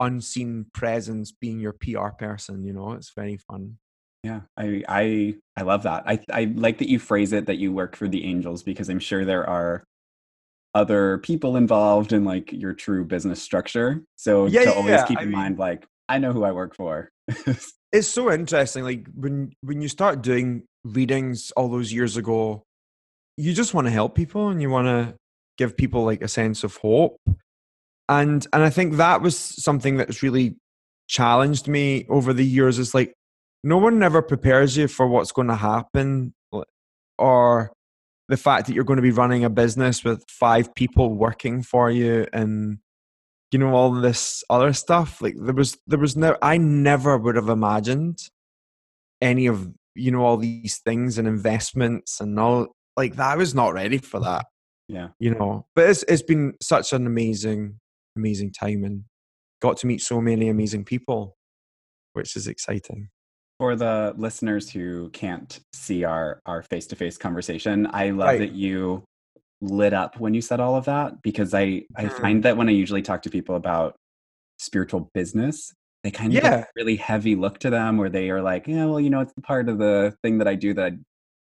unseen 0.00 0.66
presence 0.74 1.32
being 1.32 1.60
your 1.60 1.74
PR 1.74 2.08
person. 2.18 2.64
You 2.64 2.72
know, 2.72 2.92
it's 2.92 3.12
very 3.14 3.36
fun. 3.36 3.78
Yeah, 4.24 4.40
I 4.56 4.82
I 4.88 5.34
I 5.56 5.62
love 5.62 5.82
that. 5.84 6.04
I 6.06 6.20
I 6.32 6.44
like 6.54 6.78
that 6.78 6.88
you 6.88 6.98
phrase 6.98 7.32
it 7.32 7.46
that 7.46 7.58
you 7.58 7.72
work 7.72 7.96
for 7.96 8.08
the 8.08 8.24
angels 8.24 8.62
because 8.62 8.88
I'm 8.88 9.00
sure 9.00 9.24
there 9.24 9.48
are 9.48 9.84
other 10.74 11.18
people 11.18 11.56
involved 11.56 12.12
in 12.14 12.24
like 12.24 12.50
your 12.52 12.72
true 12.72 13.04
business 13.04 13.42
structure. 13.42 14.02
So 14.16 14.46
Yeah, 14.46 14.60
to 14.64 14.70
yeah, 14.70 14.76
always 14.76 14.90
yeah. 14.92 15.06
keep 15.06 15.18
I 15.18 15.22
in 15.22 15.28
mean- 15.30 15.38
mind 15.38 15.58
like 15.58 15.86
I 16.08 16.18
know 16.18 16.32
who 16.32 16.44
I 16.44 16.52
work 16.52 16.74
for. 16.76 17.10
It's 17.92 18.08
so 18.08 18.32
interesting. 18.32 18.84
Like 18.84 19.06
when 19.14 19.52
when 19.60 19.82
you 19.82 19.88
start 19.88 20.22
doing 20.22 20.64
readings 20.84 21.52
all 21.52 21.68
those 21.68 21.92
years 21.92 22.16
ago, 22.16 22.62
you 23.36 23.52
just 23.52 23.74
want 23.74 23.86
to 23.86 23.90
help 23.90 24.14
people 24.14 24.48
and 24.48 24.60
you 24.62 24.70
want 24.70 24.86
to 24.86 25.14
give 25.58 25.76
people 25.76 26.04
like 26.04 26.22
a 26.22 26.28
sense 26.28 26.64
of 26.64 26.76
hope. 26.76 27.16
And 28.08 28.46
and 28.52 28.62
I 28.62 28.70
think 28.70 28.96
that 28.96 29.20
was 29.22 29.36
something 29.38 29.96
that's 29.96 30.22
really 30.22 30.56
challenged 31.08 31.68
me 31.68 32.06
over 32.08 32.32
the 32.32 32.46
years 32.46 32.78
is 32.78 32.94
like 32.94 33.12
no 33.62 33.76
one 33.76 34.02
ever 34.02 34.22
prepares 34.22 34.76
you 34.76 34.88
for 34.88 35.06
what's 35.06 35.32
going 35.32 35.48
to 35.48 35.54
happen 35.54 36.32
or 37.18 37.72
the 38.28 38.36
fact 38.36 38.66
that 38.66 38.74
you're 38.74 38.84
going 38.84 38.96
to 38.96 39.02
be 39.02 39.10
running 39.10 39.44
a 39.44 39.50
business 39.50 40.02
with 40.02 40.24
five 40.28 40.74
people 40.74 41.14
working 41.14 41.62
for 41.62 41.90
you 41.90 42.26
and 42.32 42.78
you 43.52 43.58
know 43.58 43.74
all 43.74 43.92
this 43.92 44.42
other 44.50 44.72
stuff 44.72 45.20
like 45.20 45.36
there 45.38 45.54
was 45.54 45.78
there 45.86 45.98
was 45.98 46.16
no 46.16 46.36
i 46.42 46.56
never 46.56 47.18
would 47.18 47.36
have 47.36 47.48
imagined 47.48 48.18
any 49.20 49.46
of 49.46 49.70
you 49.94 50.10
know 50.10 50.24
all 50.24 50.36
these 50.36 50.78
things 50.78 51.18
and 51.18 51.28
investments 51.28 52.20
and 52.20 52.38
all 52.40 52.74
like 52.96 53.16
that 53.16 53.32
I 53.32 53.36
was 53.36 53.54
not 53.54 53.72
ready 53.72 53.98
for 53.98 54.20
that 54.20 54.46
yeah. 54.88 55.08
you 55.18 55.34
know. 55.34 55.66
But 55.74 55.88
it's 55.88 56.04
it's 56.08 56.22
been 56.22 56.54
such 56.60 56.92
an 56.92 57.06
amazing 57.06 57.78
amazing 58.16 58.52
time 58.52 58.84
and 58.84 59.04
got 59.60 59.78
to 59.78 59.86
meet 59.86 60.02
so 60.02 60.20
many 60.20 60.48
amazing 60.48 60.84
people 60.84 61.36
which 62.14 62.36
is 62.36 62.46
exciting. 62.46 63.08
For 63.58 63.74
the 63.76 64.12
listeners 64.16 64.68
who 64.68 65.08
can't 65.10 65.58
see 65.72 66.04
our 66.04 66.40
our 66.46 66.62
face-to-face 66.62 67.16
conversation 67.16 67.86
i 67.92 68.10
love 68.10 68.28
right. 68.28 68.38
that 68.40 68.52
you 68.52 69.04
lit 69.62 69.94
up 69.94 70.18
when 70.18 70.34
you 70.34 70.42
said 70.42 70.58
all 70.60 70.74
of 70.74 70.84
that 70.84 71.22
because 71.22 71.54
i 71.54 71.82
i 71.96 72.04
mm. 72.04 72.12
find 72.20 72.42
that 72.42 72.56
when 72.56 72.68
i 72.68 72.72
usually 72.72 73.00
talk 73.00 73.22
to 73.22 73.30
people 73.30 73.54
about 73.54 73.94
spiritual 74.58 75.08
business 75.14 75.72
they 76.02 76.10
kind 76.10 76.36
of 76.36 76.42
yeah. 76.42 76.64
really 76.74 76.96
heavy 76.96 77.36
look 77.36 77.60
to 77.60 77.70
them 77.70 77.96
where 77.96 78.10
they 78.10 78.28
are 78.28 78.42
like 78.42 78.66
yeah 78.66 78.84
well 78.84 78.98
you 78.98 79.08
know 79.08 79.20
it's 79.20 79.32
the 79.34 79.40
part 79.40 79.68
of 79.68 79.78
the 79.78 80.14
thing 80.22 80.38
that 80.38 80.48
i 80.48 80.54
do 80.56 80.74
that 80.74 80.92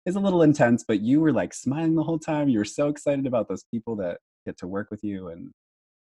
is 0.07 0.15
a 0.15 0.21
little 0.21 0.43
intense 0.43 0.85
but 0.87 1.01
you 1.01 1.21
were 1.21 1.33
like 1.33 1.53
smiling 1.53 1.97
the 1.97 2.03
whole 2.03 2.19
time 2.19 2.49
you 2.49 2.59
were 2.59 2.65
so 2.65 2.89
excited 2.89 3.27
about 3.27 3.49
those 3.49 3.65
people 3.73 3.97
that 3.97 4.19
get 4.47 4.57
to 4.57 4.69
work 4.69 4.89
with 4.89 5.03
you 5.03 5.29
and 5.29 5.51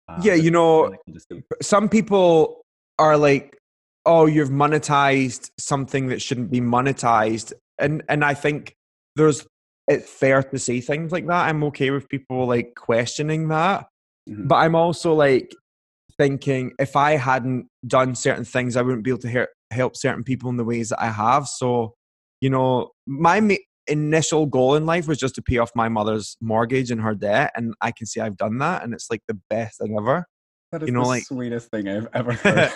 uh, 0.09 0.21
yeah 0.23 0.35
you 0.35 0.51
know 0.51 0.85
really 0.85 0.99
cool 1.31 1.41
some 1.63 1.89
people 1.89 2.61
are 2.99 3.17
like 3.17 3.57
oh 4.05 4.27
you've 4.27 4.51
monetized 4.51 5.51
something 5.59 6.09
that 6.09 6.21
shouldn't 6.21 6.51
be 6.51 6.61
monetized 6.61 7.55
and 7.79 8.03
and 8.11 8.23
i 8.23 8.35
think 8.35 8.75
there's 9.17 9.47
it's 9.89 10.11
fair 10.11 10.43
to 10.43 10.59
say 10.59 10.81
things 10.81 11.13
like 11.13 11.27
that 11.27 11.49
i'm 11.49 11.63
okay 11.65 11.91
with 11.91 12.09
people 12.09 12.47
like 12.47 12.75
questioning 12.75 13.49
that 13.49 13.87
mm-hmm. 14.29 14.47
but 14.47 14.57
i'm 14.57 14.75
also 14.75 15.15
like 15.15 15.53
thinking 16.17 16.73
if 16.79 16.97
i 16.97 17.13
hadn't 17.13 17.67
done 17.87 18.15
certain 18.15 18.45
things 18.45 18.77
i 18.77 18.83
wouldn't 18.83 19.05
be 19.05 19.11
able 19.11 19.19
to 19.19 19.47
help 19.71 19.97
certain 19.97 20.25
people 20.25 20.49
in 20.51 20.57
the 20.57 20.65
ways 20.65 20.91
that 20.91 21.03
i 21.03 21.11
have 21.11 21.47
so 21.47 21.95
you 22.41 22.51
know 22.51 22.91
my 23.07 23.41
ma- 23.41 23.55
initial 23.87 24.47
goal 24.47 24.77
in 24.77 24.87
life 24.87 25.07
was 25.07 25.19
just 25.19 25.35
to 25.35 25.43
pay 25.43 25.59
off 25.59 25.71
my 25.75 25.89
mother's 25.89 26.37
mortgage 26.41 26.91
and 26.91 27.03
her 27.03 27.15
debt 27.15 27.53
and 27.55 27.75
i 27.81 27.91
can 27.91 28.07
see 28.07 28.21
i've 28.21 28.37
done 28.37 28.59
that 28.59 28.83
and 28.83 28.95
it's 28.95 29.11
like 29.11 29.21
the 29.29 29.39
best 29.51 29.79
thing 29.79 29.95
ever 29.99 30.27
that 30.75 30.83
is 30.83 30.89
you 30.89 30.93
know, 30.93 31.03
the 31.03 31.09
like, 31.09 31.23
sweetest 31.23 31.71
thing 31.71 31.89
I've 31.89 32.09
ever 32.15 32.33
heard. 32.33 32.73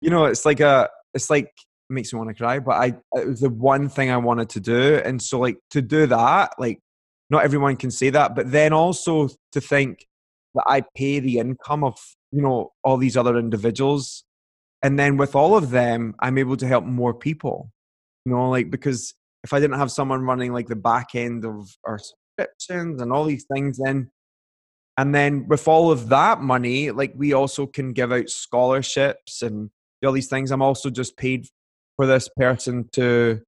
you 0.00 0.10
know, 0.10 0.26
it's 0.26 0.44
like 0.44 0.60
a, 0.60 0.90
it's 1.14 1.30
like 1.30 1.50
makes 1.90 2.12
me 2.12 2.18
want 2.18 2.30
to 2.30 2.34
cry, 2.34 2.58
but 2.58 2.72
I 2.72 2.88
uh, 3.16 3.22
it 3.22 3.28
was 3.28 3.40
the 3.40 3.50
one 3.50 3.88
thing 3.88 4.10
I 4.10 4.16
wanted 4.16 4.48
to 4.50 4.60
do, 4.60 5.00
and 5.04 5.20
so 5.20 5.38
like 5.38 5.58
to 5.70 5.82
do 5.82 6.06
that, 6.06 6.52
like 6.58 6.80
not 7.30 7.44
everyone 7.44 7.76
can 7.76 7.90
say 7.90 8.10
that, 8.10 8.34
but 8.34 8.50
then 8.50 8.72
also 8.72 9.28
to 9.52 9.60
think 9.60 10.06
that 10.54 10.64
I 10.66 10.82
pay 10.96 11.20
the 11.20 11.38
income 11.38 11.84
of 11.84 11.98
you 12.32 12.42
know 12.42 12.72
all 12.82 12.96
these 12.96 13.16
other 13.16 13.38
individuals, 13.38 14.24
and 14.82 14.98
then 14.98 15.16
with 15.16 15.34
all 15.34 15.56
of 15.56 15.70
them, 15.70 16.14
I'm 16.20 16.38
able 16.38 16.56
to 16.58 16.66
help 16.66 16.84
more 16.84 17.14
people. 17.14 17.70
You 18.24 18.32
know, 18.32 18.50
like 18.50 18.70
because 18.70 19.14
if 19.42 19.52
I 19.52 19.60
didn't 19.60 19.78
have 19.78 19.90
someone 19.90 20.22
running 20.22 20.52
like 20.52 20.68
the 20.68 20.76
back 20.76 21.14
end 21.14 21.44
of 21.44 21.68
our 21.84 21.98
subscriptions 21.98 23.02
and 23.02 23.12
all 23.12 23.24
these 23.24 23.46
things, 23.52 23.78
then 23.78 24.10
and 24.96 25.14
then 25.14 25.48
with 25.48 25.66
all 25.66 25.90
of 25.90 26.08
that 26.08 26.40
money, 26.40 26.90
like 26.90 27.12
we 27.16 27.32
also 27.32 27.66
can 27.66 27.92
give 27.92 28.12
out 28.12 28.30
scholarships 28.30 29.42
and 29.42 29.70
all 30.04 30.12
these 30.12 30.28
things. 30.28 30.50
I'm 30.50 30.62
also 30.62 30.90
just 30.90 31.16
paid 31.16 31.48
for 31.96 32.06
this 32.06 32.28
person 32.36 32.88
to. 32.92 33.40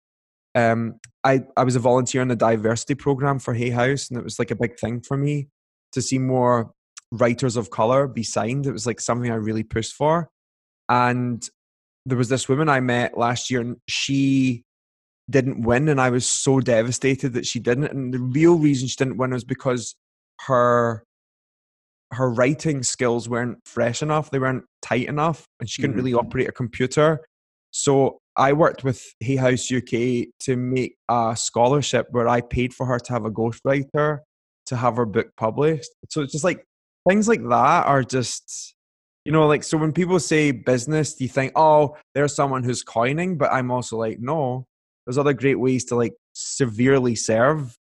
Um, 0.55 1.01
I 1.23 1.43
I 1.57 1.65
was 1.65 1.77
a 1.77 1.81
volunteer 1.81 2.23
in 2.23 2.29
the 2.29 2.37
diversity 2.37 2.95
program 2.95 3.39
for 3.39 3.55
Hay 3.55 3.71
House, 3.71 4.09
and 4.09 4.19
it 4.19 4.25
was 4.25 4.39
like 4.39 4.51
a 4.51 4.57
big 4.57 4.79
thing 4.79 5.01
for 5.01 5.17
me 5.17 5.49
to 5.93 6.01
see 6.01 6.19
more 6.19 6.73
writers 7.13 7.57
of 7.57 7.71
color 7.71 8.07
be 8.07 8.23
signed. 8.23 8.67
It 8.67 8.73
was 8.73 8.87
like 8.87 9.01
something 9.01 9.31
I 9.31 9.37
really 9.37 9.65
pushed 9.65 9.95
for, 9.95 10.31
and 10.89 11.47
there 12.07 12.19
was 12.19 12.29
this 12.29 12.49
woman 12.49 12.69
I 12.69 12.81
met 12.81 13.19
last 13.19 13.51
year, 13.51 13.61
and 13.61 13.77
she 13.89 14.65
didn't 15.29 15.63
win, 15.63 15.89
and 15.89 16.01
I 16.01 16.11
was 16.11 16.27
so 16.27 16.61
devastated 16.61 17.33
that 17.35 17.47
she 17.47 17.59
didn't. 17.59 17.91
And 17.91 18.15
the 18.15 18.21
real 18.21 18.59
reason 18.59 18.89
she 18.89 18.97
didn't 18.97 19.19
win 19.19 19.33
was 19.33 19.45
because 19.45 19.95
her 20.43 21.05
her 22.13 22.31
writing 22.31 22.83
skills 22.83 23.29
weren't 23.29 23.59
fresh 23.67 24.01
enough, 24.01 24.31
they 24.31 24.39
weren't 24.39 24.65
tight 24.81 25.09
enough, 25.09 25.45
and 25.61 25.69
she 25.69 25.83
couldn't 25.83 25.97
mm-hmm. 25.97 26.05
really 26.07 26.15
operate 26.15 26.49
a 26.49 26.53
computer. 26.53 27.21
So 27.79 28.19
I 28.37 28.53
worked 28.53 28.85
with 28.85 29.03
Hay 29.21 29.37
House 29.37 29.71
UK 29.71 30.29
to 30.41 30.57
make 30.57 30.97
a 31.09 31.35
scholarship 31.37 32.07
where 32.11 32.29
I 32.29 32.41
paid 32.41 32.75
for 32.75 32.87
her 32.87 32.99
to 32.99 33.13
have 33.13 33.25
a 33.25 33.31
ghostwriter 33.31 34.21
to 34.67 34.77
have 34.77 34.97
her 34.97 35.07
book 35.07 35.29
published. 35.37 35.91
So 36.11 36.23
it's 36.23 36.33
just 36.33 36.45
like 36.45 36.65
things 37.09 37.29
like 37.29 37.43
that 37.49 37.87
are 37.87 38.03
just 38.03 38.75
you 39.25 39.33
know 39.33 39.47
like 39.47 39.65
so 39.65 39.77
when 39.79 39.93
people 39.93 40.21
say 40.21 40.51
business 40.53 41.21
you 41.21 41.29
think 41.29 41.53
oh 41.57 41.97
there's 42.15 42.35
someone 42.35 42.63
who's 42.63 42.83
coining 42.83 43.37
but 43.37 43.53
i'm 43.53 43.71
also 43.73 43.97
like 43.97 44.19
no 44.21 44.65
there's 45.05 45.19
other 45.19 45.33
great 45.33 45.57
ways 45.57 45.85
to 45.85 45.97
like 45.97 46.15
severely 46.33 47.17
serve 47.17 47.77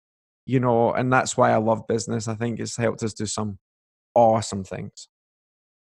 you 0.47 0.61
know 0.61 0.93
and 0.93 1.11
that's 1.11 1.37
why 1.37 1.51
i 1.51 1.57
love 1.57 1.87
business 1.87 2.29
i 2.29 2.35
think 2.35 2.61
it's 2.61 2.77
helped 2.77 3.03
us 3.03 3.15
do 3.15 3.25
some 3.25 3.59
awesome 4.15 4.65
things. 4.65 5.09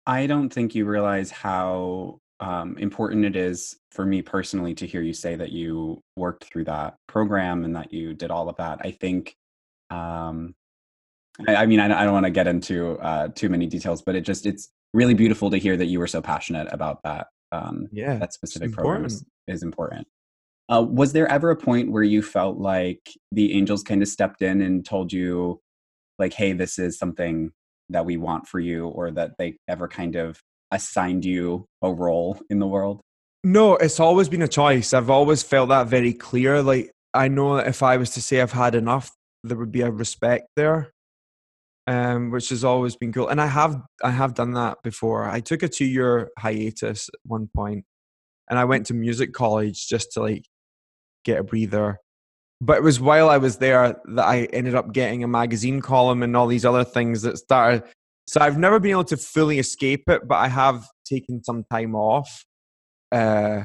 I 0.05 0.27
don't 0.27 0.49
think 0.49 0.75
you 0.75 0.85
realize 0.85 1.31
how 1.31 2.19
um, 2.41 2.75
important 2.79 3.23
it 3.23 3.35
is 3.35 3.77
for 3.91 4.03
me 4.03 4.21
personally 4.21 4.73
to 4.73 4.87
hear 4.87 5.01
you 5.01 5.13
say 5.13 5.35
that 5.35 5.51
you 5.51 6.01
worked 6.17 6.45
through 6.45 6.63
that 6.65 6.95
program 7.07 7.63
and 7.63 7.75
that 7.75 7.93
you 7.93 8.15
did 8.15 8.31
all 8.31 8.49
of 8.49 8.55
that. 8.57 8.79
I 8.81 8.91
think, 8.91 9.35
um, 9.91 10.55
I, 11.47 11.55
I, 11.57 11.65
mean, 11.67 11.79
I, 11.79 11.85
I 11.85 12.03
don't 12.03 12.13
want 12.13 12.25
to 12.25 12.31
get 12.31 12.47
into 12.47 12.97
uh, 12.99 13.27
too 13.29 13.47
many 13.47 13.67
details, 13.67 14.01
but 14.01 14.15
it 14.15 14.21
just 14.21 14.47
it's 14.47 14.69
really 14.93 15.13
beautiful 15.13 15.51
to 15.51 15.57
hear 15.57 15.77
that 15.77 15.85
you 15.85 15.99
were 15.99 16.07
so 16.07 16.21
passionate 16.21 16.67
about 16.71 17.03
that. 17.03 17.27
Um, 17.51 17.87
yeah, 17.91 18.17
that 18.17 18.33
specific 18.33 18.71
program 18.71 19.05
is, 19.05 19.23
is 19.47 19.61
important. 19.61 20.07
Uh, 20.67 20.81
was 20.81 21.13
there 21.13 21.27
ever 21.27 21.51
a 21.51 21.55
point 21.55 21.91
where 21.91 22.03
you 22.03 22.23
felt 22.23 22.57
like 22.57 23.11
the 23.31 23.53
angels 23.53 23.83
kind 23.83 24.01
of 24.01 24.07
stepped 24.07 24.41
in 24.41 24.61
and 24.61 24.85
told 24.85 25.11
you, 25.11 25.59
like, 26.17 26.33
"Hey, 26.33 26.53
this 26.53 26.79
is 26.79 26.97
something 26.97 27.51
that 27.89 28.05
we 28.05 28.15
want 28.17 28.47
for 28.47 28.59
you 28.59 28.87
or 28.87 29.11
that 29.11 29.33
they 29.37 29.57
ever 29.67 29.87
kind 29.87 30.15
of 30.15 30.41
assigned 30.71 31.25
you 31.25 31.65
a 31.81 31.91
role 31.91 32.39
in 32.49 32.59
the 32.59 32.67
world? 32.67 33.01
No, 33.43 33.75
it's 33.75 33.99
always 33.99 34.29
been 34.29 34.41
a 34.41 34.47
choice. 34.47 34.93
I've 34.93 35.09
always 35.09 35.43
felt 35.43 35.69
that 35.69 35.87
very 35.87 36.13
clear. 36.13 36.61
Like 36.61 36.91
I 37.13 37.27
know 37.27 37.57
that 37.57 37.67
if 37.67 37.83
I 37.83 37.97
was 37.97 38.11
to 38.11 38.21
say 38.21 38.41
I've 38.41 38.51
had 38.51 38.75
enough, 38.75 39.11
there 39.43 39.57
would 39.57 39.71
be 39.71 39.81
a 39.81 39.91
respect 39.91 40.47
there. 40.55 40.91
Um, 41.87 42.29
which 42.29 42.49
has 42.49 42.63
always 42.63 42.95
been 42.95 43.11
cool. 43.11 43.27
And 43.27 43.41
I 43.41 43.47
have 43.47 43.81
I 44.03 44.11
have 44.11 44.35
done 44.35 44.53
that 44.53 44.77
before. 44.83 45.27
I 45.27 45.39
took 45.39 45.63
a 45.63 45.67
two 45.67 45.85
year 45.85 46.29
hiatus 46.37 47.09
at 47.09 47.19
one 47.23 47.49
point 47.55 47.85
and 48.49 48.59
I 48.59 48.65
went 48.65 48.85
to 48.87 48.93
music 48.93 49.33
college 49.33 49.87
just 49.87 50.11
to 50.13 50.21
like 50.21 50.45
get 51.25 51.39
a 51.39 51.43
breather 51.43 51.99
but 52.61 52.77
it 52.77 52.83
was 52.83 52.99
while 52.99 53.27
I 53.27 53.39
was 53.39 53.57
there 53.57 53.99
that 54.05 54.23
I 54.23 54.43
ended 54.53 54.75
up 54.75 54.93
getting 54.93 55.23
a 55.23 55.27
magazine 55.27 55.81
column 55.81 56.21
and 56.21 56.37
all 56.37 56.45
these 56.45 56.63
other 56.63 56.83
things 56.83 57.23
that 57.23 57.39
started. 57.39 57.83
So 58.31 58.39
I've 58.39 58.57
never 58.57 58.79
been 58.79 58.91
able 58.91 59.03
to 59.03 59.17
fully 59.17 59.59
escape 59.59 60.07
it, 60.07 60.25
but 60.25 60.35
I 60.35 60.47
have 60.47 60.87
taken 61.03 61.43
some 61.43 61.65
time 61.69 61.95
off. 61.95 62.45
Uh, 63.11 63.63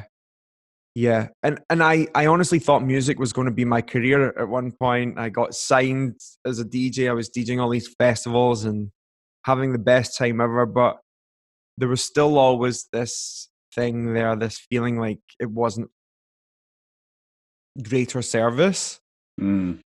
yeah, 0.93 1.29
and 1.45 1.61
and 1.71 1.85
I 1.85 2.09
I 2.17 2.27
honestly 2.27 2.59
thought 2.59 2.83
music 2.83 3.21
was 3.21 3.33
going 3.33 3.45
to 3.45 3.53
be 3.53 3.65
my 3.65 3.81
career 3.81 4.37
at 4.37 4.49
one 4.49 4.73
point. 4.73 5.21
I 5.21 5.29
got 5.29 5.55
signed 5.55 6.19
as 6.45 6.59
a 6.59 6.65
DJ. 6.65 7.09
I 7.09 7.13
was 7.13 7.31
DJing 7.31 7.63
all 7.63 7.71
these 7.71 7.95
festivals 7.97 8.65
and 8.65 8.91
having 9.45 9.71
the 9.71 9.79
best 9.79 10.19
time 10.19 10.41
ever, 10.41 10.67
but 10.67 10.97
there 11.79 11.89
was 11.89 12.03
still 12.03 12.37
always 12.37 12.89
this 12.93 13.49
thing 13.73 14.15
there, 14.15 14.35
this 14.35 14.59
feeling 14.69 14.99
like 14.99 15.21
it 15.39 15.49
wasn't 15.49 15.91
greater 17.85 18.21
service. 18.21 18.99
Mm. 19.41 19.79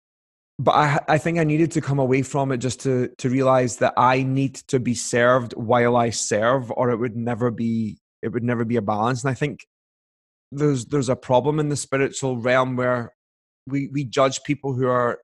But 0.62 0.72
I, 0.76 0.99
I 1.07 1.18
think 1.18 1.39
I 1.39 1.45
needed 1.45 1.72
to 1.72 1.82
come 1.82 1.99
away 1.99 2.22
from 2.22 2.51
it 2.51 2.57
just 2.57 2.82
to 2.82 3.07
to 3.20 3.30
realize 3.30 3.78
that 3.78 3.93
I 3.95 4.24
need 4.24 4.55
to 4.68 4.80
be 4.80 4.93
served 4.93 5.53
while 5.53 5.95
I 5.95 6.10
serve, 6.10 6.70
or 6.72 6.89
it 6.91 6.97
would 6.97 7.16
never 7.16 7.49
be 7.49 7.97
it 8.22 8.34
would 8.34 8.43
never 8.43 8.66
be 8.66 8.76
a 8.76 8.82
balance. 8.82 9.24
And 9.24 9.32
I 9.32 9.36
think 9.36 9.66
there's 10.51 10.86
there's 10.88 11.07
a 11.07 11.16
problem 11.16 11.60
in 11.60 11.70
the 11.70 11.78
spiritual 11.78 12.38
realm 12.38 12.76
where 12.76 13.14
we 13.68 13.89
we 13.93 14.03
judge 14.03 14.43
people 14.43 14.74
who 14.74 14.88
are 14.88 15.20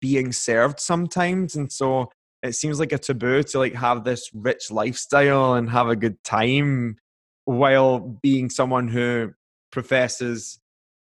being 0.00 0.32
served 0.32 0.78
sometimes, 0.78 1.56
and 1.56 1.72
so 1.72 2.10
it 2.44 2.54
seems 2.54 2.78
like 2.78 2.92
a 2.92 2.98
taboo 2.98 3.42
to 3.42 3.58
like 3.58 3.74
have 3.74 4.04
this 4.04 4.30
rich 4.32 4.70
lifestyle 4.70 5.54
and 5.54 5.70
have 5.70 5.88
a 5.88 5.96
good 5.96 6.22
time 6.22 6.98
while 7.46 7.98
being 8.22 8.48
someone 8.48 8.86
who 8.86 9.32
professes 9.72 10.60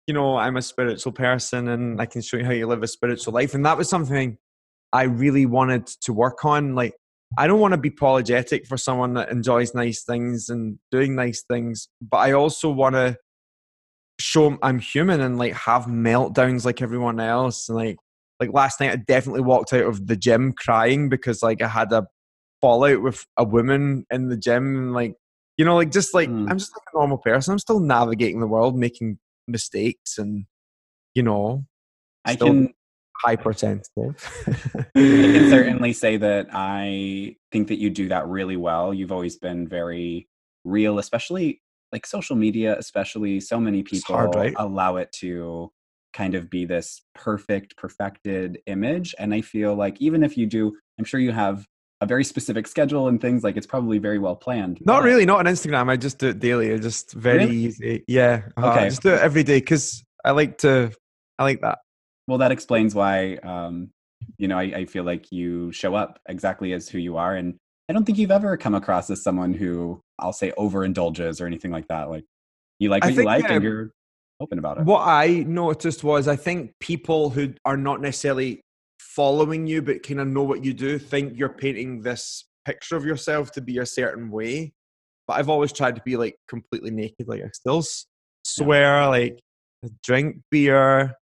you 0.07 0.13
know, 0.13 0.37
I'm 0.37 0.57
a 0.57 0.61
spiritual 0.61 1.11
person 1.11 1.69
and 1.69 2.01
I 2.01 2.05
can 2.05 2.21
show 2.21 2.37
you 2.37 2.45
how 2.45 2.51
you 2.51 2.67
live 2.67 2.83
a 2.83 2.87
spiritual 2.87 3.33
life. 3.33 3.53
And 3.53 3.65
that 3.65 3.77
was 3.77 3.89
something 3.89 4.37
I 4.91 5.03
really 5.03 5.45
wanted 5.45 5.87
to 6.01 6.13
work 6.13 6.43
on. 6.43 6.75
Like, 6.75 6.93
I 7.37 7.47
don't 7.47 7.59
want 7.59 7.73
to 7.73 7.79
be 7.79 7.89
apologetic 7.89 8.67
for 8.67 8.77
someone 8.77 9.13
that 9.15 9.31
enjoys 9.31 9.73
nice 9.73 10.03
things 10.03 10.49
and 10.49 10.77
doing 10.91 11.15
nice 11.15 11.43
things, 11.49 11.87
but 12.01 12.17
I 12.17 12.33
also 12.33 12.69
want 12.69 12.95
to 12.95 13.17
show 14.19 14.57
I'm 14.61 14.79
human 14.79 15.19
and 15.19 15.39
like 15.39 15.53
have 15.53 15.85
meltdowns 15.85 16.65
like 16.65 16.81
everyone 16.81 17.19
else. 17.19 17.69
And 17.69 17.77
like, 17.77 17.97
like 18.39 18.53
last 18.53 18.79
night, 18.79 18.91
I 18.91 18.97
definitely 18.97 19.41
walked 19.41 19.73
out 19.73 19.85
of 19.85 20.05
the 20.05 20.15
gym 20.15 20.53
crying 20.53 21.09
because 21.09 21.41
like 21.41 21.61
I 21.61 21.67
had 21.67 21.91
a 21.91 22.05
fallout 22.61 23.01
with 23.01 23.25
a 23.37 23.43
woman 23.43 24.05
in 24.11 24.27
the 24.27 24.37
gym 24.37 24.75
and 24.77 24.93
like, 24.93 25.15
you 25.57 25.65
know, 25.65 25.75
like 25.75 25.91
just 25.91 26.13
like 26.13 26.29
mm. 26.29 26.49
I'm 26.49 26.57
just 26.57 26.73
like 26.75 26.83
a 26.93 26.97
normal 26.97 27.17
person. 27.17 27.53
I'm 27.53 27.59
still 27.59 27.79
navigating 27.79 28.41
the 28.41 28.47
world, 28.47 28.77
making 28.77 29.17
mistakes, 29.47 30.17
and 30.17 30.45
you 31.13 31.23
know, 31.23 31.65
I 32.25 32.35
can 32.35 32.73
hypersensitive. 33.23 34.45
I 34.95 34.99
can 34.99 35.49
certainly 35.49 35.93
say 35.93 36.17
that 36.17 36.47
I 36.51 37.35
think 37.51 37.69
that 37.69 37.79
you 37.79 37.89
do 37.89 38.09
that 38.09 38.27
really 38.27 38.57
well. 38.57 38.93
You've 38.93 39.11
always 39.11 39.37
been 39.37 39.67
very 39.67 40.27
real, 40.65 40.99
especially 40.99 41.61
like 41.91 42.05
social 42.05 42.35
media, 42.35 42.77
especially 42.77 43.39
so 43.39 43.59
many 43.59 43.83
people 43.83 44.15
hard, 44.15 44.35
right? 44.35 44.53
allow 44.57 44.97
it 44.97 45.11
to 45.19 45.71
kind 46.13 46.35
of 46.35 46.49
be 46.49 46.65
this 46.65 47.01
perfect, 47.15 47.77
perfected 47.77 48.59
image. 48.67 49.15
And 49.17 49.33
I 49.33 49.41
feel 49.41 49.75
like 49.75 50.01
even 50.01 50.23
if 50.23 50.37
you 50.37 50.45
do, 50.45 50.75
I'm 50.97 51.05
sure 51.05 51.19
you 51.19 51.31
have 51.31 51.65
a 52.03 52.05
very 52.05 52.23
specific 52.23 52.67
schedule 52.67 53.07
and 53.07 53.19
things 53.19 53.43
like 53.43 53.57
it's 53.57 53.67
probably 53.67 53.97
very 53.97 54.19
well 54.19 54.35
planned. 54.35 54.79
Not 54.85 55.03
really, 55.03 55.25
not 55.25 55.39
on 55.39 55.45
Instagram. 55.45 55.89
I 55.89 55.97
just 55.97 56.19
do 56.19 56.29
it 56.29 56.39
daily. 56.39 56.67
It's 56.67 56.83
just 56.83 57.13
very 57.13 57.39
really? 57.39 57.55
easy. 57.55 58.03
Yeah. 58.07 58.43
Uh, 58.57 58.67
okay. 58.67 58.79
I 58.85 58.89
just 58.89 59.01
do 59.01 59.09
it 59.09 59.21
every 59.21 59.43
day 59.43 59.59
because 59.59 60.03
I 60.23 60.31
like 60.31 60.57
to, 60.59 60.91
I 61.39 61.43
like 61.43 61.61
that 61.61 61.79
well 62.27 62.37
that 62.37 62.51
explains 62.51 62.95
why 62.95 63.35
um, 63.43 63.89
you 64.37 64.47
know 64.47 64.57
I, 64.57 64.63
I, 64.63 64.85
feel 64.85 65.03
like 65.03 65.31
you 65.31 65.71
show 65.71 65.95
up 65.95 66.19
exactly 66.27 66.73
as 66.73 66.87
who 66.87 66.97
you 66.97 67.17
are 67.17 67.35
and 67.35 67.55
i 67.89 67.93
don't 67.93 68.05
think 68.05 68.17
you've 68.17 68.31
ever 68.31 68.55
come 68.57 68.75
across 68.75 69.09
as 69.09 69.21
someone 69.21 69.53
who 69.53 70.01
i'll 70.19 70.33
say 70.33 70.51
overindulges 70.57 71.41
or 71.41 71.45
anything 71.45 71.71
like 71.71 71.87
that 71.89 72.09
like 72.09 72.23
you 72.79 72.89
like 72.89 73.03
what 73.03 73.13
you 73.13 73.23
like 73.23 73.49
and 73.49 73.63
you're 73.63 73.91
open 74.39 74.59
about 74.59 74.77
it 74.77 74.85
what 74.85 75.01
i 75.01 75.43
noticed 75.47 76.03
was 76.03 76.27
i 76.27 76.35
think 76.35 76.71
people 76.79 77.29
who 77.29 77.53
are 77.65 77.77
not 77.77 78.01
necessarily 78.01 78.61
following 79.15 79.67
you 79.67 79.81
but 79.81 80.03
kind 80.03 80.19
of 80.19 80.27
know 80.27 80.43
what 80.43 80.63
you 80.63 80.73
do 80.73 80.97
think 80.97 81.37
you're 81.37 81.49
painting 81.49 82.01
this 82.01 82.45
picture 82.65 82.95
of 82.95 83.05
yourself 83.05 83.51
to 83.51 83.61
be 83.61 83.77
a 83.79 83.85
certain 83.85 84.31
way 84.31 84.71
but 85.27 85.33
i've 85.33 85.49
always 85.49 85.71
tried 85.71 85.95
to 85.95 86.01
be 86.03 86.15
like 86.15 86.35
completely 86.47 86.91
naked 86.91 87.27
like 87.27 87.41
i 87.41 87.49
still 87.53 87.83
swear 88.43 89.01
yeah. 89.01 89.07
like 89.07 89.39
drink 90.03 90.37
beer 90.49 91.15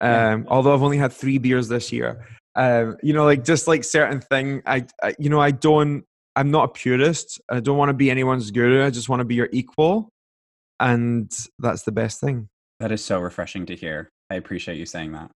um, 0.00 0.46
although 0.48 0.74
I've 0.74 0.82
only 0.82 0.96
had 0.96 1.12
three 1.12 1.38
beers 1.38 1.68
this 1.68 1.92
year. 1.92 2.26
Um, 2.56 2.96
you 3.02 3.12
know, 3.12 3.24
like 3.24 3.44
just 3.44 3.68
like 3.68 3.84
certain 3.84 4.20
thing, 4.20 4.62
I, 4.66 4.86
I, 5.02 5.14
you 5.18 5.30
know, 5.30 5.40
I 5.40 5.50
don't, 5.50 6.04
I'm 6.36 6.50
not 6.50 6.64
a 6.64 6.68
purist. 6.68 7.40
I 7.50 7.60
don't 7.60 7.76
want 7.76 7.90
to 7.90 7.94
be 7.94 8.10
anyone's 8.10 8.50
guru. 8.50 8.84
I 8.84 8.90
just 8.90 9.08
want 9.08 9.20
to 9.20 9.24
be 9.24 9.34
your 9.34 9.48
equal, 9.52 10.08
and 10.78 11.30
that's 11.58 11.82
the 11.82 11.92
best 11.92 12.20
thing. 12.20 12.48
That 12.78 12.92
is 12.92 13.04
so 13.04 13.20
refreshing 13.20 13.66
to 13.66 13.76
hear. 13.76 14.10
I 14.30 14.36
appreciate 14.36 14.78
you 14.78 14.86
saying 14.86 15.12
that. 15.12 15.30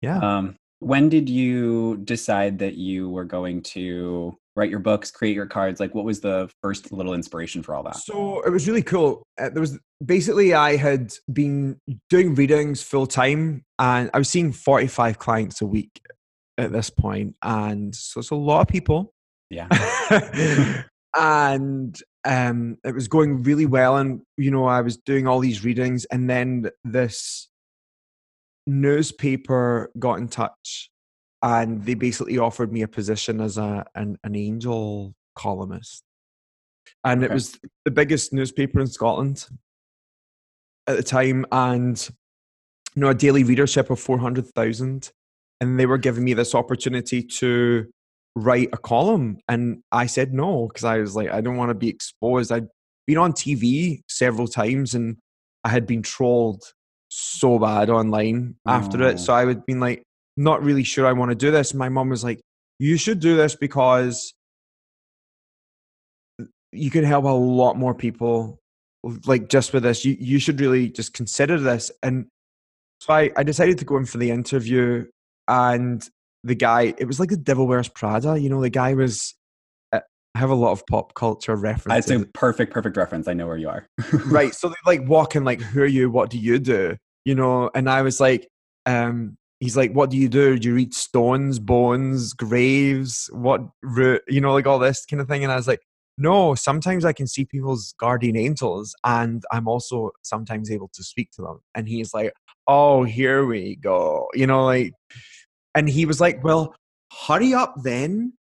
Yeah. 0.00 0.18
Um, 0.18 0.56
when 0.80 1.08
did 1.08 1.28
you 1.28 1.98
decide 1.98 2.58
that 2.60 2.74
you 2.74 3.10
were 3.10 3.24
going 3.24 3.62
to 3.62 4.36
write 4.56 4.70
your 4.70 4.80
books, 4.80 5.10
create 5.10 5.34
your 5.34 5.46
cards? 5.46 5.80
Like, 5.80 5.94
what 5.94 6.04
was 6.04 6.20
the 6.20 6.50
first 6.62 6.92
little 6.92 7.14
inspiration 7.14 7.62
for 7.62 7.74
all 7.74 7.82
that? 7.84 7.96
So 7.96 8.40
it 8.42 8.50
was 8.50 8.68
really 8.68 8.82
cool. 8.82 9.22
Uh, 9.40 9.50
there 9.50 9.60
was 9.60 9.78
basically 10.04 10.54
I 10.54 10.76
had 10.76 11.14
been 11.32 11.80
doing 12.10 12.34
readings 12.34 12.82
full 12.82 13.06
time, 13.06 13.64
and 13.78 14.10
I 14.14 14.18
was 14.18 14.28
seeing 14.28 14.52
forty 14.52 14.86
five 14.86 15.18
clients 15.18 15.60
a 15.60 15.66
week 15.66 16.00
at 16.58 16.72
this 16.72 16.90
point, 16.90 17.36
and 17.42 17.94
so 17.94 18.20
it's 18.20 18.30
a 18.30 18.36
lot 18.36 18.60
of 18.60 18.68
people. 18.68 19.12
Yeah. 19.50 19.68
and 21.16 22.00
um, 22.24 22.76
it 22.84 22.94
was 22.94 23.08
going 23.08 23.42
really 23.42 23.66
well, 23.66 23.96
and 23.96 24.20
you 24.36 24.50
know 24.50 24.66
I 24.66 24.80
was 24.80 24.96
doing 24.96 25.26
all 25.26 25.40
these 25.40 25.64
readings, 25.64 26.04
and 26.06 26.28
then 26.28 26.70
this 26.84 27.48
newspaper 28.68 29.90
got 29.98 30.18
in 30.18 30.28
touch 30.28 30.90
and 31.42 31.84
they 31.84 31.94
basically 31.94 32.36
offered 32.36 32.70
me 32.70 32.82
a 32.82 32.88
position 32.88 33.40
as 33.40 33.56
a 33.56 33.84
an, 33.94 34.18
an 34.24 34.36
angel 34.36 35.14
columnist 35.34 36.02
and 37.02 37.24
okay. 37.24 37.30
it 37.30 37.34
was 37.34 37.58
the 37.86 37.90
biggest 37.90 38.32
newspaper 38.32 38.78
in 38.78 38.86
scotland 38.86 39.46
at 40.86 40.98
the 40.98 41.02
time 41.02 41.46
and 41.50 42.10
you 42.94 43.00
know 43.00 43.08
a 43.08 43.14
daily 43.14 43.42
readership 43.42 43.88
of 43.88 43.98
400000 43.98 45.12
and 45.60 45.80
they 45.80 45.86
were 45.86 45.98
giving 45.98 46.24
me 46.24 46.34
this 46.34 46.54
opportunity 46.54 47.22
to 47.22 47.86
write 48.36 48.68
a 48.74 48.78
column 48.78 49.38
and 49.48 49.82
i 49.92 50.04
said 50.04 50.34
no 50.34 50.68
because 50.68 50.84
i 50.84 50.98
was 50.98 51.16
like 51.16 51.30
i 51.30 51.40
don't 51.40 51.56
want 51.56 51.70
to 51.70 51.74
be 51.74 51.88
exposed 51.88 52.52
i'd 52.52 52.68
been 53.06 53.16
on 53.16 53.32
tv 53.32 54.02
several 54.08 54.46
times 54.46 54.92
and 54.94 55.16
i 55.64 55.70
had 55.70 55.86
been 55.86 56.02
trolled 56.02 56.62
so 57.08 57.58
bad 57.58 57.88
online 57.88 58.54
after 58.66 59.02
it 59.02 59.18
so 59.18 59.32
i 59.32 59.44
would 59.44 59.64
been 59.64 59.80
like 59.80 60.02
not 60.38 60.62
really 60.62 60.84
sure 60.84 61.04
I 61.04 61.12
want 61.12 61.32
to 61.32 61.34
do 61.34 61.50
this. 61.50 61.74
My 61.74 61.88
mom 61.88 62.08
was 62.08 62.24
like, 62.24 62.40
you 62.78 62.96
should 62.96 63.18
do 63.18 63.36
this 63.36 63.56
because 63.56 64.32
you 66.72 66.90
can 66.90 67.02
help 67.04 67.24
a 67.24 67.28
lot 67.28 67.76
more 67.76 67.92
people 67.92 68.58
like 69.26 69.48
just 69.48 69.72
with 69.72 69.82
this. 69.82 70.04
You, 70.04 70.16
you 70.18 70.38
should 70.38 70.60
really 70.60 70.88
just 70.88 71.12
consider 71.12 71.58
this. 71.58 71.90
And 72.02 72.28
so 73.00 73.12
I, 73.12 73.30
I 73.36 73.42
decided 73.42 73.78
to 73.78 73.84
go 73.84 73.96
in 73.96 74.06
for 74.06 74.18
the 74.18 74.30
interview 74.30 75.06
and 75.48 76.08
the 76.44 76.54
guy, 76.54 76.94
it 76.96 77.06
was 77.06 77.18
like 77.18 77.30
the 77.30 77.36
Devil 77.36 77.66
Wears 77.66 77.88
Prada. 77.88 78.38
You 78.38 78.48
know, 78.48 78.60
the 78.60 78.70
guy 78.70 78.94
was 78.94 79.34
I 80.38 80.40
have 80.40 80.50
a 80.50 80.54
lot 80.54 80.70
of 80.70 80.86
pop 80.86 81.14
culture 81.14 81.56
references. 81.56 82.08
It's 82.08 82.22
a 82.22 82.26
perfect, 82.28 82.72
perfect 82.72 82.96
reference. 82.96 83.26
I 83.26 83.34
know 83.34 83.48
where 83.48 83.56
you 83.56 83.68
are. 83.68 83.88
right. 84.26 84.54
So 84.54 84.68
they 84.68 84.76
like 84.86 85.00
walk 85.00 85.08
walking 85.08 85.42
like, 85.42 85.60
who 85.60 85.82
are 85.82 85.86
you? 85.86 86.10
What 86.10 86.30
do 86.30 86.38
you 86.38 86.60
do? 86.60 86.96
You 87.24 87.34
know, 87.34 87.72
and 87.74 87.90
I 87.90 88.02
was 88.02 88.20
like, 88.20 88.46
um, 88.86 89.36
he's 89.58 89.76
like, 89.76 89.92
"What 89.94 90.10
do 90.10 90.16
you 90.16 90.28
do? 90.28 90.56
Do 90.56 90.68
you 90.68 90.74
read 90.76 90.94
stones, 90.94 91.58
bones, 91.58 92.34
graves? 92.34 93.28
What 93.32 93.62
root? 93.82 94.22
You 94.28 94.40
know, 94.40 94.52
like 94.52 94.68
all 94.68 94.78
this 94.78 95.04
kind 95.06 95.20
of 95.20 95.26
thing." 95.26 95.42
And 95.42 95.52
I 95.52 95.56
was 95.56 95.66
like, 95.66 95.80
"No. 96.16 96.54
Sometimes 96.54 97.04
I 97.04 97.12
can 97.12 97.26
see 97.26 97.44
people's 97.44 97.92
guardian 97.98 98.36
angels, 98.36 98.94
and 99.02 99.42
I'm 99.50 99.66
also 99.66 100.12
sometimes 100.22 100.70
able 100.70 100.88
to 100.94 101.02
speak 101.02 101.32
to 101.32 101.42
them." 101.42 101.58
And 101.74 101.88
he's 101.88 102.14
like, 102.14 102.32
"Oh, 102.68 103.02
here 103.02 103.44
we 103.44 103.74
go." 103.74 104.28
You 104.34 104.46
know, 104.46 104.64
like, 104.64 104.92
and 105.74 105.88
he 105.88 106.06
was 106.06 106.20
like, 106.20 106.44
"Well, 106.44 106.76
hurry 107.26 107.52
up 107.54 107.74
then." 107.82 108.34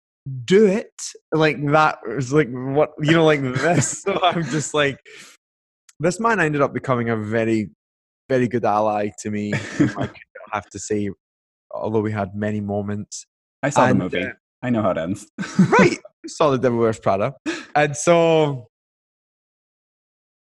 Do 0.46 0.66
it 0.66 0.92
like 1.32 1.64
that 1.68 2.00
was 2.08 2.34
like 2.34 2.50
what 2.50 2.92
you 3.00 3.12
know, 3.12 3.26
like 3.26 3.42
this. 3.42 4.02
so 4.04 4.20
I'm 4.22 4.44
just 4.44 4.74
like, 4.74 4.98
this 6.00 6.20
man 6.20 6.40
ended 6.40 6.62
up 6.62 6.74
becoming 6.74 7.10
a 7.10 7.18
very, 7.18 7.70
very 8.30 8.48
good 8.48 8.66
ally 8.66 9.12
to 9.20 9.32
me. 9.32 9.54
I 9.54 10.10
have 10.54 10.70
to 10.72 10.80
say, 10.80 11.10
although 11.72 12.02
we 12.02 12.12
had 12.12 12.36
many 12.36 12.62
moments. 12.62 13.26
I 13.64 13.70
saw 13.70 13.86
and, 13.86 14.00
the 14.00 14.04
movie. 14.04 14.24
Uh, 14.24 14.32
I 14.62 14.70
know 14.70 14.82
how 14.82 14.92
it 14.92 14.98
ends. 14.98 15.28
right. 15.70 15.98
Saw 16.28 16.52
the 16.52 16.58
Devil 16.58 16.80
Wears 16.80 17.00
Prada. 17.00 17.34
And 17.74 17.96
so 17.96 18.68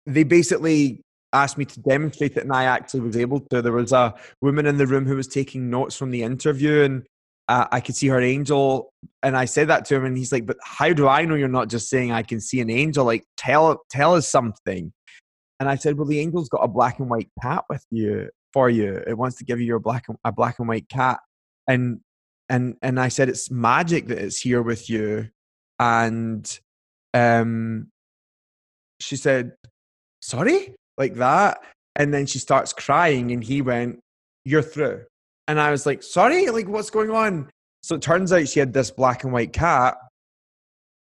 they 0.07 0.23
basically 0.23 1.03
asked 1.33 1.59
me 1.59 1.65
to 1.67 1.81
demonstrate 1.81 2.37
it, 2.37 2.45
and 2.45 2.53
I 2.53 2.65
actually 2.65 3.01
was 3.01 3.17
able 3.17 3.41
to. 3.51 3.61
There 3.61 3.73
was 3.73 3.93
a 3.93 4.15
woman 4.41 4.67
in 4.67 4.79
the 4.79 4.87
room 4.87 5.07
who 5.07 5.17
was 5.17 5.27
taking 5.27 5.69
notes 5.69 5.97
from 5.97 6.11
the 6.11 6.23
interview, 6.23 6.83
and 6.83 7.03
uh, 7.49 7.67
I 7.71 7.81
could 7.81 7.97
see 7.97 8.09
her 8.09 8.21
angel. 8.21 8.93
And 9.23 9.37
I 9.37 9.45
said 9.45 9.69
that 9.69 9.85
to 9.87 9.97
him, 9.97 10.05
and 10.05 10.17
he's 10.17 10.33
like, 10.33 10.47
"But 10.47 10.57
how 10.63 10.93
do 10.93 11.09
I 11.09 11.25
know 11.25 11.35
you're 11.35 11.49
not 11.49 11.69
just 11.69 11.89
saying 11.89 12.13
I 12.13 12.23
can 12.23 12.41
see 12.41 12.61
an 12.61 12.71
angel? 12.71 13.05
Like, 13.05 13.25
tell 13.37 13.83
tell 13.91 14.15
us 14.15 14.29
something." 14.29 14.93
And 15.61 15.69
I 15.69 15.77
said, 15.77 15.97
"Well, 15.97 16.07
the 16.07 16.21
angel's 16.21 16.49
got 16.49 16.65
a 16.65 16.69
black 16.69 16.99
and 16.99 17.11
white 17.11 17.31
cat 17.43 17.65
with 17.69 17.85
you." 17.91 18.29
for 18.57 18.71
you. 18.71 19.03
It 19.07 19.19
wants 19.19 19.37
to 19.37 19.45
give 19.45 19.61
you 19.61 19.67
your 19.67 19.79
black 19.79 20.09
and, 20.09 20.17
a 20.25 20.33
black 20.33 20.59
and 20.61 20.67
white 20.67 20.89
cat. 20.89 21.21
And 21.69 22.01
and 22.49 22.77
and 22.81 22.99
I 22.99 23.09
said 23.09 23.29
it's 23.29 23.51
magic 23.51 24.07
that 24.07 24.17
it's 24.17 24.41
here 24.41 24.63
with 24.63 24.89
you. 24.89 25.29
And 25.79 26.59
um 27.13 27.89
she 28.99 29.17
said, 29.17 29.53
Sorry? 30.23 30.75
Like 30.97 31.17
that. 31.17 31.59
And 31.97 32.15
then 32.15 32.25
she 32.25 32.39
starts 32.39 32.73
crying 32.73 33.31
and 33.31 33.45
he 33.45 33.61
went, 33.61 34.01
You're 34.47 34.63
through. 34.63 35.05
And 35.49 35.61
I 35.61 35.71
was 35.71 35.87
like, 35.87 36.03
Sorry? 36.03 36.49
Like 36.51 36.69
what's 36.69 36.91
going 36.91 37.11
on? 37.11 37.51
So 37.83 37.95
it 37.95 38.03
turns 38.03 38.33
out 38.33 38.49
she 38.49 38.61
had 38.61 38.73
this 38.73 38.91
black 38.91 39.25
and 39.25 39.33
white 39.33 39.53
cat 39.53 39.97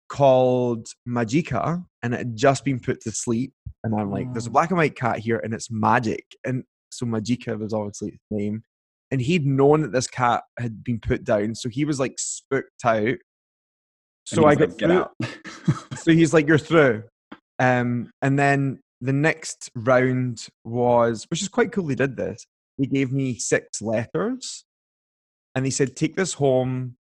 called 0.08 0.88
Magica 1.08 1.84
and 2.02 2.14
it 2.14 2.18
had 2.18 2.36
just 2.36 2.64
been 2.64 2.80
put 2.80 3.00
to 3.02 3.10
sleep. 3.10 3.52
And 3.82 3.94
I'm 3.98 4.10
like, 4.10 4.32
there's 4.32 4.46
a 4.46 4.50
black 4.50 4.70
and 4.70 4.78
white 4.78 4.96
cat 4.96 5.18
here 5.18 5.38
and 5.38 5.54
it's 5.54 5.70
magic. 5.70 6.24
And 6.44 6.64
so 6.90 7.06
Magica 7.06 7.58
was 7.58 7.72
obviously 7.72 8.10
his 8.10 8.20
name. 8.30 8.62
And 9.10 9.20
he'd 9.20 9.46
known 9.46 9.82
that 9.82 9.92
this 9.92 10.08
cat 10.08 10.42
had 10.58 10.82
been 10.82 10.98
put 10.98 11.22
down, 11.22 11.54
so 11.54 11.68
he 11.68 11.84
was 11.84 12.00
like 12.00 12.18
spooked 12.18 12.84
out. 12.84 13.14
So 14.24 14.44
I 14.44 14.56
got 14.56 14.70
like, 14.70 14.78
through. 14.78 15.06
so 15.96 16.10
he's 16.10 16.34
like, 16.34 16.48
"You're 16.48 16.58
through." 16.58 17.04
Um, 17.60 18.10
and 18.20 18.36
then 18.36 18.80
the 19.00 19.12
next 19.12 19.70
round 19.76 20.48
was, 20.64 21.24
which 21.30 21.40
is 21.40 21.46
quite 21.46 21.70
cool. 21.70 21.86
they 21.86 21.94
did 21.94 22.16
this. 22.16 22.44
He 22.76 22.86
gave 22.86 23.12
me 23.12 23.38
six 23.38 23.80
letters, 23.80 24.64
and 25.54 25.64
they 25.64 25.70
said, 25.70 25.96
take 25.96 26.16
this 26.16 26.34
home 26.34 26.96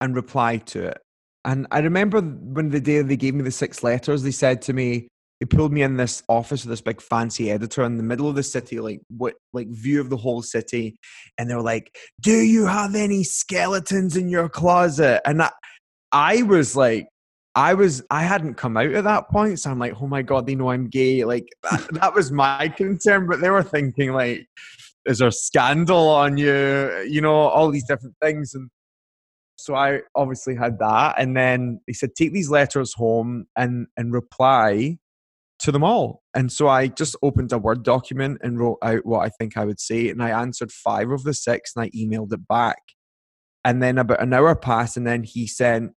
and 0.00 0.16
reply 0.16 0.56
to 0.56 0.84
it. 0.84 0.98
And 1.44 1.66
I 1.70 1.80
remember 1.80 2.20
when 2.20 2.70
the 2.70 2.80
day 2.80 3.02
they 3.02 3.16
gave 3.16 3.34
me 3.34 3.42
the 3.42 3.50
six 3.50 3.82
letters, 3.82 4.22
they 4.22 4.30
said 4.30 4.62
to 4.62 4.72
me, 4.72 5.08
they 5.40 5.46
pulled 5.46 5.72
me 5.72 5.82
in 5.82 5.96
this 5.96 6.22
office 6.28 6.62
with 6.62 6.70
this 6.70 6.80
big 6.80 7.00
fancy 7.00 7.50
editor 7.50 7.82
in 7.82 7.96
the 7.96 8.04
middle 8.04 8.28
of 8.28 8.36
the 8.36 8.44
city, 8.44 8.78
like 8.78 9.00
what 9.08 9.34
like 9.52 9.66
view 9.68 10.00
of 10.00 10.08
the 10.08 10.16
whole 10.16 10.40
city. 10.40 10.96
And 11.36 11.50
they 11.50 11.54
were 11.56 11.62
like, 11.62 11.96
Do 12.20 12.32
you 12.32 12.66
have 12.66 12.94
any 12.94 13.24
skeletons 13.24 14.16
in 14.16 14.28
your 14.28 14.48
closet? 14.48 15.20
And 15.26 15.42
I, 15.42 15.50
I 16.12 16.42
was 16.42 16.76
like, 16.76 17.08
I 17.54 17.74
was 17.74 18.02
I 18.10 18.22
hadn't 18.22 18.54
come 18.54 18.76
out 18.76 18.92
at 18.92 19.04
that 19.04 19.28
point, 19.28 19.60
so 19.60 19.70
I'm 19.70 19.78
like, 19.78 20.00
oh 20.00 20.06
my 20.06 20.22
god, 20.22 20.46
they 20.46 20.54
know 20.54 20.70
I'm 20.70 20.88
gay. 20.88 21.24
Like 21.24 21.48
that, 21.70 21.88
that 21.92 22.14
was 22.14 22.32
my 22.32 22.68
concern, 22.68 23.26
but 23.26 23.40
they 23.40 23.50
were 23.50 23.62
thinking 23.62 24.12
like, 24.12 24.46
is 25.04 25.18
there 25.18 25.30
scandal 25.30 26.08
on 26.08 26.38
you? 26.38 27.04
You 27.08 27.20
know, 27.20 27.34
all 27.34 27.70
these 27.70 27.86
different 27.86 28.16
things. 28.22 28.54
And 28.54 28.70
so 29.56 29.74
I 29.74 30.00
obviously 30.14 30.54
had 30.54 30.78
that. 30.78 31.16
And 31.18 31.36
then 31.36 31.80
they 31.86 31.92
said, 31.92 32.14
take 32.14 32.32
these 32.32 32.50
letters 32.50 32.94
home 32.94 33.46
and 33.56 33.86
and 33.96 34.12
reply 34.12 34.98
to 35.58 35.70
them 35.70 35.84
all. 35.84 36.22
And 36.34 36.50
so 36.50 36.68
I 36.68 36.88
just 36.88 37.16
opened 37.22 37.52
a 37.52 37.58
Word 37.58 37.82
document 37.82 38.38
and 38.42 38.58
wrote 38.58 38.78
out 38.82 39.04
what 39.04 39.20
I 39.20 39.28
think 39.28 39.56
I 39.56 39.64
would 39.64 39.78
say. 39.78 40.08
And 40.08 40.22
I 40.22 40.30
answered 40.30 40.72
five 40.72 41.10
of 41.10 41.22
the 41.22 41.34
six 41.34 41.72
and 41.76 41.84
I 41.84 41.90
emailed 41.90 42.32
it 42.32 42.48
back. 42.48 42.78
And 43.64 43.80
then 43.80 43.98
about 43.98 44.20
an 44.20 44.32
hour 44.32 44.56
passed, 44.56 44.96
and 44.96 45.06
then 45.06 45.22
he 45.22 45.46
sent 45.46 45.92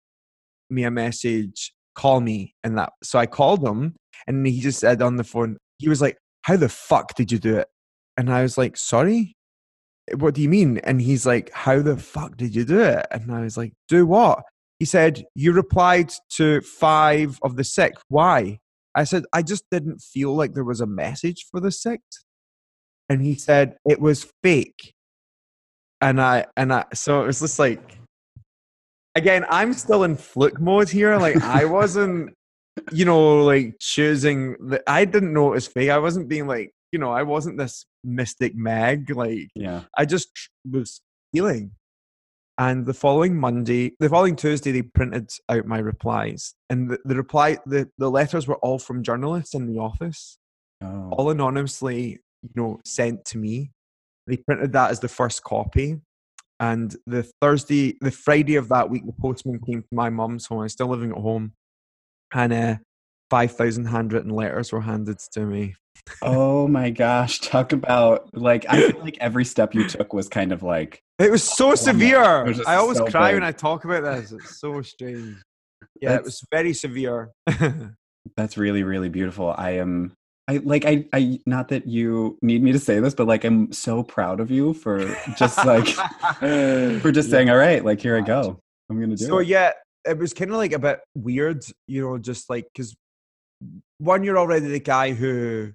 me 0.72 0.84
a 0.84 0.90
message, 0.90 1.72
call 1.94 2.20
me. 2.20 2.54
And 2.64 2.78
that, 2.78 2.92
so 3.02 3.18
I 3.18 3.26
called 3.26 3.66
him 3.66 3.94
and 4.26 4.46
he 4.46 4.60
just 4.60 4.80
said 4.80 5.02
on 5.02 5.16
the 5.16 5.24
phone, 5.24 5.56
he 5.78 5.88
was 5.88 6.00
like, 6.00 6.18
How 6.42 6.56
the 6.56 6.68
fuck 6.68 7.14
did 7.14 7.32
you 7.32 7.38
do 7.38 7.56
it? 7.56 7.68
And 8.16 8.32
I 8.32 8.42
was 8.42 8.58
like, 8.58 8.76
Sorry? 8.76 9.36
What 10.16 10.34
do 10.34 10.42
you 10.42 10.48
mean? 10.48 10.78
And 10.78 11.00
he's 11.00 11.26
like, 11.26 11.50
How 11.52 11.80
the 11.80 11.96
fuck 11.96 12.36
did 12.36 12.54
you 12.54 12.64
do 12.64 12.80
it? 12.80 13.06
And 13.10 13.32
I 13.32 13.40
was 13.42 13.56
like, 13.56 13.72
Do 13.88 14.06
what? 14.06 14.42
He 14.78 14.84
said, 14.84 15.24
You 15.34 15.52
replied 15.52 16.12
to 16.36 16.60
five 16.60 17.38
of 17.42 17.56
the 17.56 17.64
six. 17.64 18.02
Why? 18.08 18.58
I 18.94 19.04
said, 19.04 19.24
I 19.32 19.42
just 19.42 19.64
didn't 19.70 20.00
feel 20.00 20.34
like 20.34 20.52
there 20.52 20.64
was 20.64 20.80
a 20.80 20.86
message 20.86 21.46
for 21.50 21.60
the 21.60 21.70
sixth. 21.72 22.24
And 23.08 23.22
he 23.22 23.34
said, 23.34 23.76
It 23.88 24.00
was 24.00 24.30
fake. 24.42 24.94
And 26.00 26.20
I, 26.20 26.46
and 26.56 26.72
I, 26.72 26.84
so 26.94 27.22
it 27.22 27.26
was 27.26 27.40
just 27.40 27.60
like, 27.60 27.98
again, 29.14 29.44
I'm 29.48 29.72
still 29.72 30.04
in 30.04 30.16
fluke 30.16 30.60
mode 30.60 30.88
here. 30.88 31.16
Like 31.16 31.36
I 31.42 31.64
wasn't, 31.78 32.34
you 32.90 33.04
know, 33.04 33.44
like 33.44 33.76
choosing. 33.80 34.56
The, 34.68 34.82
I 34.86 35.04
didn't 35.04 35.32
know 35.32 35.48
it 35.48 35.56
was 35.56 35.66
fake. 35.66 35.90
I 35.90 35.98
wasn't 35.98 36.28
being 36.28 36.46
like, 36.46 36.72
you 36.90 36.98
know, 36.98 37.10
I 37.10 37.22
wasn't 37.22 37.58
this 37.58 37.86
mystic 38.04 38.54
Meg. 38.54 39.10
Like, 39.10 39.50
yeah, 39.54 39.82
I 39.96 40.04
just 40.04 40.30
was 40.70 41.00
feeling. 41.32 41.72
And 42.58 42.84
the 42.84 42.94
following 42.94 43.38
Monday, 43.38 43.92
the 43.98 44.10
following 44.10 44.36
Tuesday, 44.36 44.72
they 44.72 44.82
printed 44.82 45.30
out 45.48 45.66
my 45.66 45.78
replies, 45.78 46.54
and 46.68 46.90
the, 46.90 46.98
the 47.04 47.16
reply, 47.16 47.58
the 47.64 47.88
the 47.96 48.10
letters 48.10 48.46
were 48.46 48.56
all 48.56 48.78
from 48.78 49.02
journalists 49.02 49.54
in 49.54 49.66
the 49.66 49.80
office, 49.80 50.38
oh. 50.82 51.10
all 51.12 51.30
anonymously, 51.30 52.18
you 52.42 52.50
know, 52.54 52.80
sent 52.84 53.24
to 53.26 53.38
me. 53.38 53.72
They 54.26 54.36
printed 54.36 54.72
that 54.72 54.90
as 54.90 55.00
the 55.00 55.08
first 55.08 55.42
copy, 55.42 55.98
and 56.62 56.94
the 57.08 57.24
Thursday, 57.40 57.96
the 58.00 58.12
Friday 58.12 58.54
of 58.54 58.68
that 58.68 58.88
week, 58.88 59.04
the 59.04 59.12
postman 59.20 59.58
came 59.58 59.82
to 59.82 59.88
my 59.90 60.10
mum's 60.10 60.46
home. 60.46 60.60
I 60.60 60.62
was 60.62 60.72
still 60.72 60.86
living 60.86 61.10
at 61.10 61.18
home. 61.18 61.54
And 62.32 62.52
uh, 62.52 62.76
5,000 63.30 63.86
handwritten 63.86 64.30
letters 64.30 64.70
were 64.70 64.80
handed 64.80 65.18
to 65.32 65.40
me. 65.40 65.74
oh 66.22 66.68
my 66.68 66.90
gosh. 66.90 67.40
Talk 67.40 67.72
about, 67.72 68.30
like, 68.32 68.64
I 68.68 68.92
feel 68.92 69.00
like 69.00 69.18
every 69.20 69.44
step 69.44 69.74
you 69.74 69.88
took 69.88 70.12
was 70.12 70.28
kind 70.28 70.52
of 70.52 70.62
like. 70.62 71.02
It 71.18 71.32
was 71.32 71.42
so 71.42 71.74
severe. 71.74 72.44
was 72.44 72.60
I 72.64 72.76
always 72.76 72.98
so 72.98 73.06
cry 73.06 73.32
big. 73.32 73.40
when 73.40 73.48
I 73.48 73.50
talk 73.50 73.84
about 73.84 74.04
this. 74.04 74.30
It's 74.30 74.60
so 74.60 74.82
strange. 74.82 75.38
Yeah, 76.00 76.14
it 76.14 76.22
was 76.22 76.44
very 76.52 76.74
severe. 76.74 77.32
That's 78.36 78.56
really, 78.56 78.84
really 78.84 79.08
beautiful. 79.08 79.52
I 79.58 79.72
am. 79.72 80.14
I 80.49 80.57
like 80.59 80.84
I 80.84 81.07
I 81.12 81.40
not 81.47 81.68
that 81.68 81.86
you 81.86 82.38
need 82.43 82.62
me 82.62 82.72
to 82.72 82.78
say 82.78 82.99
this, 83.01 83.14
but 83.14 83.26
like 83.26 83.45
I'm 83.45 83.72
so 83.72 84.03
proud 84.03 84.40
of 84.40 84.51
you 84.51 84.74
for 84.74 85.16
just 85.36 85.64
like 85.64 85.86
for 86.40 87.12
just 87.12 87.30
saying, 87.30 87.49
all 87.49 87.57
right, 87.57 87.84
like 87.84 88.01
here 88.01 88.16
I 88.16 88.22
go. 88.22 88.61
I'm 88.93 89.01
gonna 89.01 89.16
do 89.16 89.24
so 89.24 89.38
it. 89.38 89.49
yeah 89.49 89.72
it 90.05 90.18
was 90.18 90.32
kind 90.32 90.51
of 90.51 90.57
like 90.57 90.72
a 90.72 90.78
bit 90.78 91.01
weird 91.14 91.64
you 91.86 92.03
know 92.03 92.18
just 92.18 92.51
like 92.51 92.66
because 92.72 92.95
one 93.99 94.22
you're 94.24 94.38
already 94.38 94.66
the 94.66 94.80
guy 94.80 95.12
who 95.12 95.72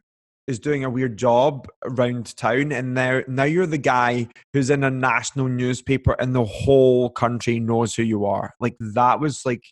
is 0.48 0.60
doing 0.60 0.84
a 0.84 0.90
weird 0.90 1.18
job 1.18 1.68
around 1.84 2.36
town 2.38 2.72
and 2.72 2.94
now 2.94 3.22
now 3.28 3.44
you're 3.44 3.66
the 3.66 3.78
guy 3.78 4.28
who's 4.54 4.70
in 4.70 4.84
a 4.84 4.92
national 4.92 5.48
newspaper 5.48 6.14
and 6.20 6.36
the 6.36 6.46
whole 6.46 7.10
country 7.10 7.60
knows 7.60 7.96
who 7.96 8.04
you 8.04 8.26
are 8.26 8.54
like 8.60 8.76
that 8.80 9.20
was 9.20 9.46
like 9.46 9.64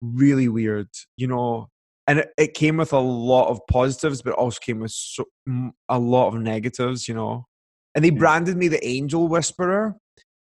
really 0.00 0.48
weird 0.48 0.88
you 1.16 1.26
know 1.26 1.68
and 2.08 2.20
it, 2.20 2.30
it 2.36 2.54
came 2.54 2.76
with 2.78 2.92
a 2.92 2.98
lot 2.98 3.48
of 3.48 3.60
positives 3.70 4.22
but 4.22 4.32
also 4.32 4.58
came 4.60 4.80
with 4.80 4.90
so, 4.90 5.24
a 5.88 5.98
lot 5.98 6.28
of 6.28 6.40
negatives 6.40 7.06
you 7.06 7.14
know 7.14 7.46
and 7.94 8.04
they 8.04 8.10
hmm. 8.10 8.18
branded 8.18 8.56
me 8.56 8.66
the 8.66 8.84
angel 8.84 9.28
whisperer 9.28 9.94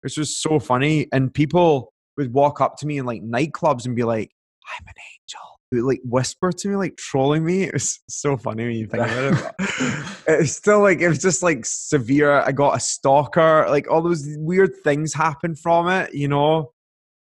which 0.05 0.17
was 0.17 0.37
so 0.37 0.59
funny 0.59 1.07
and 1.11 1.33
people 1.33 1.91
would 2.17 2.33
walk 2.33 2.61
up 2.61 2.77
to 2.77 2.85
me 2.85 2.97
in 2.97 3.05
like 3.05 3.23
nightclubs 3.23 3.85
and 3.85 3.95
be 3.95 4.03
like, 4.03 4.31
I'm 4.71 4.85
an 4.85 4.93
angel. 5.13 5.59
They 5.71 5.81
would 5.81 5.87
like 5.87 6.01
whisper 6.03 6.51
to 6.51 6.67
me, 6.67 6.75
like 6.75 6.95
trolling 6.95 7.43
me. 7.43 7.63
It 7.63 7.73
was 7.73 7.99
so 8.07 8.37
funny 8.37 8.65
when 8.65 8.75
you 8.75 8.87
think 8.87 9.03
about 9.03 9.33
it. 9.33 10.01
It's 10.27 10.53
still 10.53 10.81
like, 10.81 11.01
it 11.01 11.07
was 11.07 11.19
just 11.19 11.43
like 11.43 11.65
severe. 11.65 12.31
I 12.31 12.51
got 12.51 12.77
a 12.77 12.79
stalker, 12.79 13.65
like 13.69 13.89
all 13.89 14.01
those 14.01 14.25
weird 14.37 14.75
things 14.83 15.13
happened 15.13 15.59
from 15.59 15.87
it, 15.87 16.13
you 16.13 16.27
know? 16.27 16.71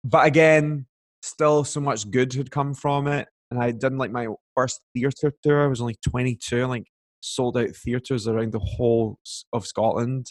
But 0.03 0.25
again, 0.25 0.87
still 1.21 1.63
so 1.63 1.79
much 1.79 2.09
good 2.09 2.33
had 2.33 2.51
come 2.51 2.73
from 2.73 3.07
it. 3.07 3.27
And 3.51 3.61
I 3.61 3.71
done 3.71 3.97
like 3.97 4.11
my 4.11 4.27
first 4.55 4.79
theatre 4.93 5.33
tour. 5.43 5.63
I 5.63 5.67
was 5.67 5.81
only 5.81 5.97
22, 6.07 6.65
like 6.67 6.87
sold 7.19 7.57
out 7.57 7.75
theatres 7.75 8.27
around 8.27 8.53
the 8.53 8.59
whole 8.59 9.19
of 9.53 9.67
Scotland. 9.67 10.27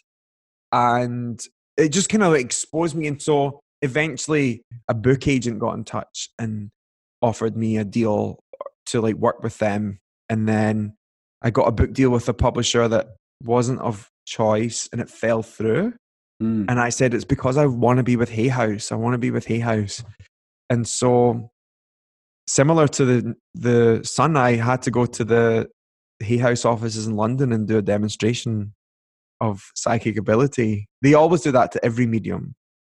And 0.72 1.40
it 1.76 1.90
just 1.90 2.08
kind 2.08 2.22
of 2.22 2.32
like, 2.32 2.44
exposed 2.44 2.96
me. 2.96 3.06
And 3.06 3.20
so 3.20 3.60
eventually 3.82 4.62
a 4.88 4.94
book 4.94 5.28
agent 5.28 5.58
got 5.58 5.74
in 5.74 5.84
touch 5.84 6.30
and 6.38 6.70
offered 7.22 7.56
me 7.56 7.76
a 7.76 7.84
deal 7.84 8.40
to 8.86 9.00
like 9.00 9.16
work 9.16 9.42
with 9.42 9.58
them. 9.58 9.98
And 10.28 10.48
then 10.48 10.96
I 11.42 11.50
got 11.50 11.68
a 11.68 11.72
book 11.72 11.92
deal 11.92 12.10
with 12.10 12.28
a 12.28 12.34
publisher 12.34 12.88
that 12.88 13.08
wasn't 13.42 13.80
of 13.80 14.08
choice 14.26 14.88
and 14.92 15.00
it 15.00 15.10
fell 15.10 15.42
through. 15.42 15.94
Mm. 16.42 16.66
And 16.68 16.80
I 16.80 16.88
said, 16.88 17.12
it's 17.12 17.24
because 17.24 17.56
I 17.56 17.66
want 17.66 17.98
to 17.98 18.02
be 18.02 18.16
with 18.16 18.30
Hay 18.30 18.48
House. 18.48 18.92
I 18.92 18.94
want 18.94 19.14
to 19.14 19.18
be 19.18 19.30
with 19.30 19.46
Hay 19.46 19.58
House. 19.58 20.02
And 20.70 20.86
so, 20.86 21.50
similar 22.48 22.88
to 22.88 23.04
the 23.04 23.34
the 23.54 24.00
Sun, 24.04 24.36
I 24.36 24.52
had 24.56 24.82
to 24.82 24.90
go 24.90 25.06
to 25.06 25.24
the 25.24 25.68
Hay 26.20 26.36
House 26.38 26.64
offices 26.64 27.06
in 27.06 27.16
London 27.16 27.52
and 27.52 27.66
do 27.66 27.78
a 27.78 27.82
demonstration 27.82 28.74
of 29.40 29.62
psychic 29.74 30.16
ability. 30.18 30.86
They 31.02 31.14
always 31.14 31.40
do 31.40 31.52
that 31.52 31.72
to 31.72 31.84
every 31.84 32.06
medium. 32.06 32.54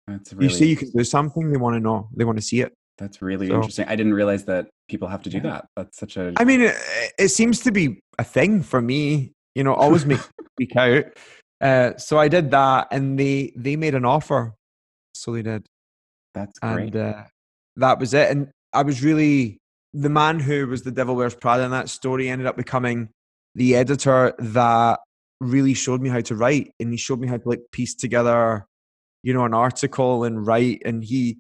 That's 0.07 0.33
really 0.33 0.47
You 0.47 0.59
say 0.59 0.65
you 0.67 0.77
can 0.77 0.91
do 0.97 1.05
something, 1.05 1.51
they 1.53 1.59
want 1.59 1.77
to 1.77 1.81
know, 1.81 2.09
they 2.17 2.25
want 2.25 2.39
to 2.39 2.43
see 2.45 2.61
it. 2.63 2.73
that's 2.99 3.21
really 3.23 3.49
So- 3.49 3.55
interesting. 3.57 3.87
I 3.89 3.97
didn't 3.97 4.15
realize 4.15 4.45
that 4.47 4.69
people 4.89 5.09
have 5.09 5.23
to 5.23 5.31
do 5.31 5.37
Yeah. 5.39 5.43
that. 5.51 5.65
That's 5.77 5.97
such 5.99 6.17
a 6.17 6.33
I 6.37 6.45
mean, 6.45 6.61
it, 6.63 6.77
it 7.19 7.29
seems 7.29 7.61
to 7.61 7.73
be 7.73 8.01
a 8.19 8.25
thing 8.25 8.63
for 8.63 8.81
me. 8.83 9.33
You 9.55 9.65
know, 9.65 9.75
always 9.75 10.05
make 10.07 10.21
speak 10.55 10.77
out. 10.87 11.05
Uh, 11.61 11.97
so 11.99 12.19
I 12.19 12.29
did 12.29 12.51
that, 12.53 12.89
and 12.91 13.19
they 13.19 13.53
they 13.57 13.77
made 13.77 13.95
an 13.95 14.05
offer. 14.05 14.55
So 15.15 15.33
they 15.35 15.43
did. 15.43 15.67
that's 16.35 16.59
great. 16.59 16.95
and 16.95 16.97
uh, 16.97 17.25
that 17.77 17.99
was 17.99 18.15
it. 18.15 18.31
And 18.31 18.49
I 18.73 18.83
was 18.83 19.03
really 19.03 19.59
the 19.93 20.09
man 20.09 20.39
who 20.39 20.67
was 20.67 20.83
the 20.83 20.93
Devil 20.93 21.17
Wears 21.17 21.35
Prada 21.35 21.65
in 21.65 21.71
that 21.73 21.89
story 21.89 22.29
ended 22.29 22.47
up 22.47 22.57
becoming 22.57 23.11
the 23.55 23.75
editor 23.77 24.35
that 24.39 25.01
really 25.41 25.75
showed 25.75 26.01
me 26.01 26.09
how 26.09 26.21
to 26.21 26.37
write, 26.37 26.73
and 26.79 26.91
he 26.91 26.97
showed 26.97 27.21
me 27.21 27.29
how 27.29 27.37
to 27.37 27.49
like 27.49 27.63
piece 27.73 27.95
together, 27.95 28.67
you 29.23 29.35
know, 29.35 29.45
an 29.45 29.55
article 29.55 30.25
and 30.25 30.47
write. 30.47 30.83
And 30.85 31.03
he 31.03 31.39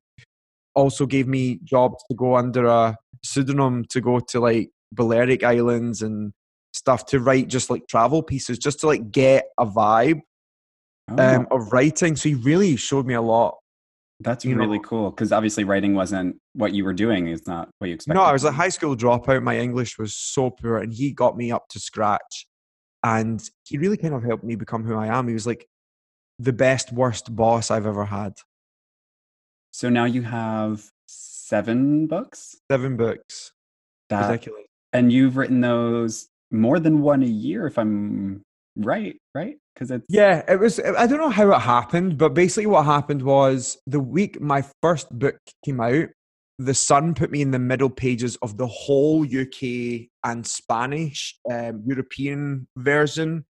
also 0.74 1.06
gave 1.06 1.28
me 1.28 1.60
jobs 1.62 2.02
to 2.10 2.16
go 2.16 2.36
under 2.36 2.66
a 2.66 2.96
pseudonym 3.24 3.84
to 3.90 4.00
go 4.00 4.20
to 4.20 4.40
like 4.40 4.70
Balearic 4.92 5.44
Islands 5.44 6.02
and 6.02 6.32
stuff 6.72 7.06
to 7.06 7.20
write 7.20 7.48
just 7.48 7.70
like 7.70 7.86
travel 7.86 8.22
pieces, 8.22 8.58
just 8.58 8.80
to 8.80 8.86
like 8.86 9.10
get 9.12 9.46
a 9.58 9.66
vibe 9.66 10.22
Oh, 11.10 11.36
um, 11.36 11.46
of 11.50 11.72
writing. 11.72 12.16
So 12.16 12.28
he 12.28 12.34
really 12.34 12.76
showed 12.76 13.06
me 13.06 13.14
a 13.14 13.22
lot. 13.22 13.58
That's 14.20 14.44
you 14.44 14.56
really 14.56 14.78
know- 14.78 14.84
cool 14.84 15.10
because 15.10 15.32
obviously 15.32 15.64
writing 15.64 15.94
wasn't 15.94 16.36
what 16.54 16.72
you 16.72 16.84
were 16.84 16.92
doing. 16.92 17.28
It's 17.28 17.46
not 17.46 17.70
what 17.78 17.88
you 17.88 17.94
expected. 17.94 18.18
No, 18.18 18.24
I 18.24 18.32
was 18.32 18.44
a 18.44 18.52
high 18.52 18.68
school 18.68 18.96
dropout. 18.96 19.42
My 19.42 19.58
English 19.58 19.98
was 19.98 20.14
so 20.14 20.50
poor, 20.50 20.78
and 20.78 20.92
he 20.92 21.12
got 21.12 21.36
me 21.36 21.50
up 21.50 21.68
to 21.70 21.80
scratch. 21.80 22.46
And 23.02 23.42
he 23.64 23.78
really 23.78 23.96
kind 23.96 24.14
of 24.14 24.22
helped 24.22 24.44
me 24.44 24.56
become 24.56 24.84
who 24.84 24.94
I 24.94 25.06
am. 25.06 25.26
He 25.26 25.32
was 25.34 25.46
like 25.46 25.66
the 26.38 26.52
best, 26.52 26.92
worst 26.92 27.34
boss 27.34 27.70
I've 27.70 27.86
ever 27.86 28.04
had. 28.04 28.34
So 29.70 29.88
now 29.88 30.04
you 30.04 30.22
have 30.22 30.84
seven 31.06 32.06
books. 32.06 32.56
Seven 32.70 32.96
books. 32.96 33.52
That 34.10 34.28
Ridiculous. 34.28 34.64
and 34.92 35.12
you've 35.12 35.36
written 35.36 35.60
those 35.60 36.28
more 36.50 36.78
than 36.80 37.00
one 37.00 37.22
a 37.22 37.26
year, 37.26 37.66
if 37.66 37.78
I'm 37.78 38.42
right, 38.84 39.16
right? 39.34 39.56
Because 39.74 39.90
it's 39.90 40.04
Yeah, 40.08 40.42
it 40.48 40.58
was. 40.58 40.80
I 40.80 41.06
don't 41.06 41.18
know 41.18 41.30
how 41.30 41.52
it 41.52 41.60
happened, 41.60 42.18
but 42.18 42.34
basically, 42.34 42.66
what 42.66 42.84
happened 42.84 43.22
was 43.22 43.78
the 43.86 44.00
week 44.00 44.40
my 44.40 44.64
first 44.82 45.10
book 45.18 45.38
came 45.64 45.80
out, 45.80 46.08
the 46.58 46.74
Sun 46.74 47.14
put 47.14 47.30
me 47.30 47.40
in 47.40 47.50
the 47.50 47.58
middle 47.58 47.90
pages 47.90 48.36
of 48.42 48.58
the 48.58 48.66
whole 48.66 49.24
UK 49.24 50.08
and 50.24 50.46
Spanish 50.46 51.38
um, 51.50 51.82
European 51.86 52.68
version. 52.76 53.46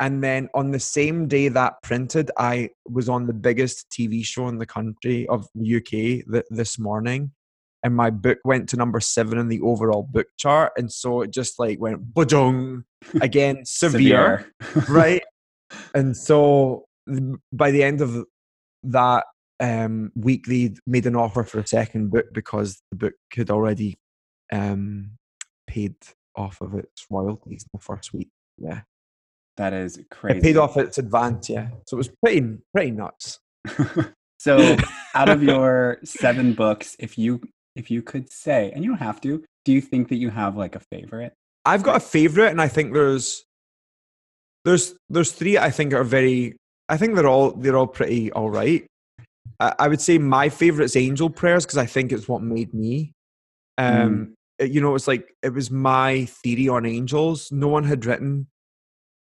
And 0.00 0.22
then 0.22 0.48
on 0.54 0.70
the 0.70 0.80
same 0.80 1.28
day 1.28 1.48
that 1.48 1.74
printed, 1.82 2.30
I 2.38 2.70
was 2.84 3.08
on 3.08 3.26
the 3.26 3.32
biggest 3.32 3.86
TV 3.90 4.24
show 4.24 4.48
in 4.48 4.58
the 4.58 4.66
country 4.66 5.26
of 5.28 5.48
the 5.54 5.76
UK 5.76 6.24
th- 6.30 6.44
this 6.50 6.78
morning. 6.78 7.32
And 7.84 7.94
my 7.94 8.10
book 8.10 8.38
went 8.44 8.68
to 8.70 8.76
number 8.76 8.98
seven 8.98 9.38
in 9.38 9.48
the 9.48 9.60
overall 9.60 10.08
book 10.10 10.26
chart. 10.38 10.72
And 10.76 10.90
so 10.90 11.20
it 11.20 11.30
just 11.30 11.58
like 11.58 11.78
went 11.78 12.14
bajong 12.14 12.84
again, 13.20 13.60
severe, 13.64 14.50
severe. 14.62 14.86
right? 14.88 15.22
And 15.94 16.16
so 16.16 16.86
by 17.52 17.70
the 17.70 17.82
end 17.82 18.00
of 18.00 18.24
that 18.84 19.26
um, 19.60 20.12
week, 20.16 20.46
they 20.46 20.74
made 20.86 21.06
an 21.06 21.14
offer 21.14 21.44
for 21.44 21.58
a 21.58 21.66
second 21.66 22.10
book 22.10 22.26
because 22.32 22.82
the 22.90 22.96
book 22.96 23.14
had 23.36 23.50
already 23.50 23.98
um, 24.50 25.10
paid 25.66 25.94
off 26.36 26.60
of 26.60 26.74
its 26.74 27.06
royalties 27.10 27.64
in 27.64 27.70
the 27.78 27.82
first 27.82 28.12
week. 28.12 28.30
Yeah. 28.58 28.82
that 29.56 29.72
is 29.72 30.00
crazy. 30.10 30.38
It 30.38 30.42
paid 30.42 30.56
off 30.56 30.76
its 30.76 30.98
advance, 30.98 31.48
yeah. 31.48 31.68
So 31.86 31.96
it 31.96 31.98
was 31.98 32.10
pretty 32.22 32.58
pretty 32.72 32.90
nuts. 32.92 33.40
so, 34.38 34.76
out 35.14 35.28
of 35.28 35.42
your 35.42 35.98
seven 36.04 36.52
books, 36.54 36.96
if 36.98 37.16
you 37.16 37.40
if 37.76 37.90
you 37.90 38.02
could 38.02 38.30
say, 38.32 38.70
and 38.72 38.84
you 38.84 38.90
don't 38.90 38.98
have 38.98 39.20
to, 39.22 39.44
do 39.64 39.72
you 39.72 39.80
think 39.80 40.08
that 40.08 40.16
you 40.16 40.30
have 40.30 40.56
like 40.56 40.76
a 40.76 40.80
favorite? 40.80 41.32
I've 41.64 41.82
got 41.82 41.96
a 41.96 42.00
favorite, 42.00 42.50
and 42.50 42.60
I 42.60 42.68
think 42.68 42.92
there's 42.92 43.44
there's 44.64 44.94
there's 45.08 45.32
three 45.32 45.58
I 45.58 45.70
think 45.70 45.92
are 45.92 46.04
very. 46.04 46.56
I 46.88 46.96
think 46.96 47.14
they're 47.14 47.26
all 47.28 47.52
they're 47.52 47.76
all 47.76 47.86
pretty 47.86 48.30
all 48.32 48.50
right. 48.50 48.86
I, 49.60 49.74
I 49.78 49.88
would 49.88 50.00
say 50.00 50.18
my 50.18 50.48
favorite 50.48 50.84
is 50.86 50.96
Angel 50.96 51.30
Prayers 51.30 51.64
because 51.64 51.78
I 51.78 51.86
think 51.86 52.12
it's 52.12 52.28
what 52.28 52.42
made 52.42 52.72
me. 52.74 53.12
Um, 53.78 54.34
it- 54.58 54.70
you 54.70 54.80
know, 54.80 54.94
it's 54.94 55.08
like 55.08 55.34
it 55.42 55.52
was 55.52 55.70
my 55.70 56.26
theory 56.26 56.68
on 56.68 56.86
angels. 56.86 57.50
No 57.50 57.68
one 57.68 57.84
had 57.84 58.04
written 58.06 58.46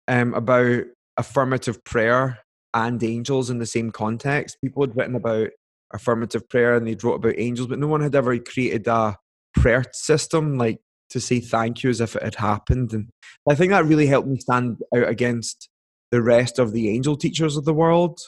um 0.08 0.34
about 0.34 0.84
affirmative 1.18 1.84
prayer 1.84 2.40
and 2.74 3.04
angels 3.04 3.50
in 3.50 3.58
the 3.58 3.66
same 3.66 3.92
context. 3.92 4.58
People 4.64 4.84
had 4.84 4.96
written 4.96 5.16
about 5.16 5.50
affirmative 5.94 6.48
prayer 6.50 6.76
and 6.76 6.88
they'd 6.88 7.04
wrote 7.04 7.16
about 7.16 7.36
angels, 7.38 7.68
but 7.68 7.80
no 7.80 7.88
one 7.88 8.02
had 8.02 8.16
ever 8.16 8.38
created 8.40 8.88
a 8.88 9.18
prayer 9.56 9.84
system 9.94 10.58
like 10.58 10.80
to 11.10 11.20
say 11.20 11.40
thank 11.40 11.84
you 11.84 11.90
as 11.90 12.02
if 12.02 12.16
it 12.16 12.24
had 12.24 12.36
happened. 12.36 12.92
And 12.94 13.10
I 13.50 13.56
think 13.56 13.72
that 13.72 13.86
really 13.86 14.08
helped 14.08 14.28
me 14.28 14.40
stand 14.40 14.78
out 14.96 15.08
against 15.08 15.70
the 16.12 16.22
rest 16.22 16.60
of 16.60 16.74
the 16.74 16.90
angel 16.90 17.16
teachers 17.16 17.58
of 17.58 17.66
the 17.66 17.74
world. 17.74 18.20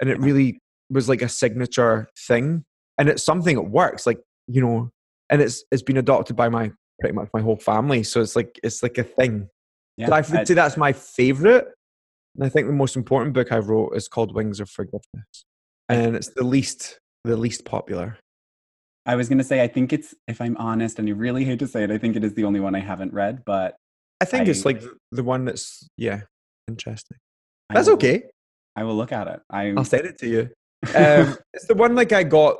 And 0.00 0.10
it 0.10 0.18
really 0.18 0.58
was 0.90 1.08
like 1.08 1.22
a 1.22 1.28
signature 1.28 2.08
thing. 2.26 2.64
And 2.98 3.08
it's 3.08 3.24
something 3.24 3.56
that 3.56 3.62
works, 3.62 4.06
like, 4.06 4.18
you 4.46 4.60
know, 4.60 4.90
and 5.30 5.42
it's 5.42 5.64
it's 5.70 5.82
been 5.82 5.96
adopted 5.96 6.36
by 6.36 6.48
my 6.48 6.70
pretty 7.00 7.14
much 7.14 7.28
my 7.34 7.40
whole 7.40 7.56
family. 7.56 8.02
So 8.02 8.20
it's 8.20 8.36
like 8.36 8.58
it's 8.62 8.82
like 8.82 8.98
a 8.98 9.04
thing. 9.04 9.48
Yeah, 9.96 10.08
But 10.08 10.12
I 10.14 10.38
would 10.38 10.48
say 10.48 10.54
that's 10.54 10.76
my 10.76 10.92
favorite. 10.92 11.66
And 12.36 12.44
I 12.44 12.48
think 12.48 12.66
the 12.66 12.72
most 12.72 12.96
important 12.96 13.34
book 13.34 13.50
I 13.50 13.58
wrote 13.58 13.96
is 13.96 14.08
called 14.08 14.34
Wings 14.34 14.60
of 14.60 14.68
Forgiveness. 14.68 15.44
And 15.88 16.16
it's 16.16 16.30
the 16.30 16.44
least 16.44 16.98
the 17.24 17.36
least 17.36 17.64
popular. 17.64 18.18
I 19.04 19.14
was 19.14 19.28
gonna 19.28 19.44
say, 19.44 19.62
I 19.62 19.68
think 19.68 19.92
it's, 19.92 20.14
if 20.26 20.40
I'm 20.40 20.56
honest, 20.56 20.98
and 20.98 21.08
I 21.08 21.12
really 21.12 21.44
hate 21.44 21.60
to 21.60 21.68
say 21.68 21.84
it, 21.84 21.90
I 21.90 21.98
think 21.98 22.16
it 22.16 22.24
is 22.24 22.34
the 22.34 22.44
only 22.44 22.60
one 22.60 22.74
I 22.74 22.80
haven't 22.80 23.12
read, 23.12 23.44
but 23.44 23.76
I 24.20 24.24
think 24.24 24.48
it's 24.48 24.64
like 24.64 24.82
the 25.12 25.22
one 25.22 25.44
that's 25.44 25.88
yeah, 25.96 26.22
interesting. 26.68 27.18
I 27.70 27.74
That's 27.74 27.88
will- 27.88 27.94
okay. 27.94 28.24
I 28.74 28.84
will 28.84 28.94
look 28.94 29.12
at 29.12 29.26
it. 29.26 29.40
I 29.50 29.72
I'll 29.76 29.84
send 29.84 30.06
it 30.06 30.18
to 30.18 30.28
you. 30.28 30.40
Um, 30.94 31.36
it's 31.54 31.66
the 31.66 31.74
one 31.74 31.94
like 31.94 32.12
I 32.12 32.24
got 32.24 32.56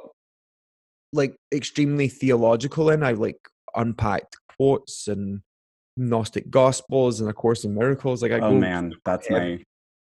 like 1.12 1.36
extremely 1.52 2.08
theological 2.08 2.90
in. 2.90 3.02
I 3.02 3.12
like 3.12 3.38
unpacked 3.74 4.36
quotes 4.56 5.08
and 5.08 5.42
Gnostic 5.96 6.50
Gospels 6.50 7.20
and 7.20 7.28
A 7.28 7.32
Course 7.32 7.64
in 7.64 7.74
Miracles. 7.74 8.22
Like 8.22 8.32
I 8.32 8.40
oh 8.40 8.54
man, 8.54 8.94
that's 9.04 9.28
my 9.30 9.62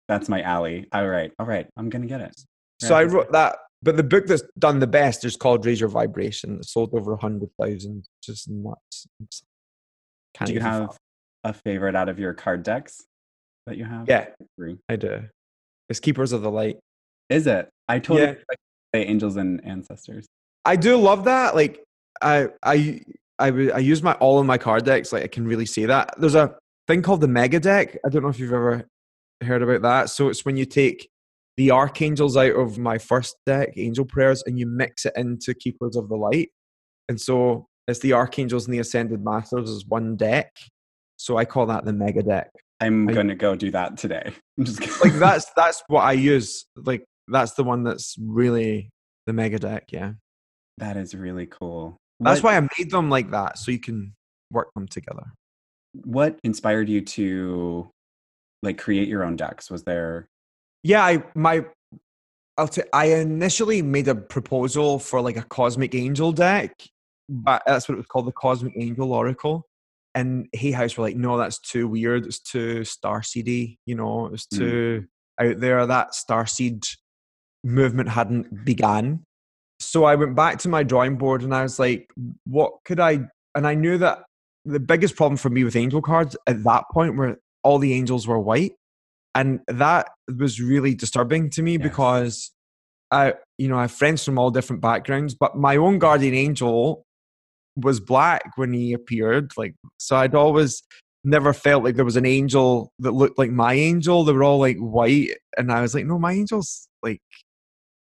that's 0.08 0.30
my 0.30 0.42
alley. 0.42 0.88
All 0.92 1.08
right, 1.08 1.32
all 1.40 1.46
right, 1.46 1.68
I'm 1.78 1.90
gonna 1.90 2.08
get 2.08 2.22
it. 2.22 2.36
So 2.82 2.96
I 2.96 3.04
wrote 3.04 3.32
that, 3.34 3.58
but 3.84 3.98
the 3.98 4.04
book 4.04 4.28
that's 4.28 4.44
done 4.58 4.80
the 4.80 4.88
best 4.88 5.26
is 5.26 5.36
called 5.36 5.66
Raise 5.66 5.80
Your 5.80 5.90
Vibration. 5.90 6.60
It 6.60 6.66
sold 6.66 6.94
over 6.94 7.14
a 7.14 7.18
hundred 7.18 7.50
thousand, 7.60 8.06
just 8.24 8.50
nuts. 8.50 9.08
Can't 10.34 10.48
Do 10.48 10.54
you 10.54 10.62
have 10.62 10.98
a 11.44 11.54
favorite 11.54 11.96
out 11.96 12.10
of 12.10 12.20
your 12.20 12.34
card 12.34 12.64
decks 12.64 13.04
that 13.66 13.78
you 13.78 13.86
have? 13.86 14.08
Yeah, 14.08 14.28
I 14.88 14.96
do. 14.96 15.24
It's 15.90 16.00
Keepers 16.00 16.32
of 16.32 16.42
the 16.42 16.52
Light. 16.52 16.78
Is 17.30 17.48
it? 17.48 17.70
I 17.88 18.00
totally 18.00 18.22
Yeah. 18.22 18.30
you 18.30 18.36
to 18.36 18.58
say 18.96 19.06
angels 19.06 19.36
and 19.36 19.66
ancestors. 19.66 20.26
I 20.66 20.76
do 20.76 20.98
love 20.98 21.26
that. 21.26 21.56
Like 21.56 21.84
I, 22.22 22.50
I, 22.64 23.02
I, 23.40 23.48
I 23.48 23.80
use 23.80 24.04
my 24.04 24.14
all 24.14 24.40
in 24.40 24.46
my 24.48 24.58
card 24.58 24.86
decks. 24.86 25.12
Like 25.12 25.24
I 25.24 25.28
can 25.28 25.46
really 25.46 25.66
see 25.66 25.86
that. 25.86 26.14
There's 26.18 26.36
a 26.36 26.56
thing 26.88 27.02
called 27.02 27.22
the 27.22 27.28
Mega 27.28 27.60
Deck. 27.60 27.98
I 28.06 28.10
don't 28.10 28.24
know 28.24 28.30
if 28.30 28.40
you've 28.40 28.54
ever 28.54 28.88
heard 29.42 29.64
about 29.64 29.82
that. 29.84 30.10
So 30.10 30.30
it's 30.30 30.46
when 30.46 30.58
you 30.58 30.66
take 30.66 31.09
the 31.60 31.72
archangels 31.72 32.38
out 32.38 32.56
of 32.56 32.78
my 32.78 32.98
first 32.98 33.36
deck, 33.46 33.74
Angel 33.76 34.06
Prayers, 34.06 34.42
and 34.46 34.58
you 34.58 34.66
mix 34.66 35.06
it 35.06 35.12
into 35.18 35.54
Keepers 35.54 35.98
of 35.98 36.08
the 36.08 36.16
Light. 36.16 36.52
And 37.10 37.20
so 37.20 37.68
it's 37.86 38.00
the 38.00 38.14
archangels 38.14 38.64
and 38.66 38.74
the 38.74 38.80
ascended 38.80 39.22
masters 39.22 39.70
as 39.70 39.84
one 39.86 40.16
deck. 40.16 40.56
So 41.18 41.36
I 41.36 41.44
call 41.44 41.66
that 41.66 41.84
the 41.84 41.92
Mega 41.92 42.24
Deck. 42.24 42.50
I'm 42.80 43.10
I- 43.10 43.12
gonna 43.12 43.36
go 43.36 43.58
do 43.58 43.72
that 43.72 43.98
today. 43.98 44.32
I'm 44.58 44.64
just 44.64 44.80
kidding. 44.80 44.96
Like 45.04 45.20
that's 45.20 45.52
that's 45.54 45.84
what 45.88 46.06
I 46.06 46.14
use. 46.14 46.66
Like 46.78 47.04
that's 47.28 47.56
the 47.56 47.66
one 47.66 47.84
that's 47.84 48.16
really 48.18 48.90
the 49.28 49.34
Mega 49.34 49.60
Deck. 49.60 49.84
Yeah. 49.92 50.14
that 50.78 50.96
is 50.96 51.14
really 51.14 51.46
cool. 51.46 51.98
That's 52.22 52.42
what, 52.42 52.54
why 52.54 52.58
I 52.58 52.68
made 52.80 52.90
them 52.90 53.10
like 53.10 53.32
that, 53.32 53.58
so 53.58 53.72
you 53.72 53.80
can 53.80 54.14
work 54.50 54.70
them 54.76 54.88
together. 54.88 55.26
what 56.06 56.40
inspired 56.46 56.88
you 56.88 57.02
to 57.02 57.90
like 58.64 58.78
create 58.78 59.10
your 59.10 59.26
own 59.26 59.36
decks? 59.36 59.70
Was 59.70 59.84
there 59.84 60.30
Yeah, 60.84 61.04
I 61.04 61.24
my 61.36 61.66
I'll 62.58 62.68
t- 62.68 62.82
I 62.94 63.06
initially 63.14 63.82
made 63.82 64.08
a 64.08 64.16
proposal 64.16 65.00
for 65.00 65.22
like 65.22 65.38
a 65.38 65.44
cosmic 65.44 65.96
angel 65.96 66.32
deck, 66.32 66.74
but 67.30 67.62
that's 67.66 67.88
what 67.88 67.96
it 67.96 67.98
was 68.00 68.08
called, 68.08 68.28
the 68.28 68.34
Cosmic 68.34 68.74
Angel 68.76 69.14
Oracle. 69.14 69.66
And 70.16 70.48
Hay 70.54 70.72
House 70.72 70.98
were 70.98 71.04
like, 71.04 71.16
no, 71.16 71.38
that's 71.38 71.60
too 71.60 71.88
weird. 71.88 72.26
It's 72.26 72.40
too 72.40 72.82
starseedy. 72.82 73.78
You 73.86 73.96
know, 73.96 74.28
it's 74.34 74.46
Mm. 74.48 74.58
too 74.58 75.06
out 75.40 75.60
there. 75.60 75.86
That 75.86 76.10
starseed 76.12 76.86
movement 77.64 78.10
hadn't 78.10 78.66
began. 78.66 79.24
So 79.80 80.04
I 80.04 80.16
went 80.16 80.36
back 80.36 80.58
to 80.60 80.70
my 80.70 80.84
drawing 80.84 81.18
board 81.18 81.44
and 81.44 81.56
I 81.56 81.64
was 81.64 81.80
like, 81.80 82.10
what 82.46 82.74
could 82.84 83.00
I? 83.00 83.22
And 83.56 83.66
I 83.66 83.76
knew 83.76 83.98
that 84.00 84.24
the 84.66 84.80
biggest 84.80 85.16
problem 85.16 85.38
for 85.38 85.50
me 85.50 85.64
with 85.64 85.76
angel 85.78 86.02
cards 86.02 86.36
at 86.48 86.64
that 86.66 86.84
point 86.92 87.16
were 87.16 87.40
all 87.64 87.80
the 87.80 87.94
angels 87.94 88.28
were 88.28 88.40
white. 88.40 88.74
And 89.36 89.60
that 89.68 90.10
was 90.38 90.60
really 90.60 90.96
disturbing 90.96 91.50
to 91.52 91.62
me 91.62 91.74
Yes. 91.74 91.84
because 91.84 92.52
I, 93.12 93.36
you 93.58 93.68
know, 93.68 93.78
I 93.78 93.82
have 93.82 93.92
friends 93.92 94.24
from 94.24 94.38
all 94.38 94.52
different 94.52 94.82
backgrounds, 94.82 95.34
but 95.34 95.58
my 95.58 95.78
own 95.78 96.00
guardian 96.00 96.34
angel 96.34 97.04
was 97.76 98.00
black 98.00 98.44
when 98.56 98.74
he 98.74 98.94
appeared. 98.94 99.52
Like, 99.58 99.76
so 99.98 100.16
I'd 100.18 100.36
always 100.36 100.84
never 101.24 101.54
felt 101.54 101.84
like 101.84 101.96
there 101.96 102.06
was 102.06 102.16
an 102.16 102.26
angel 102.26 102.92
that 103.00 103.12
looked 103.12 103.38
like 103.38 103.52
my 103.52 103.74
angel. 103.74 104.24
They 104.24 104.34
were 104.34 104.44
all 104.44 104.60
like 104.60 104.78
white. 104.78 105.38
And 105.58 105.72
I 105.72 105.82
was 105.82 105.94
like, 105.94 106.06
no, 106.06 106.20
my 106.20 106.34
angel's 106.34 106.88
like 107.04 107.22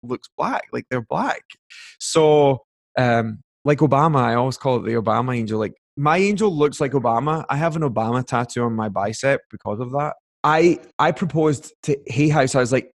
looks 0.04 0.28
black, 0.38 0.64
like 0.72 0.86
they're 0.90 1.02
black. 1.02 1.42
So, 2.00 2.64
um, 2.98 3.42
like 3.64 3.80
Obama, 3.80 4.18
I 4.18 4.36
always 4.36 4.58
call 4.58 4.78
it 4.78 4.86
the 4.86 5.00
Obama 5.00 5.38
angel. 5.38 5.60
Like 5.60 5.74
my 5.98 6.18
angel 6.18 6.56
looks 6.56 6.80
like 6.82 6.94
Obama. 6.94 7.46
I 7.50 7.58
have 7.58 7.76
an 7.76 7.84
Obama 7.84 8.26
tattoo 8.26 8.64
on 8.64 8.74
my 8.74 8.90
bicep 8.90 9.42
because 9.52 9.80
of 9.80 9.92
that. 9.92 10.14
I 10.44 10.80
I 10.98 11.12
proposed 11.12 11.74
to 11.84 11.98
Hay 12.08 12.30
House. 12.30 12.56
I 12.56 12.60
was 12.60 12.72
like, 12.72 12.92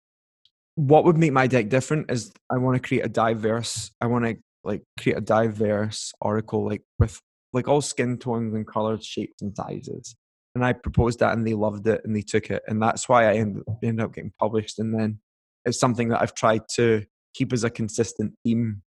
what 0.74 1.05
would 1.05 1.16
make 1.16 1.32
my 1.32 1.47
deck 1.47 1.68
different 1.68 2.11
is 2.11 2.32
I 2.51 2.59
want 2.59 2.80
to 2.80 2.86
create 2.86 3.05
a 3.05 3.09
diverse. 3.09 3.90
I 4.01 4.07
want 4.07 4.24
to 4.24 4.36
like 4.64 4.82
create 5.01 5.16
a 5.16 5.20
diverse 5.20 6.12
oracle, 6.20 6.66
like 6.66 6.82
with 6.99 7.20
like 7.53 7.68
all 7.68 7.80
skin 7.80 8.18
tones 8.18 8.55
and 8.55 8.66
colors, 8.66 9.05
shapes 9.05 9.40
and 9.40 9.57
sizes. 9.57 10.16
And 10.55 10.64
I 10.64 10.72
proposed 10.72 11.18
that, 11.20 11.34
and 11.34 11.47
they 11.47 11.55
loved 11.55 11.86
it, 11.86 12.01
and 12.05 12.16
they 12.16 12.22
took 12.22 12.51
it, 12.51 12.62
and 12.66 12.82
that's 12.82 13.09
why 13.09 13.30
I 13.30 13.34
ended, 13.34 13.62
ended 13.82 14.05
up 14.05 14.14
getting 14.14 14.32
published. 14.40 14.78
And 14.78 14.99
then 14.99 15.20
it's 15.66 15.78
something 15.78 16.09
that 16.09 16.22
I've 16.22 16.34
tried 16.34 16.62
to 16.76 17.05
keep 17.34 17.53
as 17.53 17.62
a 17.62 17.70
consistent 17.70 18.34
theme. 18.42 18.82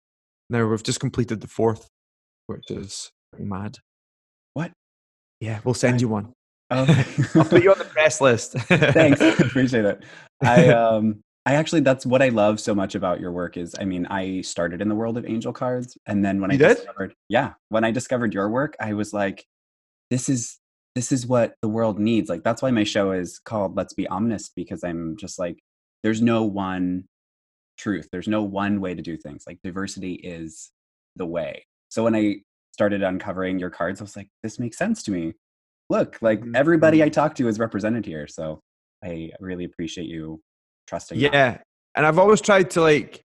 Now 0.49 0.65
we've 0.65 0.83
just 0.83 0.99
completed 0.99 1.41
the 1.41 1.47
fourth, 1.47 1.87
which 2.47 2.71
is 2.71 3.11
pretty 3.31 3.45
mad. 3.47 3.77
What? 4.55 4.71
Yeah, 5.39 5.59
we'll 5.63 5.75
send 5.75 6.01
you 6.01 6.09
one. 6.09 6.33
Okay. 6.71 7.05
I'll 7.35 7.45
put 7.45 7.63
you 7.63 7.71
on 7.71 7.79
the 7.79 7.85
press 7.85 8.21
list. 8.21 8.53
Thanks. 8.59 9.21
Appreciate 9.21 9.85
it. 9.85 10.03
I 10.41 10.69
um 10.69 11.23
I 11.45 11.55
actually 11.55 11.81
that's 11.81 12.05
what 12.05 12.21
I 12.21 12.29
love 12.29 12.59
so 12.59 12.75
much 12.75 12.95
about 12.95 13.19
your 13.19 13.31
work 13.31 13.57
is 13.57 13.75
I 13.79 13.85
mean 13.85 14.05
I 14.07 14.41
started 14.41 14.81
in 14.81 14.87
the 14.89 14.95
world 14.95 15.17
of 15.17 15.25
angel 15.25 15.51
cards 15.51 15.97
and 16.05 16.23
then 16.23 16.39
when 16.41 16.51
You 16.51 16.55
I 16.55 16.69
did? 16.69 16.77
discovered 16.77 17.13
yeah, 17.27 17.53
when 17.69 17.83
I 17.83 17.91
discovered 17.91 18.33
your 18.33 18.49
work 18.49 18.75
I 18.79 18.93
was 18.93 19.13
like 19.13 19.45
this 20.09 20.29
is 20.29 20.59
this 20.95 21.11
is 21.11 21.25
what 21.25 21.53
the 21.61 21.69
world 21.69 21.99
needs. 21.99 22.29
Like 22.29 22.43
that's 22.43 22.61
why 22.61 22.71
my 22.71 22.83
show 22.83 23.11
is 23.11 23.39
called 23.39 23.75
Let's 23.75 23.93
Be 23.93 24.07
Omnist 24.07 24.51
because 24.55 24.83
I'm 24.83 25.17
just 25.17 25.39
like 25.39 25.59
there's 26.03 26.21
no 26.21 26.43
one 26.43 27.05
truth. 27.77 28.09
There's 28.11 28.27
no 28.27 28.43
one 28.43 28.79
way 28.81 28.93
to 28.93 29.01
do 29.01 29.17
things. 29.17 29.43
Like 29.47 29.59
diversity 29.63 30.13
is 30.13 30.71
the 31.15 31.25
way. 31.25 31.65
So 31.89 32.03
when 32.03 32.15
I 32.15 32.37
started 32.73 33.01
uncovering 33.01 33.59
your 33.59 33.69
cards, 33.69 33.99
I 34.01 34.03
was 34.03 34.15
like, 34.15 34.29
this 34.43 34.59
makes 34.59 34.77
sense 34.77 35.03
to 35.03 35.11
me. 35.11 35.33
Look, 35.89 36.21
like 36.21 36.41
Mhm. 36.41 36.55
everybody 36.55 37.01
I 37.03 37.09
talk 37.09 37.35
to 37.35 37.47
is 37.47 37.57
represented 37.59 38.05
here. 38.05 38.27
So 38.27 38.59
I 39.03 39.31
really 39.39 39.63
appreciate 39.65 40.07
you 40.07 40.41
trusting. 40.87 41.19
that. 41.19 41.33
Yeah. 41.33 41.57
And 41.95 42.05
I've 42.05 42.19
always 42.19 42.41
tried 42.41 42.69
to 42.71 42.81
like, 42.81 43.23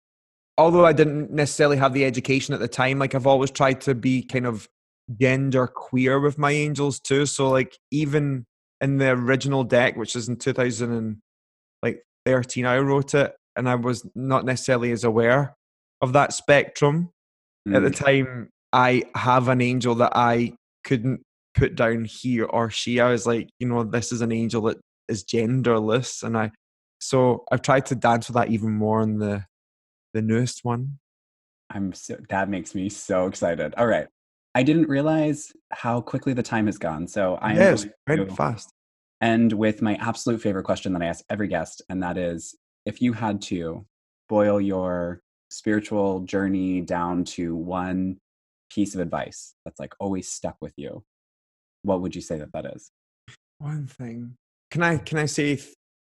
although 0.57 0.87
I 0.87 0.93
didn't 0.93 1.31
necessarily 1.31 1.77
have 1.77 1.93
the 1.93 2.05
education 2.05 2.55
at 2.55 2.61
the 2.61 2.69
time, 2.69 2.99
like 2.99 3.15
I've 3.15 3.27
always 3.27 3.51
tried 3.51 3.81
to 3.83 3.95
be 3.95 4.23
kind 4.23 4.47
of 4.47 4.67
gender 5.21 5.67
queer 5.67 6.19
with 6.21 6.39
my 6.39 6.53
angels 6.53 6.99
too. 7.01 7.27
So 7.27 7.51
like 7.51 7.77
even 7.91 8.45
in 8.81 8.97
the 8.99 9.11
original 9.11 9.65
deck, 9.65 9.97
which 9.97 10.17
is 10.17 10.29
in 10.29 10.37
2013, 10.37 11.21
I 12.67 12.79
wrote 12.79 13.15
it 13.15 13.37
and 13.57 13.69
I 13.69 13.75
was 13.75 14.07
not 14.15 14.45
necessarily 14.47 14.91
as 14.93 15.05
aware 15.05 15.55
of 16.01 16.13
that 16.15 16.33
spectrum. 16.33 17.11
At 17.73 17.83
the 17.83 17.91
Mm, 17.91 17.97
time, 17.97 18.51
I 18.73 19.05
have 19.15 19.49
an 19.49 19.61
angel 19.63 19.95
that 19.97 20.13
I 20.17 20.55
couldn't 20.85 21.23
put 21.55 21.75
down 21.75 22.05
he 22.05 22.41
or 22.41 22.71
she. 22.71 23.01
I 23.01 23.11
was 23.11 23.27
like, 23.27 23.49
you 23.59 23.69
know, 23.69 23.85
this 23.85 24.13
is 24.13 24.21
an 24.21 24.33
angel 24.33 24.63
that 24.63 24.79
is 25.09 25.25
genderless. 25.25 26.23
And 26.23 26.37
I 26.37 26.51
so 26.99 27.45
I've 27.53 27.63
tried 27.63 27.87
to 27.87 27.95
dance 27.95 28.29
with 28.29 28.35
that 28.35 28.49
even 28.51 28.73
more 28.73 29.03
in 29.03 29.19
the 29.19 29.45
the 30.13 30.23
newest 30.23 30.65
one. 30.65 30.99
I'm 31.71 31.93
so 31.93 32.17
that 32.29 32.49
makes 32.49 32.75
me 32.75 32.89
so 32.89 33.27
excited. 33.27 33.75
All 33.77 33.87
right. 33.87 34.07
I 34.55 34.63
didn't 34.63 34.89
realize 34.89 35.53
how 35.73 36.01
quickly 36.01 36.33
the 36.33 36.43
time 36.43 36.67
has 36.67 36.79
gone. 36.79 37.09
So 37.09 37.39
I'm 37.43 37.57
yes, 37.57 37.87
going 38.07 38.27
to 38.27 38.35
fast. 38.35 38.71
end 39.21 39.53
with 39.53 39.83
my 39.83 39.97
absolute 39.97 40.41
favorite 40.41 40.63
question 40.63 40.93
that 40.93 41.03
I 41.03 41.07
ask 41.07 41.25
every 41.29 41.49
guest, 41.49 41.83
and 41.89 42.03
that 42.05 42.17
is 42.17 42.55
if 42.87 43.03
you 43.03 43.13
had 43.13 43.43
to 43.43 43.85
boil 44.29 44.61
your 44.61 45.21
spiritual 45.51 46.21
journey 46.21 46.81
down 46.81 47.25
to 47.25 47.57
one 47.57 48.19
piece 48.71 48.95
of 48.95 49.01
advice 49.01 49.55
that's 49.65 49.81
like 49.81 49.95
always 49.99 50.29
stuck 50.29 50.57
with 50.61 50.75
you, 50.77 51.03
what 51.85 52.01
would 52.01 52.15
you 52.15 52.21
say 52.21 52.39
that 52.39 52.53
that 52.53 52.67
is? 52.67 52.91
One 53.59 53.87
thing. 53.87 54.37
Can 54.71 54.83
I 54.83 54.99
can 54.99 55.19
I 55.19 55.27
say 55.27 55.61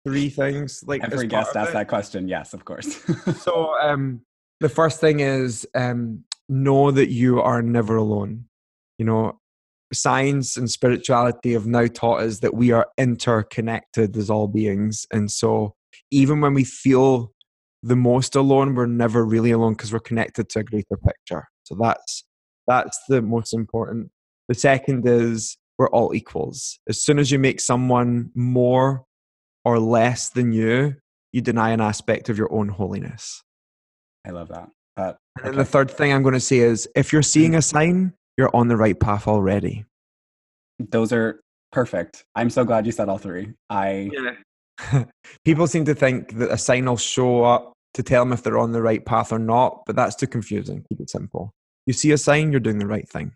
three 0.05 0.29
things? 0.29 0.83
Like 0.85 1.03
Every 1.03 1.27
guest 1.27 1.55
asks 1.55 1.73
that 1.73 1.87
question. 1.87 2.27
Yes, 2.27 2.53
of 2.53 2.65
course. 2.65 2.99
So 3.41 3.75
um 3.81 4.21
the 4.59 4.69
first 4.69 4.99
thing 4.99 5.21
is 5.21 5.67
um 5.75 6.23
know 6.49 6.91
that 6.91 7.09
you 7.09 7.41
are 7.41 7.61
never 7.61 7.95
alone. 7.95 8.45
You 8.97 9.05
know, 9.05 9.39
science 9.93 10.57
and 10.57 10.69
spirituality 10.69 11.53
have 11.53 11.67
now 11.67 11.87
taught 11.87 12.21
us 12.21 12.39
that 12.39 12.53
we 12.53 12.71
are 12.71 12.87
interconnected 12.97 14.17
as 14.17 14.29
all 14.29 14.47
beings. 14.47 15.05
And 15.11 15.31
so 15.31 15.75
even 16.11 16.41
when 16.41 16.53
we 16.53 16.63
feel 16.63 17.31
the 17.81 17.95
most 17.95 18.35
alone, 18.35 18.75
we're 18.75 18.87
never 18.87 19.23
really 19.23 19.51
alone 19.51 19.73
because 19.73 19.93
we're 19.93 19.99
connected 19.99 20.49
to 20.49 20.59
a 20.59 20.63
greater 20.63 20.97
picture. 20.97 21.47
So 21.63 21.77
that's 21.79 22.25
that's 22.67 22.99
the 23.07 23.21
most 23.21 23.53
important. 23.53 24.11
The 24.47 24.55
second 24.55 25.07
is 25.07 25.57
we're 25.79 25.89
all 25.89 26.13
equals. 26.13 26.77
As 26.87 27.01
soon 27.01 27.17
as 27.17 27.31
you 27.31 27.39
make 27.39 27.61
someone 27.61 28.31
more 28.35 29.05
or 29.63 29.79
less 29.79 30.29
than 30.29 30.51
you, 30.51 30.97
you 31.31 31.41
deny 31.41 31.71
an 31.71 31.79
aspect 31.79 32.27
of 32.27 32.37
your 32.37 32.53
own 32.53 32.67
holiness. 32.67 33.41
I 34.27 34.31
love 34.31 34.49
that. 34.49 34.69
But 34.95 35.17
And 35.37 35.47
then 35.47 35.55
the 35.55 35.65
third 35.65 35.89
thing 35.89 36.11
I'm 36.11 36.21
going 36.21 36.33
to 36.33 36.39
say 36.39 36.57
is 36.57 36.87
if 36.95 37.13
you're 37.13 37.21
seeing 37.23 37.53
mm. 37.53 37.57
a 37.57 37.61
sign, 37.61 38.13
you're 38.37 38.53
on 38.53 38.67
the 38.67 38.75
right 38.75 38.99
path 38.99 39.27
already. 39.27 39.85
those 40.79 41.13
are 41.13 41.39
perfect. 41.71 42.25
I'm 42.35 42.49
so 42.49 42.65
glad 42.65 42.85
you 42.85 42.91
said 42.91 43.07
all 43.07 43.17
three. 43.17 43.53
I 43.69 44.09
People 45.45 45.67
seem 45.67 45.85
to 45.85 45.95
think 45.95 46.37
that 46.37 46.51
a 46.51 46.57
sign 46.57 46.85
will 46.85 46.97
show 46.97 47.43
up 47.43 47.73
to 47.93 48.03
tell 48.03 48.23
them 48.23 48.33
if 48.33 48.43
they're 48.43 48.57
on 48.57 48.71
the 48.71 48.81
right 48.81 49.05
path 49.05 49.31
or 49.31 49.39
not, 49.39 49.83
but 49.85 49.95
that's 49.95 50.15
too 50.15 50.27
confusing. 50.27 50.83
Keep 50.89 51.01
it 51.01 51.09
simple. 51.09 51.53
You 51.85 51.93
see 51.93 52.11
a 52.11 52.17
sign, 52.17 52.51
you're 52.51 52.59
doing 52.59 52.79
the 52.79 52.87
right 52.87 53.07
thing. 53.07 53.33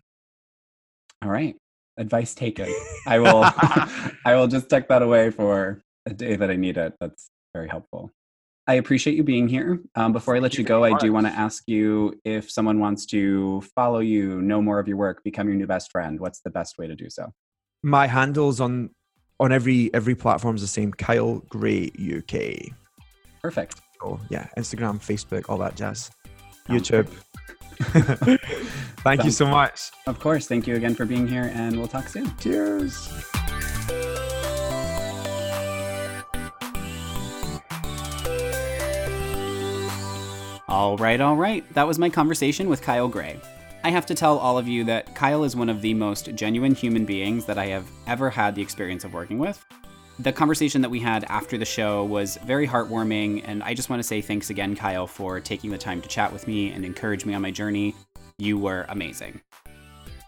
all 1.22 1.30
right. 1.30 1.56
Advice 1.96 2.34
taken. 2.34 2.72
I 3.06 3.18
will 3.18 3.42
I 4.24 4.34
will 4.34 4.48
just 4.48 4.68
tuck 4.68 4.88
that 4.88 5.02
away 5.02 5.30
for 5.30 5.82
a 6.06 6.14
day 6.14 6.36
that 6.36 6.50
I 6.50 6.56
need 6.56 6.76
it. 6.76 6.94
That's 7.00 7.30
very 7.54 7.68
helpful. 7.68 8.12
I 8.66 8.74
appreciate 8.74 9.16
you 9.16 9.22
being 9.22 9.46
here. 9.46 9.80
Um, 9.94 10.12
before 10.12 10.36
I 10.36 10.38
let 10.38 10.52
Thank 10.52 10.58
you 10.58 10.62
you 10.62 10.68
go, 10.68 10.84
I 10.84 10.96
do 10.96 11.12
want 11.12 11.26
to 11.26 11.32
ask 11.32 11.64
you 11.66 12.18
if 12.24 12.50
someone 12.50 12.80
wants 12.80 13.04
to 13.06 13.62
follow 13.74 13.98
you, 13.98 14.40
know 14.40 14.62
more 14.62 14.78
of 14.78 14.88
your 14.88 14.96
work, 14.96 15.22
become 15.22 15.48
your 15.48 15.56
new 15.56 15.66
best 15.66 15.90
friend. 15.90 16.18
What's 16.18 16.40
the 16.40 16.50
best 16.50 16.78
way 16.78 16.86
to 16.86 16.94
do 16.96 17.10
so? 17.10 17.32
My 17.82 18.06
handles 18.06 18.60
on 18.60 18.90
on 19.38 19.52
every 19.52 19.92
every 19.92 20.14
platform 20.14 20.56
is 20.56 20.62
the 20.62 20.68
same. 20.68 20.92
Kyle 20.92 21.40
Gray 21.48 21.90
UK. 21.98 22.72
Perfect. 23.42 23.80
So 24.00 24.18
yeah, 24.30 24.48
Instagram, 24.56 24.98
Facebook, 24.98 25.50
all 25.50 25.58
that 25.58 25.76
jazz. 25.76 26.10
YouTube. 26.68 27.08
Thank 29.02 29.24
you 29.24 29.30
so 29.30 29.46
much. 29.46 29.90
Of 30.06 30.18
course. 30.20 30.46
Thank 30.46 30.66
you 30.66 30.76
again 30.76 30.94
for 30.94 31.04
being 31.04 31.26
here, 31.28 31.50
and 31.54 31.76
we'll 31.76 31.88
talk 31.88 32.08
soon. 32.08 32.34
Cheers. 32.38 33.08
All 40.68 40.96
right, 40.96 41.20
all 41.20 41.36
right. 41.36 41.64
That 41.74 41.86
was 41.86 41.98
my 41.98 42.08
conversation 42.08 42.68
with 42.68 42.82
Kyle 42.82 43.08
Gray. 43.08 43.38
I 43.84 43.90
have 43.90 44.06
to 44.06 44.14
tell 44.14 44.38
all 44.38 44.56
of 44.56 44.66
you 44.66 44.82
that 44.84 45.14
Kyle 45.14 45.44
is 45.44 45.54
one 45.54 45.68
of 45.68 45.82
the 45.82 45.92
most 45.92 46.34
genuine 46.34 46.74
human 46.74 47.04
beings 47.04 47.44
that 47.44 47.58
I 47.58 47.66
have 47.66 47.86
ever 48.06 48.30
had 48.30 48.54
the 48.54 48.62
experience 48.62 49.04
of 49.04 49.12
working 49.12 49.38
with. 49.38 49.64
The 50.20 50.32
conversation 50.32 50.80
that 50.82 50.90
we 50.90 51.00
had 51.00 51.24
after 51.24 51.58
the 51.58 51.64
show 51.64 52.04
was 52.04 52.38
very 52.44 52.68
heartwarming, 52.68 53.42
and 53.44 53.64
I 53.64 53.74
just 53.74 53.90
want 53.90 53.98
to 53.98 54.06
say 54.06 54.20
thanks 54.20 54.48
again, 54.48 54.76
Kyle, 54.76 55.08
for 55.08 55.40
taking 55.40 55.70
the 55.70 55.78
time 55.78 56.00
to 56.02 56.08
chat 56.08 56.32
with 56.32 56.46
me 56.46 56.70
and 56.70 56.84
encourage 56.84 57.24
me 57.24 57.34
on 57.34 57.42
my 57.42 57.50
journey. 57.50 57.96
You 58.38 58.56
were 58.56 58.86
amazing. 58.88 59.40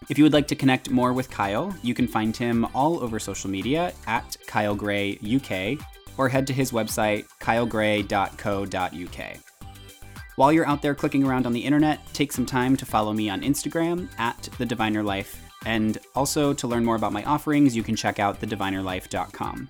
If 0.09 0.17
you 0.17 0.25
would 0.25 0.33
like 0.33 0.47
to 0.49 0.55
connect 0.55 0.89
more 0.89 1.13
with 1.13 1.29
Kyle, 1.29 1.73
you 1.83 1.93
can 1.93 2.07
find 2.07 2.35
him 2.35 2.67
all 2.73 3.01
over 3.01 3.17
social 3.17 3.49
media 3.49 3.93
at 4.07 4.35
Kyle 4.45 4.75
Gray 4.75 5.19
UK 5.19 5.77
or 6.17 6.27
head 6.27 6.47
to 6.47 6.53
his 6.53 6.71
website, 6.71 7.25
kylegray.co.uk. 7.39 9.37
While 10.35 10.51
you're 10.53 10.67
out 10.67 10.81
there 10.81 10.95
clicking 10.95 11.23
around 11.23 11.45
on 11.45 11.53
the 11.53 11.63
internet, 11.63 12.01
take 12.13 12.31
some 12.31 12.45
time 12.45 12.75
to 12.77 12.85
follow 12.85 13.13
me 13.13 13.29
on 13.29 13.41
Instagram 13.41 14.09
at 14.19 14.49
The 14.57 14.65
Diviner 14.65 15.03
Life. 15.03 15.46
And 15.67 15.97
also 16.15 16.53
to 16.53 16.65
learn 16.65 16.85
more 16.85 16.95
about 16.95 17.11
my 17.11 17.25
offerings, 17.25 17.75
you 17.75 17.83
can 17.83 17.97
check 17.97 18.19
out 18.19 18.39
thedivinerlife.com. 18.39 19.67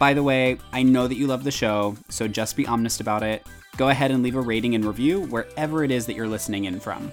By 0.00 0.12
the 0.12 0.22
way, 0.24 0.58
I 0.72 0.82
know 0.82 1.06
that 1.06 1.14
you 1.14 1.28
love 1.28 1.44
the 1.44 1.52
show, 1.52 1.96
so 2.08 2.26
just 2.26 2.56
be 2.56 2.66
honest 2.66 3.00
about 3.00 3.22
it. 3.22 3.46
Go 3.76 3.88
ahead 3.90 4.10
and 4.10 4.24
leave 4.24 4.34
a 4.34 4.40
rating 4.40 4.74
and 4.74 4.84
review 4.84 5.20
wherever 5.26 5.84
it 5.84 5.92
is 5.92 6.06
that 6.06 6.16
you're 6.16 6.26
listening 6.26 6.64
in 6.64 6.80
from. 6.80 7.12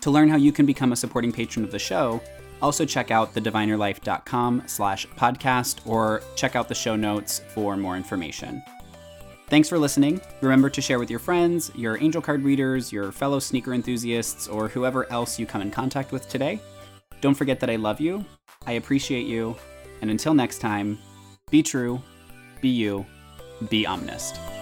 To 0.00 0.10
learn 0.10 0.28
how 0.28 0.36
you 0.36 0.50
can 0.50 0.66
become 0.66 0.90
a 0.90 0.96
supporting 0.96 1.30
patron 1.30 1.64
of 1.64 1.70
the 1.70 1.78
show, 1.78 2.20
also 2.60 2.84
check 2.84 3.12
out 3.12 3.34
thedivinerlife.com 3.34 4.64
slash 4.66 5.06
podcast 5.16 5.86
or 5.86 6.22
check 6.34 6.56
out 6.56 6.66
the 6.66 6.74
show 6.74 6.96
notes 6.96 7.40
for 7.54 7.76
more 7.76 7.96
information. 7.96 8.64
Thanks 9.46 9.68
for 9.68 9.78
listening. 9.78 10.20
Remember 10.40 10.68
to 10.68 10.80
share 10.80 10.98
with 10.98 11.08
your 11.08 11.20
friends, 11.20 11.70
your 11.76 12.02
angel 12.02 12.20
card 12.20 12.42
readers, 12.42 12.92
your 12.92 13.12
fellow 13.12 13.38
sneaker 13.38 13.74
enthusiasts, 13.74 14.48
or 14.48 14.66
whoever 14.68 15.10
else 15.12 15.38
you 15.38 15.46
come 15.46 15.62
in 15.62 15.70
contact 15.70 16.10
with 16.10 16.28
today. 16.28 16.60
Don't 17.20 17.34
forget 17.34 17.60
that 17.60 17.70
I 17.70 17.76
love 17.76 18.00
you, 18.00 18.24
I 18.66 18.72
appreciate 18.72 19.26
you, 19.26 19.56
and 20.00 20.10
until 20.10 20.34
next 20.34 20.58
time, 20.58 20.98
be 21.50 21.62
true, 21.62 22.00
be 22.60 22.68
you, 22.68 23.04
be 23.68 23.84
omnist. 23.84 24.59